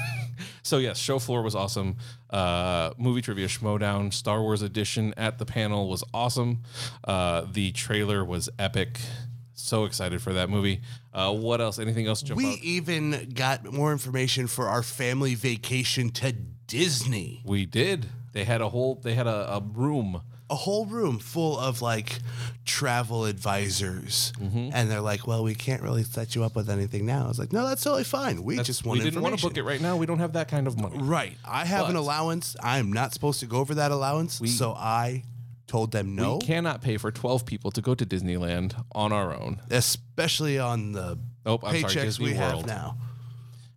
So 0.61 0.77
yes, 0.77 0.99
show 0.99 1.17
floor 1.17 1.41
was 1.41 1.55
awesome. 1.55 1.97
Uh, 2.29 2.91
movie 2.97 3.21
trivia 3.21 3.47
Schmoedown 3.47 4.13
Star 4.13 4.41
Wars 4.41 4.61
edition 4.61 5.13
at 5.17 5.37
the 5.39 5.45
panel 5.45 5.89
was 5.89 6.03
awesome. 6.13 6.63
Uh, 7.03 7.45
the 7.51 7.71
trailer 7.71 8.23
was 8.23 8.49
epic. 8.59 8.99
So 9.53 9.83
excited 9.85 10.21
for 10.21 10.33
that 10.33 10.49
movie. 10.49 10.81
Uh, 11.13 11.33
what 11.33 11.59
else? 11.59 11.79
Anything 11.79 12.07
else 12.07 12.21
jump 12.21 12.37
We 12.37 12.53
out? 12.53 12.59
even 12.61 13.31
got 13.33 13.65
more 13.71 13.91
information 13.91 14.47
for 14.47 14.67
our 14.67 14.81
family 14.83 15.35
vacation 15.35 16.11
to 16.11 16.31
Disney. 16.31 17.41
We 17.45 17.65
did. 17.65 18.05
They 18.31 18.45
had 18.45 18.61
a 18.61 18.69
whole. 18.69 18.95
They 18.95 19.15
had 19.15 19.27
a, 19.27 19.55
a 19.55 19.61
room. 19.61 20.21
A 20.49 20.55
whole 20.55 20.85
room 20.85 21.19
full 21.19 21.59
of 21.59 21.81
like 21.81 22.19
travel 22.65 23.25
advisors. 23.25 24.33
Mm-hmm. 24.39 24.69
And 24.73 24.89
they're 24.89 25.01
like, 25.01 25.27
well, 25.27 25.43
we 25.43 25.55
can't 25.55 25.81
really 25.81 26.03
set 26.03 26.35
you 26.35 26.43
up 26.43 26.55
with 26.55 26.69
anything 26.69 27.05
now. 27.05 27.25
I 27.25 27.27
was 27.27 27.39
like, 27.39 27.53
no, 27.53 27.67
that's 27.67 27.83
totally 27.83 28.03
fine. 28.03 28.43
We 28.43 28.57
just 28.63 28.85
want 28.85 28.99
we 28.99 29.05
didn't 29.05 29.21
want 29.21 29.37
to 29.37 29.41
book 29.45 29.57
it 29.57 29.63
right 29.63 29.81
now. 29.81 29.97
We 29.97 30.05
don't 30.05 30.19
have 30.19 30.33
that 30.33 30.47
kind 30.47 30.67
of 30.67 30.79
money. 30.79 30.97
Right. 30.99 31.37
I 31.45 31.65
have 31.65 31.89
an 31.89 31.95
allowance. 31.95 32.55
I'm 32.61 32.91
not 32.91 33.13
supposed 33.13 33.39
to 33.41 33.45
go 33.45 33.57
over 33.57 33.75
that 33.75 33.91
allowance. 33.91 34.41
so 34.57 34.71
I 34.71 35.23
told 35.67 35.91
them 35.91 36.15
no, 36.15 36.37
We 36.37 36.47
cannot 36.47 36.81
pay 36.81 36.97
for 36.97 37.11
twelve 37.11 37.45
people 37.45 37.69
to 37.71 37.81
go 37.81 37.93
to 37.93 38.03
Disneyland 38.03 38.73
on 38.93 39.11
our 39.11 39.31
own. 39.33 39.61
especially 39.69 40.57
on 40.57 40.93
the 40.93 41.19
Oh, 41.45 41.59
I'm 41.63 41.81
sorry, 41.81 41.83
paychecks 41.83 42.01
Disney 42.01 42.25
we 42.25 42.33
have 42.33 42.65
now. 42.65 42.97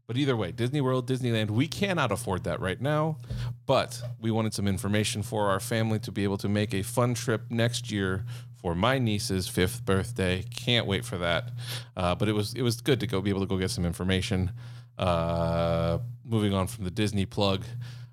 But 0.06 0.16
either 0.16 0.36
way, 0.36 0.52
Disney 0.52 0.80
World, 0.80 1.06
Disneyland, 1.08 1.50
we 1.50 1.68
cannot 1.68 2.10
afford 2.10 2.44
that 2.44 2.60
right 2.60 2.80
now. 2.80 3.18
But 3.66 4.02
we 4.20 4.30
wanted 4.30 4.54
some 4.54 4.66
information 4.66 5.22
for 5.22 5.48
our 5.48 5.60
family 5.60 5.98
to 6.00 6.12
be 6.12 6.24
able 6.24 6.38
to 6.38 6.48
make 6.48 6.74
a 6.74 6.82
fun 6.82 7.14
trip 7.14 7.42
next 7.50 7.90
year 7.90 8.24
for 8.60 8.74
my 8.74 8.98
niece's 8.98 9.48
fifth 9.48 9.84
birthday. 9.84 10.44
Can't 10.54 10.86
wait 10.86 11.04
for 11.04 11.18
that. 11.18 11.50
Uh, 11.96 12.14
but 12.14 12.28
it 12.28 12.32
was 12.32 12.54
it 12.54 12.62
was 12.62 12.80
good 12.80 13.00
to 13.00 13.06
go 13.06 13.20
be 13.20 13.30
able 13.30 13.40
to 13.40 13.46
go 13.46 13.58
get 13.58 13.70
some 13.70 13.84
information. 13.84 14.52
Uh, 14.98 15.98
moving 16.24 16.54
on 16.54 16.66
from 16.66 16.84
the 16.84 16.90
Disney 16.90 17.26
plug. 17.26 17.64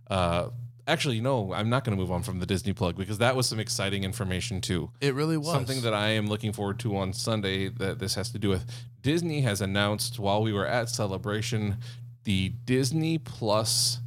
Uh, 0.10 0.50
actually, 0.88 1.22
no, 1.22 1.54
I'm 1.54 1.70
not 1.70 1.84
going 1.84 1.96
to 1.96 2.02
move 2.02 2.12
on 2.12 2.24
from 2.24 2.40
the 2.40 2.46
Disney 2.46 2.74
plug 2.74 2.96
because 2.96 3.20
that 3.20 3.36
was 3.36 3.48
some 3.48 3.60
exciting 3.60 4.04
information 4.04 4.62
too. 4.62 4.90
It 5.02 5.14
really 5.14 5.38
was 5.38 5.52
Something 5.52 5.82
that 5.82 5.94
I 5.94 6.10
am 6.10 6.28
looking 6.28 6.52
forward 6.52 6.80
to 6.80 6.98
on 6.98 7.14
Sunday 7.14 7.70
that 7.70 8.00
this 8.00 8.16
has 8.16 8.32
to 8.32 8.40
do 8.40 8.50
with 8.50 8.66
Disney 9.02 9.42
has 9.42 9.62
announced 9.62 10.20
while 10.20 10.42
we 10.42 10.54
were 10.54 10.66
at 10.66 10.90
Celebration 10.90 11.78
the 12.24 12.50
Disney 12.66 13.18
Plus 13.18 14.00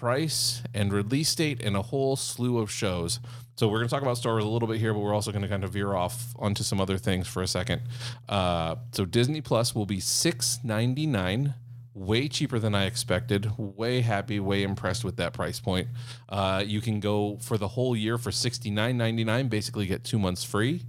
price 0.00 0.62
and 0.72 0.92
release 0.92 1.34
date 1.34 1.62
and 1.62 1.76
a 1.76 1.82
whole 1.82 2.16
slew 2.16 2.58
of 2.58 2.70
shows. 2.70 3.20
So 3.56 3.68
we're 3.68 3.80
going 3.80 3.88
to 3.88 3.94
talk 3.94 4.02
about 4.02 4.16
Star 4.16 4.32
Wars 4.32 4.44
a 4.44 4.48
little 4.48 4.66
bit 4.66 4.78
here, 4.80 4.94
but 4.94 5.00
we're 5.00 5.14
also 5.14 5.30
going 5.30 5.42
to 5.42 5.48
kind 5.48 5.62
of 5.62 5.74
veer 5.74 5.94
off 5.94 6.34
onto 6.38 6.62
some 6.62 6.80
other 6.80 6.96
things 6.96 7.28
for 7.28 7.42
a 7.42 7.46
second. 7.46 7.82
Uh, 8.26 8.76
so 8.92 9.04
Disney 9.04 9.42
Plus 9.42 9.74
will 9.74 9.84
be 9.84 10.00
six 10.00 10.58
ninety 10.64 11.06
nine 11.06 11.54
way 12.00 12.28
cheaper 12.28 12.58
than 12.58 12.74
I 12.74 12.86
expected. 12.86 13.52
Way 13.58 14.00
happy, 14.00 14.40
way 14.40 14.62
impressed 14.62 15.04
with 15.04 15.16
that 15.16 15.32
price 15.34 15.60
point. 15.60 15.88
Uh, 16.28 16.64
you 16.66 16.80
can 16.80 16.98
go 16.98 17.36
for 17.40 17.58
the 17.58 17.68
whole 17.68 17.94
year 17.94 18.16
for 18.18 18.32
sixty 18.32 18.70
nine 18.70 18.96
ninety 18.96 19.24
nine, 19.24 19.48
basically 19.48 19.86
get 19.86 20.02
two 20.02 20.18
months 20.18 20.42
free. 20.42 20.82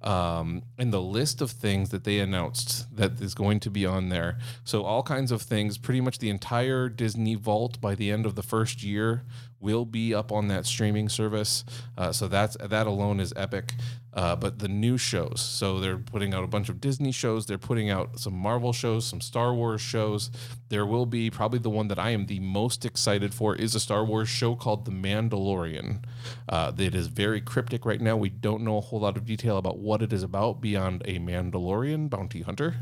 Um, 0.00 0.62
and 0.78 0.92
the 0.92 1.00
list 1.00 1.40
of 1.40 1.50
things 1.50 1.88
that 1.88 2.04
they 2.04 2.20
announced 2.20 2.94
that 2.96 3.20
is 3.20 3.34
going 3.34 3.58
to 3.60 3.70
be 3.70 3.84
on 3.84 4.10
there. 4.10 4.38
So 4.62 4.84
all 4.84 5.02
kinds 5.02 5.32
of 5.32 5.42
things, 5.42 5.76
pretty 5.76 6.00
much 6.00 6.18
the 6.18 6.30
entire 6.30 6.88
Disney 6.88 7.34
vault 7.34 7.80
by 7.80 7.96
the 7.96 8.12
end 8.12 8.24
of 8.24 8.36
the 8.36 8.42
first 8.42 8.84
year 8.84 9.24
will 9.60 9.84
be 9.84 10.14
up 10.14 10.30
on 10.30 10.46
that 10.48 10.66
streaming 10.66 11.08
service. 11.08 11.64
Uh, 11.96 12.12
so 12.12 12.28
that's 12.28 12.56
that 12.58 12.86
alone 12.86 13.18
is 13.18 13.32
epic. 13.34 13.72
Uh, 14.14 14.34
but 14.34 14.58
the 14.58 14.68
new 14.68 14.96
shows, 14.96 15.40
so 15.40 15.78
they're 15.78 15.98
putting 15.98 16.32
out 16.32 16.42
a 16.42 16.46
bunch 16.46 16.68
of 16.68 16.80
Disney 16.80 17.12
shows. 17.12 17.46
They're 17.46 17.58
putting 17.58 17.90
out 17.90 18.18
some 18.18 18.32
Marvel 18.32 18.72
shows, 18.72 19.06
some 19.06 19.20
Star 19.20 19.54
Wars 19.54 19.80
shows. 19.80 20.30
There 20.70 20.86
will 20.86 21.06
be 21.06 21.30
probably 21.30 21.58
the 21.58 21.70
one 21.70 21.88
that 21.88 21.98
I 21.98 22.10
am 22.10 22.26
the 22.26 22.40
most 22.40 22.84
excited 22.84 23.34
for 23.34 23.54
is 23.54 23.74
a 23.74 23.80
Star 23.80 24.04
Wars 24.04 24.28
show 24.28 24.56
called 24.56 24.86
The 24.86 24.90
Mandalorian. 24.90 26.02
Uh, 26.48 26.72
it 26.78 26.94
is 26.94 27.08
very 27.08 27.40
cryptic 27.40 27.84
right 27.84 28.00
now. 28.00 28.16
We 28.16 28.30
don't 28.30 28.62
know 28.62 28.78
a 28.78 28.80
whole 28.80 29.00
lot 29.00 29.16
of 29.16 29.26
detail 29.26 29.58
about 29.58 29.78
what 29.78 30.02
it 30.02 30.12
is 30.12 30.22
about 30.22 30.60
beyond 30.60 31.02
a 31.04 31.18
Mandalorian 31.18 32.08
bounty 32.08 32.40
hunter. 32.40 32.76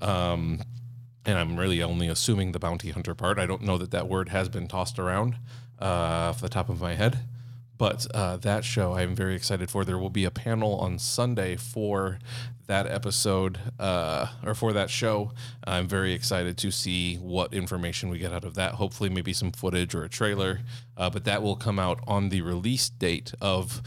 Um, 0.00 0.62
and 1.24 1.38
I'm 1.38 1.58
really 1.58 1.82
only 1.82 2.08
assuming 2.08 2.52
the 2.52 2.58
bounty 2.58 2.90
hunter 2.90 3.14
part. 3.14 3.38
I 3.38 3.46
don't 3.46 3.62
know 3.62 3.78
that 3.78 3.90
that 3.92 4.08
word 4.08 4.30
has 4.30 4.48
been 4.48 4.66
tossed 4.66 4.98
around 4.98 5.36
uh, 5.80 5.84
off 6.30 6.40
the 6.40 6.48
top 6.48 6.68
of 6.68 6.80
my 6.80 6.94
head. 6.94 7.18
But 7.82 8.06
uh, 8.14 8.36
that 8.36 8.64
show 8.64 8.92
I'm 8.94 9.16
very 9.16 9.34
excited 9.34 9.68
for. 9.68 9.84
There 9.84 9.98
will 9.98 10.08
be 10.08 10.24
a 10.24 10.30
panel 10.30 10.76
on 10.78 11.00
Sunday 11.00 11.56
for 11.56 12.20
that 12.68 12.86
episode 12.86 13.58
uh, 13.80 14.28
or 14.46 14.54
for 14.54 14.72
that 14.72 14.88
show. 14.88 15.32
I'm 15.64 15.88
very 15.88 16.12
excited 16.12 16.56
to 16.58 16.70
see 16.70 17.16
what 17.16 17.52
information 17.52 18.08
we 18.08 18.20
get 18.20 18.32
out 18.32 18.44
of 18.44 18.54
that. 18.54 18.74
Hopefully, 18.74 19.10
maybe 19.10 19.32
some 19.32 19.50
footage 19.50 19.96
or 19.96 20.04
a 20.04 20.08
trailer. 20.08 20.60
Uh, 20.96 21.10
but 21.10 21.24
that 21.24 21.42
will 21.42 21.56
come 21.56 21.80
out 21.80 21.98
on 22.06 22.28
the 22.28 22.40
release 22.42 22.88
date 22.88 23.34
of 23.40 23.82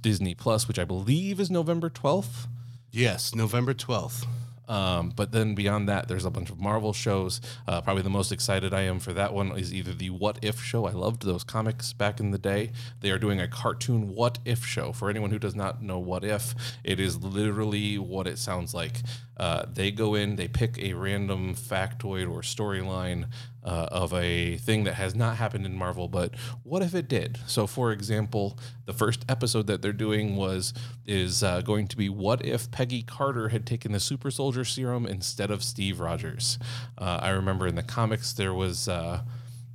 Disney 0.00 0.36
Plus, 0.36 0.68
which 0.68 0.78
I 0.78 0.84
believe 0.84 1.40
is 1.40 1.50
November 1.50 1.90
12th. 1.90 2.46
Yes, 2.92 3.34
November 3.34 3.74
12th. 3.74 4.26
Um, 4.68 5.12
but 5.14 5.32
then 5.32 5.54
beyond 5.54 5.88
that, 5.88 6.08
there's 6.08 6.24
a 6.24 6.30
bunch 6.30 6.50
of 6.50 6.58
Marvel 6.58 6.92
shows. 6.92 7.40
Uh, 7.66 7.80
probably 7.80 8.02
the 8.02 8.10
most 8.10 8.32
excited 8.32 8.72
I 8.72 8.82
am 8.82 8.98
for 8.98 9.12
that 9.12 9.32
one 9.32 9.56
is 9.58 9.74
either 9.74 9.92
the 9.92 10.10
What 10.10 10.38
If 10.42 10.60
show. 10.62 10.86
I 10.86 10.92
loved 10.92 11.22
those 11.22 11.44
comics 11.44 11.92
back 11.92 12.20
in 12.20 12.30
the 12.30 12.38
day. 12.38 12.72
They 13.00 13.10
are 13.10 13.18
doing 13.18 13.40
a 13.40 13.48
cartoon 13.48 14.14
What 14.14 14.38
If 14.44 14.64
show. 14.64 14.92
For 14.92 15.10
anyone 15.10 15.30
who 15.30 15.38
does 15.38 15.54
not 15.54 15.82
know 15.82 15.98
What 15.98 16.24
If, 16.24 16.54
it 16.82 16.98
is 16.98 17.22
literally 17.22 17.98
what 17.98 18.26
it 18.26 18.38
sounds 18.38 18.74
like. 18.74 19.00
Uh, 19.36 19.66
they 19.72 19.90
go 19.90 20.14
in, 20.14 20.36
they 20.36 20.48
pick 20.48 20.78
a 20.78 20.94
random 20.94 21.54
factoid 21.54 22.30
or 22.30 22.40
storyline 22.40 23.26
uh, 23.64 23.88
of 23.90 24.12
a 24.12 24.56
thing 24.58 24.84
that 24.84 24.94
has 24.94 25.14
not 25.14 25.36
happened 25.36 25.64
in 25.64 25.74
Marvel, 25.76 26.08
but 26.08 26.34
what 26.62 26.82
if 26.82 26.94
it 26.94 27.08
did? 27.08 27.38
So, 27.46 27.66
for 27.66 27.92
example, 27.92 28.58
the 28.84 28.92
first 28.92 29.24
episode 29.28 29.66
that 29.68 29.80
they're 29.80 29.92
doing 29.92 30.36
was 30.36 30.74
is 31.06 31.42
uh, 31.42 31.62
going 31.62 31.88
to 31.88 31.96
be 31.96 32.08
what 32.08 32.44
if 32.44 32.70
Peggy 32.70 33.02
Carter 33.02 33.48
had 33.48 33.66
taken 33.66 33.92
the 33.92 34.00
Super 34.00 34.30
Soldier 34.30 34.64
Serum 34.64 35.06
instead 35.06 35.50
of 35.50 35.64
Steve 35.64 36.00
Rogers? 36.00 36.58
Uh, 36.98 37.20
I 37.22 37.30
remember 37.30 37.66
in 37.66 37.74
the 37.74 37.82
comics 37.82 38.32
there 38.32 38.54
was 38.54 38.88
uh, 38.88 39.22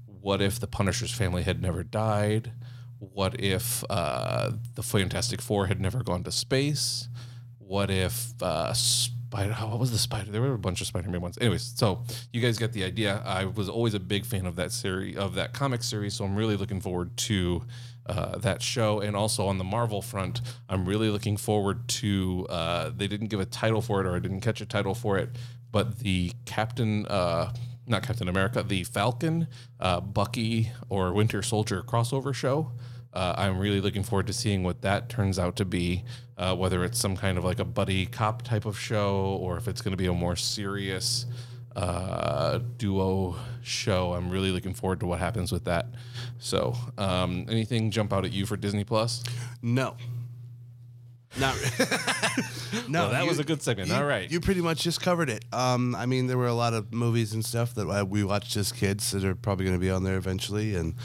what 0.06 0.42
if 0.42 0.60
the 0.60 0.68
Punisher's 0.68 1.12
family 1.12 1.44
had 1.44 1.62
never 1.62 1.84
died? 1.84 2.52
What 3.00 3.40
if 3.40 3.84
uh, 3.90 4.52
the 4.76 4.84
Fantastic 4.84 5.42
Four 5.42 5.68
had 5.68 5.80
never 5.80 6.04
gone 6.04 6.24
to 6.26 6.32
space? 6.32 7.08
What 7.58 7.90
if 7.90 8.34
uh, 8.42 8.74
Spider? 9.30 9.54
What 9.70 9.80
was 9.80 9.92
the 9.92 9.98
Spider? 9.98 10.32
There 10.32 10.42
were 10.42 10.54
a 10.54 10.58
bunch 10.58 10.82
of 10.82 10.88
Spider-Man 10.88 11.22
ones. 11.22 11.38
Anyways, 11.40 11.74
so 11.76 12.04
you 12.34 12.42
guys 12.42 12.58
get 12.58 12.74
the 12.74 12.84
idea. 12.84 13.22
I 13.24 13.46
was 13.46 13.70
always 13.70 13.94
a 13.94 14.00
big 14.00 14.26
fan 14.26 14.46
of 14.46 14.56
that 14.56 14.72
series, 14.72 15.18
of 15.18 15.36
that 15.36 15.54
comic 15.54 15.84
series. 15.84 16.16
So 16.16 16.26
I'm 16.26 16.36
really 16.36 16.56
looking 16.56 16.82
forward 16.82 17.16
to 17.18 17.64
uh, 18.08 18.40
that 18.40 18.62
show. 18.64 19.02
And 19.02 19.16
also 19.16 19.46
on 19.46 19.60
the 19.60 19.64
Marvel 19.64 20.02
front, 20.02 20.42
I'm 20.68 20.86
really 20.86 21.10
looking 21.10 21.38
forward 21.38 21.88
to. 22.00 22.48
Uh, 22.50 22.92
they 22.96 23.08
didn't 23.08 23.28
give 23.28 23.40
a 23.40 23.46
title 23.46 23.82
for 23.82 24.02
it, 24.02 24.08
or 24.08 24.16
I 24.16 24.20
didn't 24.20 24.42
catch 24.42 24.62
a 24.62 24.66
title 24.66 24.96
for 24.96 25.18
it, 25.18 25.30
but 25.72 26.00
the 26.00 26.32
Captain. 26.46 27.06
Uh, 27.06 27.54
not 27.86 28.04
Captain 28.04 28.30
America, 28.30 28.62
the 28.62 28.84
Falcon, 28.84 29.48
uh, 29.80 30.00
Bucky, 30.00 30.72
or 30.90 31.12
Winter 31.12 31.42
Soldier 31.42 31.82
crossover 31.82 32.36
show. 32.36 32.72
Uh, 33.14 33.34
I'm 33.38 33.58
really 33.58 33.82
looking 33.82 34.04
forward 34.04 34.28
to 34.28 34.34
seeing 34.34 34.64
what 34.64 34.82
that 34.82 35.10
turns 35.10 35.40
out 35.40 35.56
to 35.58 35.66
be, 35.66 36.04
uh, 36.38 36.56
whether 36.56 36.84
it's 36.84 37.00
some 37.00 37.16
kind 37.18 37.38
of 37.38 37.44
like 37.44 37.60
a 37.60 37.66
buddy 37.66 38.06
cop 38.06 38.44
type 38.44 38.66
of 38.66 38.80
show 38.80 39.38
or 39.42 39.58
if 39.58 39.68
it's 39.68 39.82
going 39.82 39.92
to 39.92 39.98
be 39.98 40.06
a 40.06 40.14
more 40.14 40.36
serious 40.36 41.26
uh, 41.76 42.60
duo 42.78 43.36
show. 43.62 44.14
I'm 44.14 44.30
really 44.30 44.52
looking 44.52 44.74
forward 44.74 45.00
to 45.00 45.06
what 45.06 45.20
happens 45.20 45.52
with 45.52 45.66
that. 45.66 45.88
So, 46.38 46.76
um, 46.98 47.46
anything 47.50 47.92
jump 47.92 48.14
out 48.14 48.26
at 48.26 48.32
you 48.32 48.46
for 48.46 48.58
Disney 48.58 48.84
Plus? 48.84 49.24
No. 49.62 49.96
Not 51.38 51.56
no. 52.88 53.02
Well, 53.02 53.12
that 53.12 53.22
you- 53.24 53.30
was 53.30 53.40
a 53.40 53.44
good 53.44 53.62
segment. 53.62 53.90
you- 53.90 53.96
All 53.96 54.04
right. 54.06 54.30
you 54.32 54.40
pretty 54.40 54.62
much 54.62 54.82
just 54.82 55.00
covered 55.02 55.30
it. 55.30 55.46
Um, 55.54 55.94
I 55.96 56.06
mean, 56.06 56.28
there 56.28 56.38
were 56.38 56.48
a 56.48 56.54
lot 56.54 56.74
of 56.74 56.92
movies 56.94 57.34
and 57.34 57.46
stuff 57.46 57.76
that 57.76 57.88
I, 57.88 58.04
we 58.04 58.24
watched 58.24 58.56
as 58.58 58.72
kids 58.72 59.12
that 59.12 59.24
are 59.24 59.36
probably 59.36 59.66
going 59.66 59.78
to 59.78 59.80
be 59.82 59.92
on 59.92 60.04
there 60.04 60.18
eventually, 60.18 60.76
and 60.76 60.96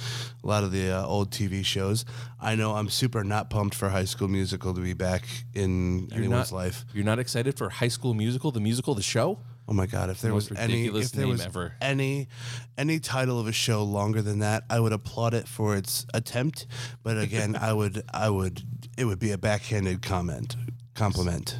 a 0.42 0.46
lot 0.46 0.64
of 0.64 0.72
the 0.72 0.90
uh, 0.90 1.04
old 1.06 1.30
TV 1.30 1.64
shows. 1.64 2.04
I 2.40 2.54
know 2.54 2.74
I'm 2.74 2.88
super 2.88 3.22
not 3.22 3.50
pumped 3.50 3.74
for 3.74 3.90
High 3.90 4.04
School 4.06 4.28
Musical 4.28 4.72
to 4.74 4.80
be 4.80 4.94
back 4.94 5.24
in 5.54 6.08
anyone's 6.12 6.50
not, 6.52 6.56
life. 6.56 6.84
You're 6.94 7.04
not 7.04 7.18
excited 7.18 7.58
for 7.58 7.68
High 7.68 7.88
School 7.88 8.14
Musical, 8.14 8.50
the 8.50 8.60
musical, 8.60 8.94
the 8.94 9.02
show? 9.02 9.38
Oh 9.66 9.72
my 9.72 9.86
god! 9.86 10.10
If 10.10 10.20
there 10.20 10.32
Most 10.32 10.50
was 10.50 10.58
any, 10.58 10.74
ridiculous 10.74 11.06
if 11.06 11.12
there 11.12 11.22
name 11.24 11.30
was 11.32 11.40
ever. 11.46 11.74
any, 11.80 12.28
any 12.76 12.98
title 12.98 13.40
of 13.40 13.46
a 13.46 13.52
show 13.52 13.82
longer 13.82 14.20
than 14.20 14.40
that, 14.40 14.64
I 14.68 14.78
would 14.78 14.92
applaud 14.92 15.32
it 15.34 15.48
for 15.48 15.74
its 15.74 16.04
attempt. 16.12 16.66
But 17.02 17.18
again, 17.26 17.56
I 17.56 17.72
would, 17.72 18.02
I 18.12 18.28
would, 18.28 18.62
it 18.98 19.06
would 19.06 19.18
be 19.18 19.30
a 19.32 19.38
backhanded 19.38 20.02
comment, 20.02 20.54
compliment. 20.94 21.56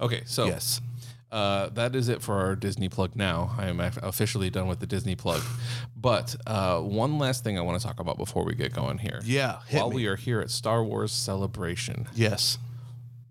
Okay, 0.00 0.22
so 0.24 0.46
Yes. 0.46 0.80
Uh, 1.32 1.68
that 1.70 1.96
is 1.96 2.08
it 2.08 2.22
for 2.22 2.36
our 2.36 2.54
Disney 2.54 2.88
plug 2.88 3.16
now. 3.16 3.52
I 3.58 3.66
am 3.66 3.80
officially 3.80 4.50
done 4.50 4.68
with 4.68 4.78
the 4.78 4.86
Disney 4.86 5.16
plug. 5.16 5.42
But 5.96 6.36
uh, 6.46 6.78
one 6.80 7.18
last 7.18 7.42
thing 7.42 7.58
I 7.58 7.60
want 7.62 7.80
to 7.80 7.84
talk 7.84 7.98
about 7.98 8.18
before 8.18 8.44
we 8.44 8.54
get 8.54 8.72
going 8.72 8.98
here. 8.98 9.20
Yeah, 9.24 9.58
While 9.72 9.90
me. 9.90 9.96
we 9.96 10.06
are 10.06 10.14
here 10.14 10.40
at 10.40 10.50
Star 10.50 10.84
Wars 10.84 11.10
Celebration, 11.10 12.06
Yes. 12.14 12.58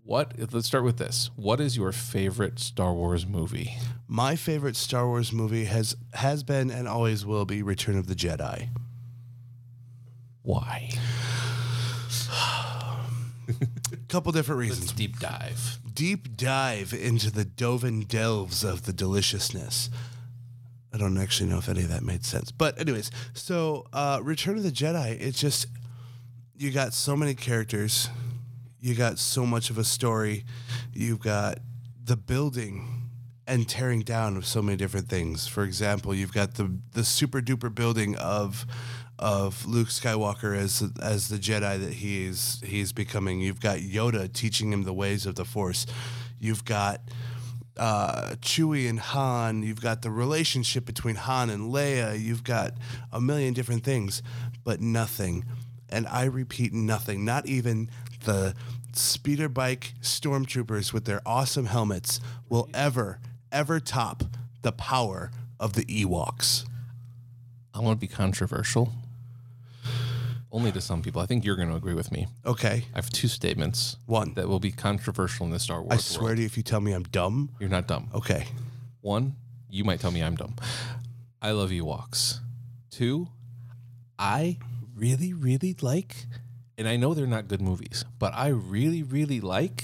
What? 0.06 0.34
Let's 0.52 0.68
start 0.68 0.84
with 0.84 0.98
this. 0.98 1.30
What 1.36 1.62
is 1.62 1.78
your 1.78 1.92
favorite 1.92 2.60
Star 2.60 2.94
Wars 2.94 3.26
movie? 3.26 3.78
My 4.08 4.36
favorite 4.36 4.76
Star 4.76 5.08
Wars 5.08 5.32
movie 5.32 5.66
has 5.66 5.96
has 6.14 6.44
been 6.44 6.70
and 6.70 6.88
always 6.88 7.26
will 7.26 7.46
be 7.46 7.64
Return 7.64 7.98
of 7.98 8.08
the 8.08 8.16
Jedi. 8.16 8.70
Why? 10.42 10.90
A 13.48 13.56
couple 14.10 14.32
different 14.34 14.60
reasons. 14.60 14.92
Deep 14.92 15.20
dive. 15.20 15.80
Deep 15.94 16.36
dive 16.36 16.94
into 16.94 17.32
the 17.32 17.46
Doven 17.46 18.02
delves 18.02 18.64
of 18.64 18.84
the 18.86 18.94
deliciousness. 18.94 19.90
I 20.94 20.98
don't 20.98 21.18
actually 21.18 21.50
know 21.50 21.58
if 21.58 21.70
any 21.70 21.82
of 21.82 21.90
that 21.90 22.04
made 22.04 22.26
sense. 22.26 22.52
But 22.52 22.80
anyways, 22.80 23.10
so 23.34 23.88
uh 23.94 24.20
Return 24.22 24.58
of 24.58 24.64
the 24.64 24.72
Jedi, 24.72 25.18
it's 25.22 25.40
just 25.40 25.68
you 26.58 26.72
got 26.72 26.94
so 26.94 27.16
many 27.16 27.34
characters, 27.36 28.10
you 28.84 28.96
got 28.96 29.18
so 29.18 29.46
much 29.46 29.70
of 29.70 29.78
a 29.78 29.84
story, 29.86 30.44
you've 30.94 31.22
got 31.22 31.60
the 32.04 32.18
building 32.18 33.10
and 33.48 33.68
tearing 33.68 34.02
down 34.02 34.36
of 34.36 34.46
so 34.46 34.62
many 34.62 34.76
different 34.76 35.08
things. 35.08 35.48
For 35.48 35.64
example, 35.64 36.14
you've 36.14 36.34
got 36.34 36.56
the 36.56 36.78
the 36.92 37.06
super 37.06 37.40
duper 37.40 37.74
building 37.74 38.18
of 38.18 38.66
of 39.18 39.66
Luke 39.66 39.88
Skywalker 39.88 40.58
as 40.58 40.84
as 41.02 41.30
the 41.30 41.38
Jedi 41.38 41.80
that 41.80 41.94
he 41.94 42.26
is 42.26 42.62
he's 42.66 42.92
becoming. 42.92 43.40
You've 43.40 43.62
got 43.62 43.78
Yoda 43.78 44.32
teaching 44.32 44.74
him 44.74 44.84
the 44.84 44.94
ways 44.94 45.26
of 45.26 45.36
the 45.36 45.46
Force. 45.46 45.86
You've 46.38 46.66
got 46.66 47.00
uh, 47.78 48.36
Chewie 48.42 48.90
and 48.90 49.00
Han. 49.00 49.64
You've 49.64 49.82
got 49.82 50.02
the 50.02 50.12
relationship 50.12 50.86
between 50.86 51.16
Han 51.16 51.50
and 51.50 51.72
Leia. 51.72 52.22
You've 52.22 52.44
got 52.44 52.74
a 53.14 53.22
million 53.22 53.54
different 53.54 53.86
things, 53.86 54.22
but 54.66 54.82
nothing. 54.82 55.46
And 55.90 56.08
I 56.08 56.26
repeat, 56.26 56.74
nothing. 56.74 57.24
Not 57.24 57.46
even 57.46 57.90
the 58.24 58.56
speeder 58.94 59.50
bike 59.50 59.94
stormtroopers 60.02 60.94
with 60.94 61.06
their 61.06 61.22
awesome 61.26 61.66
helmets 61.66 62.20
will 62.50 62.70
ever, 62.74 63.20
ever 63.52 63.80
top 63.80 64.24
the 64.62 64.72
power 64.72 65.32
of 65.60 65.74
the 65.74 65.86
Ewoks. 65.86 66.66
I 67.74 67.80
want 67.80 68.00
to 68.00 68.02
be 68.08 68.12
controversial. 68.14 68.94
Only 70.52 70.72
to 70.74 70.82
some 70.82 71.02
people. 71.02 71.20
I 71.20 71.26
think 71.26 71.44
you're 71.44 71.56
going 71.56 71.70
to 71.70 71.76
agree 71.76 71.96
with 71.96 72.12
me. 72.12 72.28
Okay, 72.46 72.84
I 72.94 72.98
have 72.98 73.10
two 73.10 73.28
statements. 73.28 73.98
One. 74.06 74.36
that 74.36 74.48
will 74.48 74.60
be 74.60 74.72
controversial 74.72 75.48
in 75.48 75.52
the 75.52 75.58
Star 75.60 75.82
Wars 75.82 75.92
I 75.94 75.98
swear 75.98 76.26
world. 76.26 76.36
to 76.36 76.42
you, 76.44 76.46
if 76.46 76.58
you 76.58 76.62
tell 76.64 76.80
me 76.80 76.92
I'm 76.94 77.04
dumb, 77.04 77.50
You're 77.60 77.70
not 77.70 77.88
dumb. 77.88 78.10
okay. 78.14 78.46
One, 79.02 79.36
you 79.70 79.84
might 79.84 80.00
tell 80.00 80.12
me 80.12 80.22
I'm 80.22 80.36
dumb. 80.36 80.56
I 81.42 81.52
love 81.52 81.72
Ewoks. 81.72 82.38
Two, 82.92 83.30
I 84.20 84.60
really, 84.96 85.34
really 85.34 85.76
like, 85.82 86.28
and 86.78 86.88
I 86.88 86.96
know 86.96 87.14
they're 87.14 87.28
not 87.28 87.48
good 87.48 87.62
movies, 87.62 88.06
but 88.20 88.34
I 88.34 88.48
really, 88.48 89.04
really 89.04 89.42
like 89.42 89.84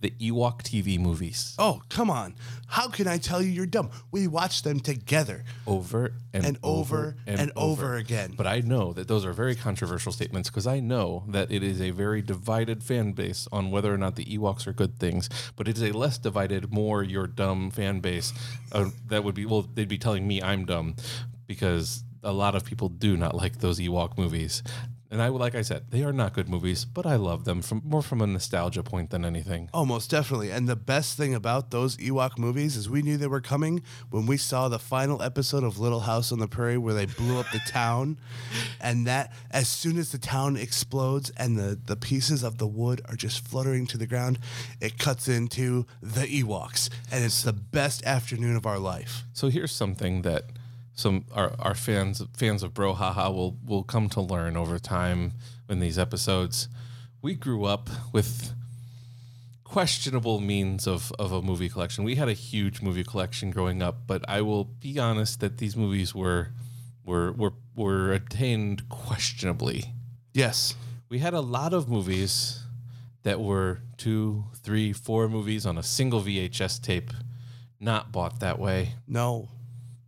the 0.00 0.10
Ewok 0.10 0.62
TV 0.62 0.98
movies 0.98 1.56
Oh, 1.58 1.82
come 1.88 2.08
on. 2.08 2.34
How 2.68 2.88
can 2.88 3.08
I 3.08 3.18
tell 3.18 3.42
you 3.42 3.50
you're 3.50 3.66
dumb? 3.66 3.90
We 4.12 4.28
watched 4.28 4.62
them 4.62 4.78
together 4.80 5.44
over 5.66 6.12
and, 6.32 6.44
and 6.44 6.58
over 6.62 7.16
and, 7.26 7.50
over 7.56 7.96
again. 7.96 8.34
But 8.36 8.46
I 8.46 8.60
know 8.60 8.92
that 8.92 9.08
those 9.08 9.24
are 9.24 9.32
very 9.32 9.56
controversial 9.56 10.12
statements 10.12 10.50
because 10.50 10.66
I 10.66 10.80
know 10.80 11.24
that 11.28 11.50
it 11.50 11.62
is 11.62 11.80
a 11.80 11.90
very 11.90 12.22
divided 12.22 12.82
fan 12.84 13.12
base 13.12 13.48
on 13.50 13.70
whether 13.70 13.92
or 13.92 13.98
not 13.98 14.16
the 14.16 14.24
Ewoks 14.26 14.66
are 14.66 14.72
good 14.72 14.98
things. 14.98 15.28
But 15.56 15.66
it 15.66 15.76
is 15.76 15.82
a 15.82 15.92
less 15.92 16.18
divided, 16.18 16.72
more 16.72 17.02
your 17.02 17.26
dumb 17.26 17.70
fan 17.70 18.00
base 18.00 18.32
uh, 18.72 18.90
that 19.06 19.24
would 19.24 19.34
be, 19.34 19.46
well, 19.46 19.62
they'd 19.62 19.88
be 19.88 19.98
telling 19.98 20.28
me 20.28 20.42
I'm 20.42 20.64
dumb 20.64 20.94
because 21.46 22.04
a 22.22 22.32
lot 22.32 22.54
of 22.54 22.64
people 22.64 22.88
do 22.88 23.16
not 23.16 23.34
like 23.34 23.58
those 23.58 23.80
Ewok 23.80 24.18
movies. 24.18 24.62
And 25.10 25.22
I 25.22 25.28
like 25.28 25.54
I 25.54 25.62
said, 25.62 25.90
they 25.90 26.04
are 26.04 26.12
not 26.12 26.34
good 26.34 26.48
movies, 26.48 26.84
but 26.84 27.06
I 27.06 27.16
love 27.16 27.44
them 27.44 27.62
from 27.62 27.80
more 27.84 28.02
from 28.02 28.20
a 28.20 28.26
nostalgia 28.26 28.82
point 28.82 29.08
than 29.10 29.24
anything. 29.24 29.70
Oh, 29.72 29.86
most 29.86 30.10
definitely. 30.10 30.50
And 30.50 30.68
the 30.68 30.76
best 30.76 31.16
thing 31.16 31.34
about 31.34 31.70
those 31.70 31.96
Ewok 31.96 32.38
movies 32.38 32.76
is 32.76 32.90
we 32.90 33.00
knew 33.00 33.16
they 33.16 33.26
were 33.26 33.40
coming 33.40 33.82
when 34.10 34.26
we 34.26 34.36
saw 34.36 34.68
the 34.68 34.78
final 34.78 35.22
episode 35.22 35.64
of 35.64 35.78
Little 35.78 36.00
House 36.00 36.30
on 36.30 36.40
the 36.40 36.48
Prairie 36.48 36.76
where 36.76 36.92
they 36.92 37.06
blew 37.06 37.38
up 37.38 37.46
the 37.52 37.60
town. 37.66 38.18
And 38.80 39.06
that, 39.06 39.32
as 39.50 39.68
soon 39.68 39.98
as 39.98 40.12
the 40.12 40.18
town 40.18 40.56
explodes 40.56 41.30
and 41.30 41.58
the, 41.58 41.78
the 41.84 41.96
pieces 41.96 42.44
of 42.44 42.58
the 42.58 42.66
wood 42.66 43.00
are 43.06 43.16
just 43.16 43.46
fluttering 43.46 43.86
to 43.88 43.98
the 43.98 44.06
ground, 44.06 44.38
it 44.80 44.98
cuts 44.98 45.26
into 45.26 45.84
the 46.00 46.26
Ewoks. 46.42 46.88
And 47.10 47.24
it's 47.24 47.42
the 47.42 47.52
best 47.52 48.04
afternoon 48.06 48.56
of 48.56 48.66
our 48.66 48.78
life. 48.78 49.24
So 49.32 49.48
here's 49.48 49.72
something 49.72 50.22
that 50.22 50.44
some 50.98 51.24
our, 51.32 51.54
our 51.60 51.74
fans 51.74 52.22
fans 52.36 52.62
of 52.64 52.74
Brouhaha 52.74 53.32
will 53.32 53.56
will 53.64 53.84
come 53.84 54.08
to 54.10 54.20
learn 54.20 54.56
over 54.56 54.78
time 54.80 55.32
in 55.68 55.78
these 55.78 55.98
episodes. 55.98 56.68
We 57.22 57.34
grew 57.34 57.64
up 57.64 57.88
with 58.12 58.52
questionable 59.62 60.40
means 60.40 60.86
of, 60.86 61.12
of 61.18 61.30
a 61.30 61.42
movie 61.42 61.68
collection. 61.68 62.02
We 62.02 62.16
had 62.16 62.28
a 62.28 62.32
huge 62.32 62.80
movie 62.80 63.04
collection 63.04 63.50
growing 63.50 63.82
up, 63.82 64.06
but 64.06 64.24
I 64.28 64.40
will 64.40 64.64
be 64.64 64.98
honest 64.98 65.40
that 65.40 65.58
these 65.58 65.76
movies 65.76 66.14
were 66.14 66.48
were 67.04 67.32
were 67.32 67.52
were 67.76 68.12
attained 68.12 68.88
questionably. 68.88 69.92
Yes. 70.34 70.74
We 71.08 71.20
had 71.20 71.32
a 71.32 71.40
lot 71.40 71.72
of 71.72 71.88
movies 71.88 72.64
that 73.22 73.40
were 73.40 73.80
two, 73.96 74.44
three, 74.56 74.92
four 74.92 75.28
movies 75.28 75.64
on 75.64 75.78
a 75.78 75.82
single 75.82 76.22
VHS 76.22 76.82
tape, 76.82 77.12
not 77.80 78.10
bought 78.12 78.40
that 78.40 78.58
way 78.58 78.94
No. 79.06 79.48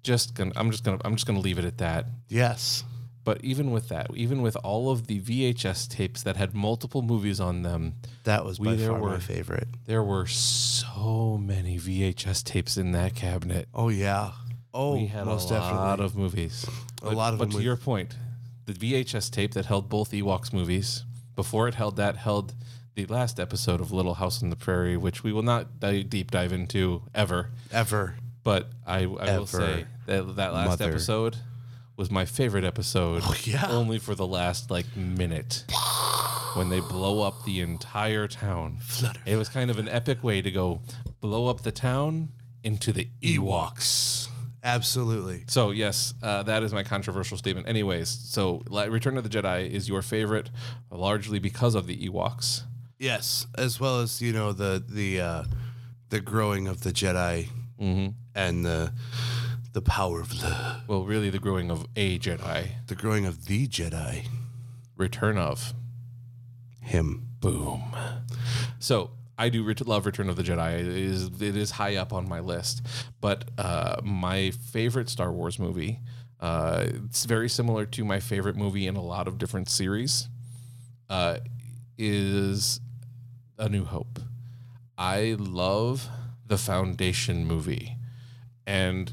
Just 0.02 0.34
gonna 0.34 0.52
I'm 0.56 0.70
just 0.70 0.84
gonna 0.84 0.98
I'm 1.04 1.14
just 1.14 1.26
gonna 1.26 1.40
leave 1.40 1.58
it 1.58 1.64
at 1.64 1.78
that. 1.78 2.06
Yes. 2.28 2.84
But 3.22 3.44
even 3.44 3.70
with 3.70 3.88
that, 3.90 4.06
even 4.14 4.40
with 4.40 4.56
all 4.64 4.90
of 4.90 5.06
the 5.06 5.20
VHS 5.20 5.88
tapes 5.88 6.22
that 6.22 6.36
had 6.36 6.54
multiple 6.54 7.02
movies 7.02 7.38
on 7.38 7.62
them, 7.62 7.94
That 8.24 8.44
was 8.46 8.58
by 8.58 8.76
far 8.78 8.98
my 8.98 9.18
favorite. 9.18 9.68
there 9.84 10.02
were 10.02 10.26
so 10.26 11.36
many 11.38 11.78
VHS 11.78 12.42
tapes 12.44 12.76
in 12.78 12.92
that 12.92 13.14
cabinet. 13.14 13.68
Oh, 13.74 13.90
yeah. 13.90 14.32
Oh, 14.72 14.94
we 14.96 15.06
had 15.06 15.26
most 15.26 15.50
a 15.50 15.54
lot 15.54 15.98
definitely. 15.98 16.04
of 16.06 16.16
movies. 16.16 16.66
A 17.02 17.10
lot 17.10 17.34
of. 17.34 17.38
But 17.40 17.50
to 17.52 17.62
your 17.62 17.76
point, 17.76 18.16
the 18.64 18.72
VHS 18.72 19.30
tape 19.30 19.52
that 19.52 19.66
held 19.66 19.90
both 19.90 20.12
Ewoks 20.12 20.52
movies, 20.52 21.04
before 21.36 21.68
it 21.68 21.74
held 21.74 21.96
that, 21.96 22.16
held 22.16 22.54
the 22.94 23.04
last 23.06 23.38
episode 23.38 23.80
of 23.82 23.92
Little 23.92 24.14
House 24.14 24.42
on 24.42 24.48
the 24.50 24.56
Prairie, 24.56 24.96
which 24.96 25.22
we 25.22 25.32
will 25.32 25.42
not 25.42 25.78
deep 26.08 26.30
dive 26.30 26.52
into 26.54 27.02
ever. 27.14 27.50
Ever. 27.70 28.14
But 28.50 28.68
I, 28.84 29.02
I 29.02 29.06
will 29.06 29.20
Ever. 29.20 29.46
say 29.46 29.84
that 30.06 30.36
that 30.36 30.52
last 30.52 30.68
Mother. 30.70 30.88
episode 30.90 31.36
was 31.96 32.10
my 32.10 32.24
favorite 32.24 32.64
episode. 32.64 33.22
Oh, 33.24 33.36
yeah. 33.44 33.66
Only 33.68 33.98
for 34.00 34.16
the 34.16 34.26
last 34.26 34.72
like 34.72 34.86
minute 34.96 35.64
when 36.54 36.68
they 36.68 36.80
blow 36.80 37.22
up 37.22 37.44
the 37.44 37.60
entire 37.60 38.26
town. 38.26 38.78
Flutter. 38.80 39.20
It 39.24 39.36
was 39.36 39.48
kind 39.48 39.70
of 39.70 39.78
an 39.78 39.88
epic 39.88 40.24
way 40.24 40.42
to 40.42 40.50
go 40.50 40.80
blow 41.20 41.46
up 41.46 41.60
the 41.62 41.70
town 41.70 42.30
into 42.64 42.92
the 42.92 43.08
Ewoks. 43.22 44.26
Absolutely. 44.64 45.44
So 45.46 45.70
yes, 45.70 46.12
uh, 46.20 46.42
that 46.42 46.64
is 46.64 46.72
my 46.72 46.82
controversial 46.82 47.38
statement. 47.38 47.68
Anyways, 47.68 48.08
so 48.08 48.62
Return 48.68 49.16
of 49.16 49.22
the 49.22 49.30
Jedi 49.30 49.70
is 49.70 49.88
your 49.88 50.02
favorite, 50.02 50.50
largely 50.90 51.38
because 51.38 51.76
of 51.76 51.86
the 51.86 51.96
Ewoks. 52.08 52.62
Yes, 52.98 53.46
as 53.56 53.78
well 53.78 54.00
as 54.00 54.20
you 54.20 54.32
know 54.32 54.52
the 54.52 54.82
the 54.86 55.20
uh, 55.20 55.44
the 56.08 56.20
growing 56.20 56.66
of 56.66 56.82
the 56.82 56.90
Jedi 56.90 57.48
and 58.34 58.64
the 58.64 58.92
the 59.72 59.82
power 59.82 60.20
of 60.20 60.40
the 60.40 60.76
Well, 60.88 61.04
really, 61.04 61.30
the 61.30 61.38
growing 61.38 61.70
of 61.70 61.86
a 61.96 62.18
Jedi, 62.18 62.72
the 62.88 62.94
growing 62.96 63.24
of 63.26 63.46
the 63.46 63.66
Jedi. 63.68 64.26
Return 64.96 65.38
of 65.38 65.72
Him. 66.82 67.26
Boom. 67.40 67.82
So 68.78 69.12
I 69.38 69.48
do 69.48 69.64
ret- 69.64 69.86
love 69.86 70.04
Return 70.04 70.28
of 70.28 70.36
the 70.36 70.42
Jedi. 70.42 70.80
It 70.80 70.86
is 70.86 71.26
it 71.40 71.56
is 71.56 71.70
high 71.72 71.96
up 71.96 72.12
on 72.12 72.28
my 72.28 72.40
list, 72.40 72.84
but 73.20 73.44
uh, 73.56 74.00
my 74.02 74.50
favorite 74.50 75.08
Star 75.08 75.32
Wars 75.32 75.58
movie. 75.58 76.00
Uh, 76.38 76.86
it's 77.04 77.24
very 77.26 77.48
similar 77.48 77.84
to 77.84 78.04
my 78.04 78.18
favorite 78.18 78.56
movie 78.56 78.86
in 78.86 78.96
a 78.96 79.02
lot 79.02 79.28
of 79.28 79.36
different 79.38 79.68
series. 79.68 80.28
Uh, 81.08 81.38
is 81.98 82.80
A 83.58 83.68
New 83.68 83.84
Hope. 83.84 84.20
I 84.96 85.36
love 85.38 86.08
the 86.46 86.56
Foundation 86.58 87.46
movie, 87.46 87.96
and 88.66 89.12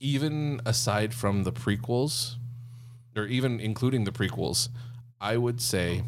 even 0.00 0.60
aside 0.66 1.14
from 1.14 1.44
the 1.44 1.52
prequels, 1.52 2.36
or 3.16 3.26
even 3.26 3.60
including 3.60 4.04
the 4.04 4.12
prequels, 4.12 4.68
I 5.20 5.36
would 5.36 5.60
say 5.60 6.02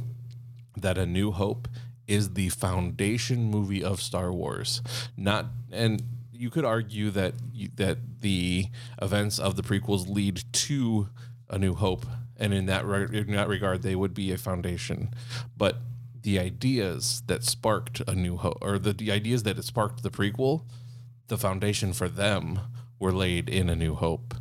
that 0.77 0.99
A 0.99 1.07
New 1.07 1.33
Hope 1.33 1.69
is 2.07 2.35
the 2.35 2.51
foundation 2.51 3.51
movie 3.51 3.83
of 3.83 4.01
Star 4.01 4.33
Wars. 4.33 4.83
Not 5.17 5.47
and 5.73 6.03
you 6.33 6.51
could 6.51 6.65
argue 6.65 7.11
that 7.11 7.35
that 7.77 8.21
the 8.21 8.67
events 9.01 9.39
of 9.39 9.57
the 9.57 9.63
prequels 9.63 10.09
lead 10.09 10.45
to 10.53 11.09
A 11.49 11.59
New 11.59 11.75
Hope, 11.75 12.07
and 12.37 12.53
in 12.53 12.67
that 12.67 12.85
re- 12.85 13.09
in 13.19 13.33
that 13.33 13.49
regard, 13.49 13.83
they 13.83 13.97
would 13.97 14.15
be 14.15 14.33
a 14.33 14.39
foundation. 14.39 15.15
But 15.57 15.79
the 16.23 16.39
ideas 16.39 17.23
that 17.27 17.45
sparked 17.45 18.03
A 18.07 18.15
New 18.15 18.37
Hope, 18.37 18.59
or 18.61 18.79
the, 18.79 18.93
the 18.93 19.11
ideas 19.13 19.45
that 19.45 19.59
it 19.59 19.65
sparked 19.65 20.03
the 20.03 20.11
prequel, 20.11 20.65
the 21.29 21.39
foundation 21.39 21.93
for 21.93 22.09
them 22.09 22.61
were 22.99 23.13
laid 23.13 23.49
in 23.49 23.69
A 23.69 23.77
New 23.77 23.95
Hope. 23.95 24.35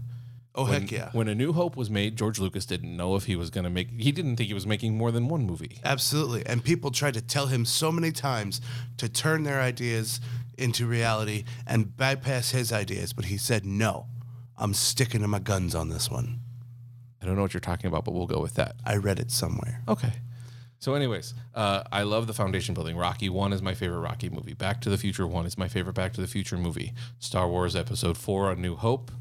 Oh 0.57 0.63
When, 0.63 0.83
heck 0.83 0.91
yeah. 0.91 1.09
When 1.11 1.27
A 1.27 1.35
New 1.35 1.51
Hope 1.51 1.75
was 1.75 1.89
made, 1.89 2.15
George 2.15 2.39
Lucas 2.39 2.65
didn't 2.65 2.95
know 2.95 3.15
if 3.15 3.25
he 3.25 3.35
was 3.35 3.49
going 3.49 3.65
to 3.65 3.69
make. 3.69 3.89
He 3.99 4.11
didn't 4.11 4.37
think 4.37 4.47
he 4.47 4.53
was 4.53 4.65
making 4.65 4.97
more 4.97 5.11
than 5.11 5.27
one 5.27 5.45
movie. 5.45 5.81
Absolutely. 5.83 6.45
And 6.45 6.63
people 6.63 6.91
tried 6.91 7.15
to 7.15 7.21
tell 7.21 7.47
him 7.47 7.65
so 7.65 7.91
many 7.91 8.11
times 8.11 8.61
to 8.97 9.09
turn 9.09 9.43
their 9.43 9.59
ideas 9.59 10.21
into 10.57 10.85
reality 10.85 11.43
and 11.67 11.97
bypass 11.97 12.51
his 12.51 12.71
ideas, 12.71 13.11
but 13.11 13.25
he 13.25 13.37
said 13.37 13.65
no. 13.65 14.07
I'm 14.57 14.73
sticking 14.73 15.21
to 15.21 15.27
my 15.27 15.39
guns 15.39 15.75
on 15.75 15.89
this 15.89 16.09
one. 16.09 16.39
I 17.21 17.25
don't 17.25 17.35
know 17.35 17.41
what 17.41 17.53
you're 17.53 17.59
talking 17.59 17.87
about, 17.87 18.05
but 18.05 18.13
we'll 18.13 18.27
go 18.27 18.39
with 18.39 18.53
that. 18.55 18.75
I 18.85 18.95
read 18.95 19.19
it 19.19 19.31
somewhere. 19.31 19.81
Okay. 19.89 20.13
So, 20.79 20.93
anyways, 20.93 21.33
uh, 21.55 21.83
I 21.91 22.03
love 22.03 22.27
the 22.27 22.33
foundation 22.33 22.75
building. 22.75 22.95
Rocky 22.95 23.29
One 23.29 23.53
is 23.53 23.61
my 23.61 23.73
favorite 23.73 23.99
Rocky 23.99 24.29
movie. 24.29 24.53
Back 24.53 24.81
to 24.81 24.89
the 24.89 24.97
Future 24.97 25.25
One 25.25 25.45
is 25.45 25.57
my 25.57 25.67
favorite 25.67 25.93
Back 25.95 26.13
to 26.13 26.21
the 26.21 26.27
Future 26.27 26.57
movie. 26.57 26.93
Star 27.19 27.49
Wars 27.49 27.75
Episode 27.75 28.17
Four: 28.17 28.51
A 28.51 28.55
New 28.55 28.75
Hope 28.75 29.11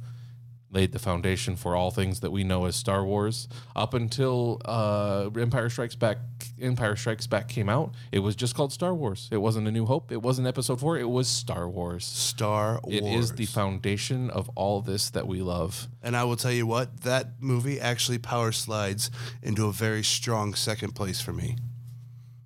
laid 0.74 0.92
the 0.92 0.98
foundation 0.98 1.56
for 1.56 1.76
all 1.76 1.90
things 1.90 2.20
that 2.20 2.30
we 2.32 2.42
know 2.44 2.64
as 2.66 2.74
Star 2.76 3.04
Wars. 3.04 3.48
Up 3.76 3.94
until 3.94 4.60
uh, 4.64 5.30
Empire 5.38 5.70
Strikes 5.70 5.94
Back, 5.94 6.18
Empire 6.60 6.96
Strikes 6.96 7.26
Back 7.26 7.48
came 7.48 7.68
out, 7.68 7.94
it 8.12 8.18
was 8.18 8.34
just 8.34 8.54
called 8.54 8.72
Star 8.72 8.92
Wars. 8.92 9.28
It 9.30 9.36
wasn't 9.38 9.68
A 9.68 9.70
New 9.70 9.86
Hope. 9.86 10.10
It 10.10 10.20
wasn't 10.20 10.48
Episode 10.48 10.80
Four. 10.80 10.98
It 10.98 11.08
was 11.08 11.28
Star 11.28 11.68
Wars. 11.68 12.04
Star 12.04 12.80
Wars. 12.82 12.94
It 12.94 13.04
is 13.04 13.32
the 13.32 13.46
foundation 13.46 14.30
of 14.30 14.50
all 14.56 14.80
this 14.82 15.10
that 15.10 15.26
we 15.26 15.40
love. 15.40 15.86
And 16.02 16.16
I 16.16 16.24
will 16.24 16.36
tell 16.36 16.52
you 16.52 16.66
what, 16.66 17.02
that 17.02 17.40
movie 17.40 17.80
actually 17.80 18.18
power 18.18 18.52
slides 18.52 19.10
into 19.42 19.66
a 19.66 19.72
very 19.72 20.02
strong 20.02 20.54
second 20.54 20.94
place 20.94 21.20
for 21.20 21.32
me. 21.32 21.56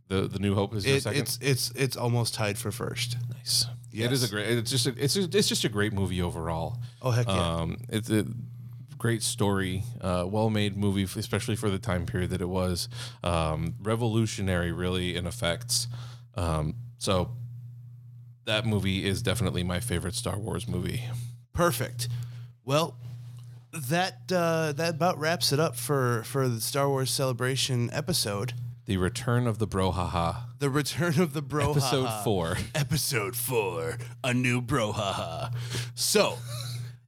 The 0.08 0.26
the 0.26 0.38
New 0.38 0.54
Hope 0.54 0.74
is 0.74 0.86
It, 0.86 1.02
second. 1.02 1.20
it's 1.20 1.38
it's 1.42 1.70
it's 1.72 1.96
almost 1.96 2.32
tied 2.34 2.56
for 2.58 2.70
first. 2.72 3.16
Nice. 3.30 3.66
It 4.06 4.12
is 4.12 4.22
a 4.22 4.28
great. 4.28 4.48
It's 4.48 4.70
just 4.70 4.86
a, 4.86 4.94
it's 4.96 5.14
just, 5.14 5.34
it's 5.34 5.48
just 5.48 5.64
a 5.64 5.68
great 5.68 5.92
movie 5.92 6.22
overall. 6.22 6.78
Oh 7.02 7.10
heck 7.10 7.26
yeah. 7.26 7.56
Um, 7.56 7.78
it's 7.88 8.10
a 8.10 8.26
great 8.98 9.22
story, 9.22 9.84
uh, 10.00 10.24
well 10.28 10.50
made 10.50 10.76
movie, 10.76 11.04
especially 11.04 11.56
for 11.56 11.70
the 11.70 11.78
time 11.78 12.04
period 12.04 12.30
that 12.30 12.40
it 12.40 12.48
was. 12.48 12.88
Um, 13.22 13.74
revolutionary, 13.80 14.72
really, 14.72 15.16
in 15.16 15.26
effects. 15.26 15.86
Um, 16.34 16.74
so 16.98 17.30
that 18.44 18.66
movie 18.66 19.06
is 19.06 19.22
definitely 19.22 19.62
my 19.62 19.80
favorite 19.80 20.14
Star 20.14 20.38
Wars 20.38 20.66
movie. 20.66 21.04
Perfect. 21.52 22.08
Well, 22.64 22.96
that 23.72 24.32
uh, 24.32 24.72
that 24.72 24.94
about 24.94 25.18
wraps 25.18 25.52
it 25.52 25.60
up 25.60 25.76
for 25.76 26.22
for 26.24 26.48
the 26.48 26.60
Star 26.60 26.88
Wars 26.88 27.10
Celebration 27.10 27.90
episode. 27.92 28.54
The 28.86 28.96
Return 28.96 29.46
of 29.46 29.58
the 29.58 29.66
Brouhaha, 29.68 30.44
The 30.58 30.68
Return 30.68 31.20
of 31.20 31.34
the 31.34 31.42
Bro. 31.42 31.70
episode 31.70 32.24
four. 32.24 32.56
Episode 32.74 33.36
four, 33.36 33.96
a 34.24 34.34
new 34.34 34.60
brouhaha. 34.60 35.54
So, 35.94 36.36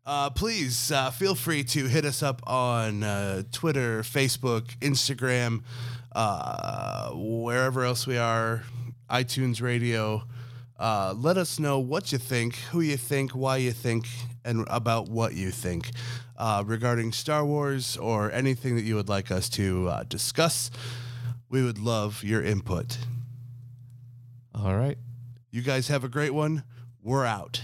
uh, 0.07 0.31
please 0.31 0.93
uh, 0.93 1.11
feel 1.11 1.35
free 1.35 1.65
to 1.65 1.87
hit 1.89 2.05
us 2.05 2.23
up 2.23 2.43
on 2.47 3.03
uh, 3.03 3.43
Twitter, 3.51 4.03
Facebook, 4.03 4.79
Instagram, 4.79 5.65
uh, 6.13 7.11
wherever 7.13 7.85
else 7.85 8.07
we 8.07 8.19
are, 8.19 8.63
iTunes 9.11 9.61
Radio. 9.61 10.23
Uh, 10.79 11.13
let 11.17 11.37
us 11.37 11.59
know 11.59 11.81
what 11.81 12.13
you 12.13 12.19
think, 12.19 12.55
who 12.71 12.81
you 12.81 12.97
think, 12.97 13.33
why 13.33 13.57
you 13.57 13.73
think, 13.73 14.07
and 14.45 14.65
about 14.69 15.09
what 15.09 15.35
you 15.35 15.51
think 15.51 15.91
uh, 16.39 16.63
regarding 16.65 17.11
Star 17.11 17.45
Wars 17.45 17.97
or 17.97 18.31
anything 18.31 18.77
that 18.77 18.83
you 18.83 18.95
would 18.95 19.09
like 19.09 19.33
us 19.33 19.49
to 19.51 19.89
uh, 19.89 20.05
discuss. 20.05 20.71
We 21.49 21.65
would 21.65 21.79
love 21.79 22.23
your 22.23 22.45
input. 22.45 22.97
All 24.63 24.77
right. 24.77 24.99
You 25.51 25.63
guys 25.63 25.89
have 25.89 26.05
a 26.05 26.09
great 26.09 26.35
one. 26.35 26.65
We're 27.03 27.25
out. 27.25 27.63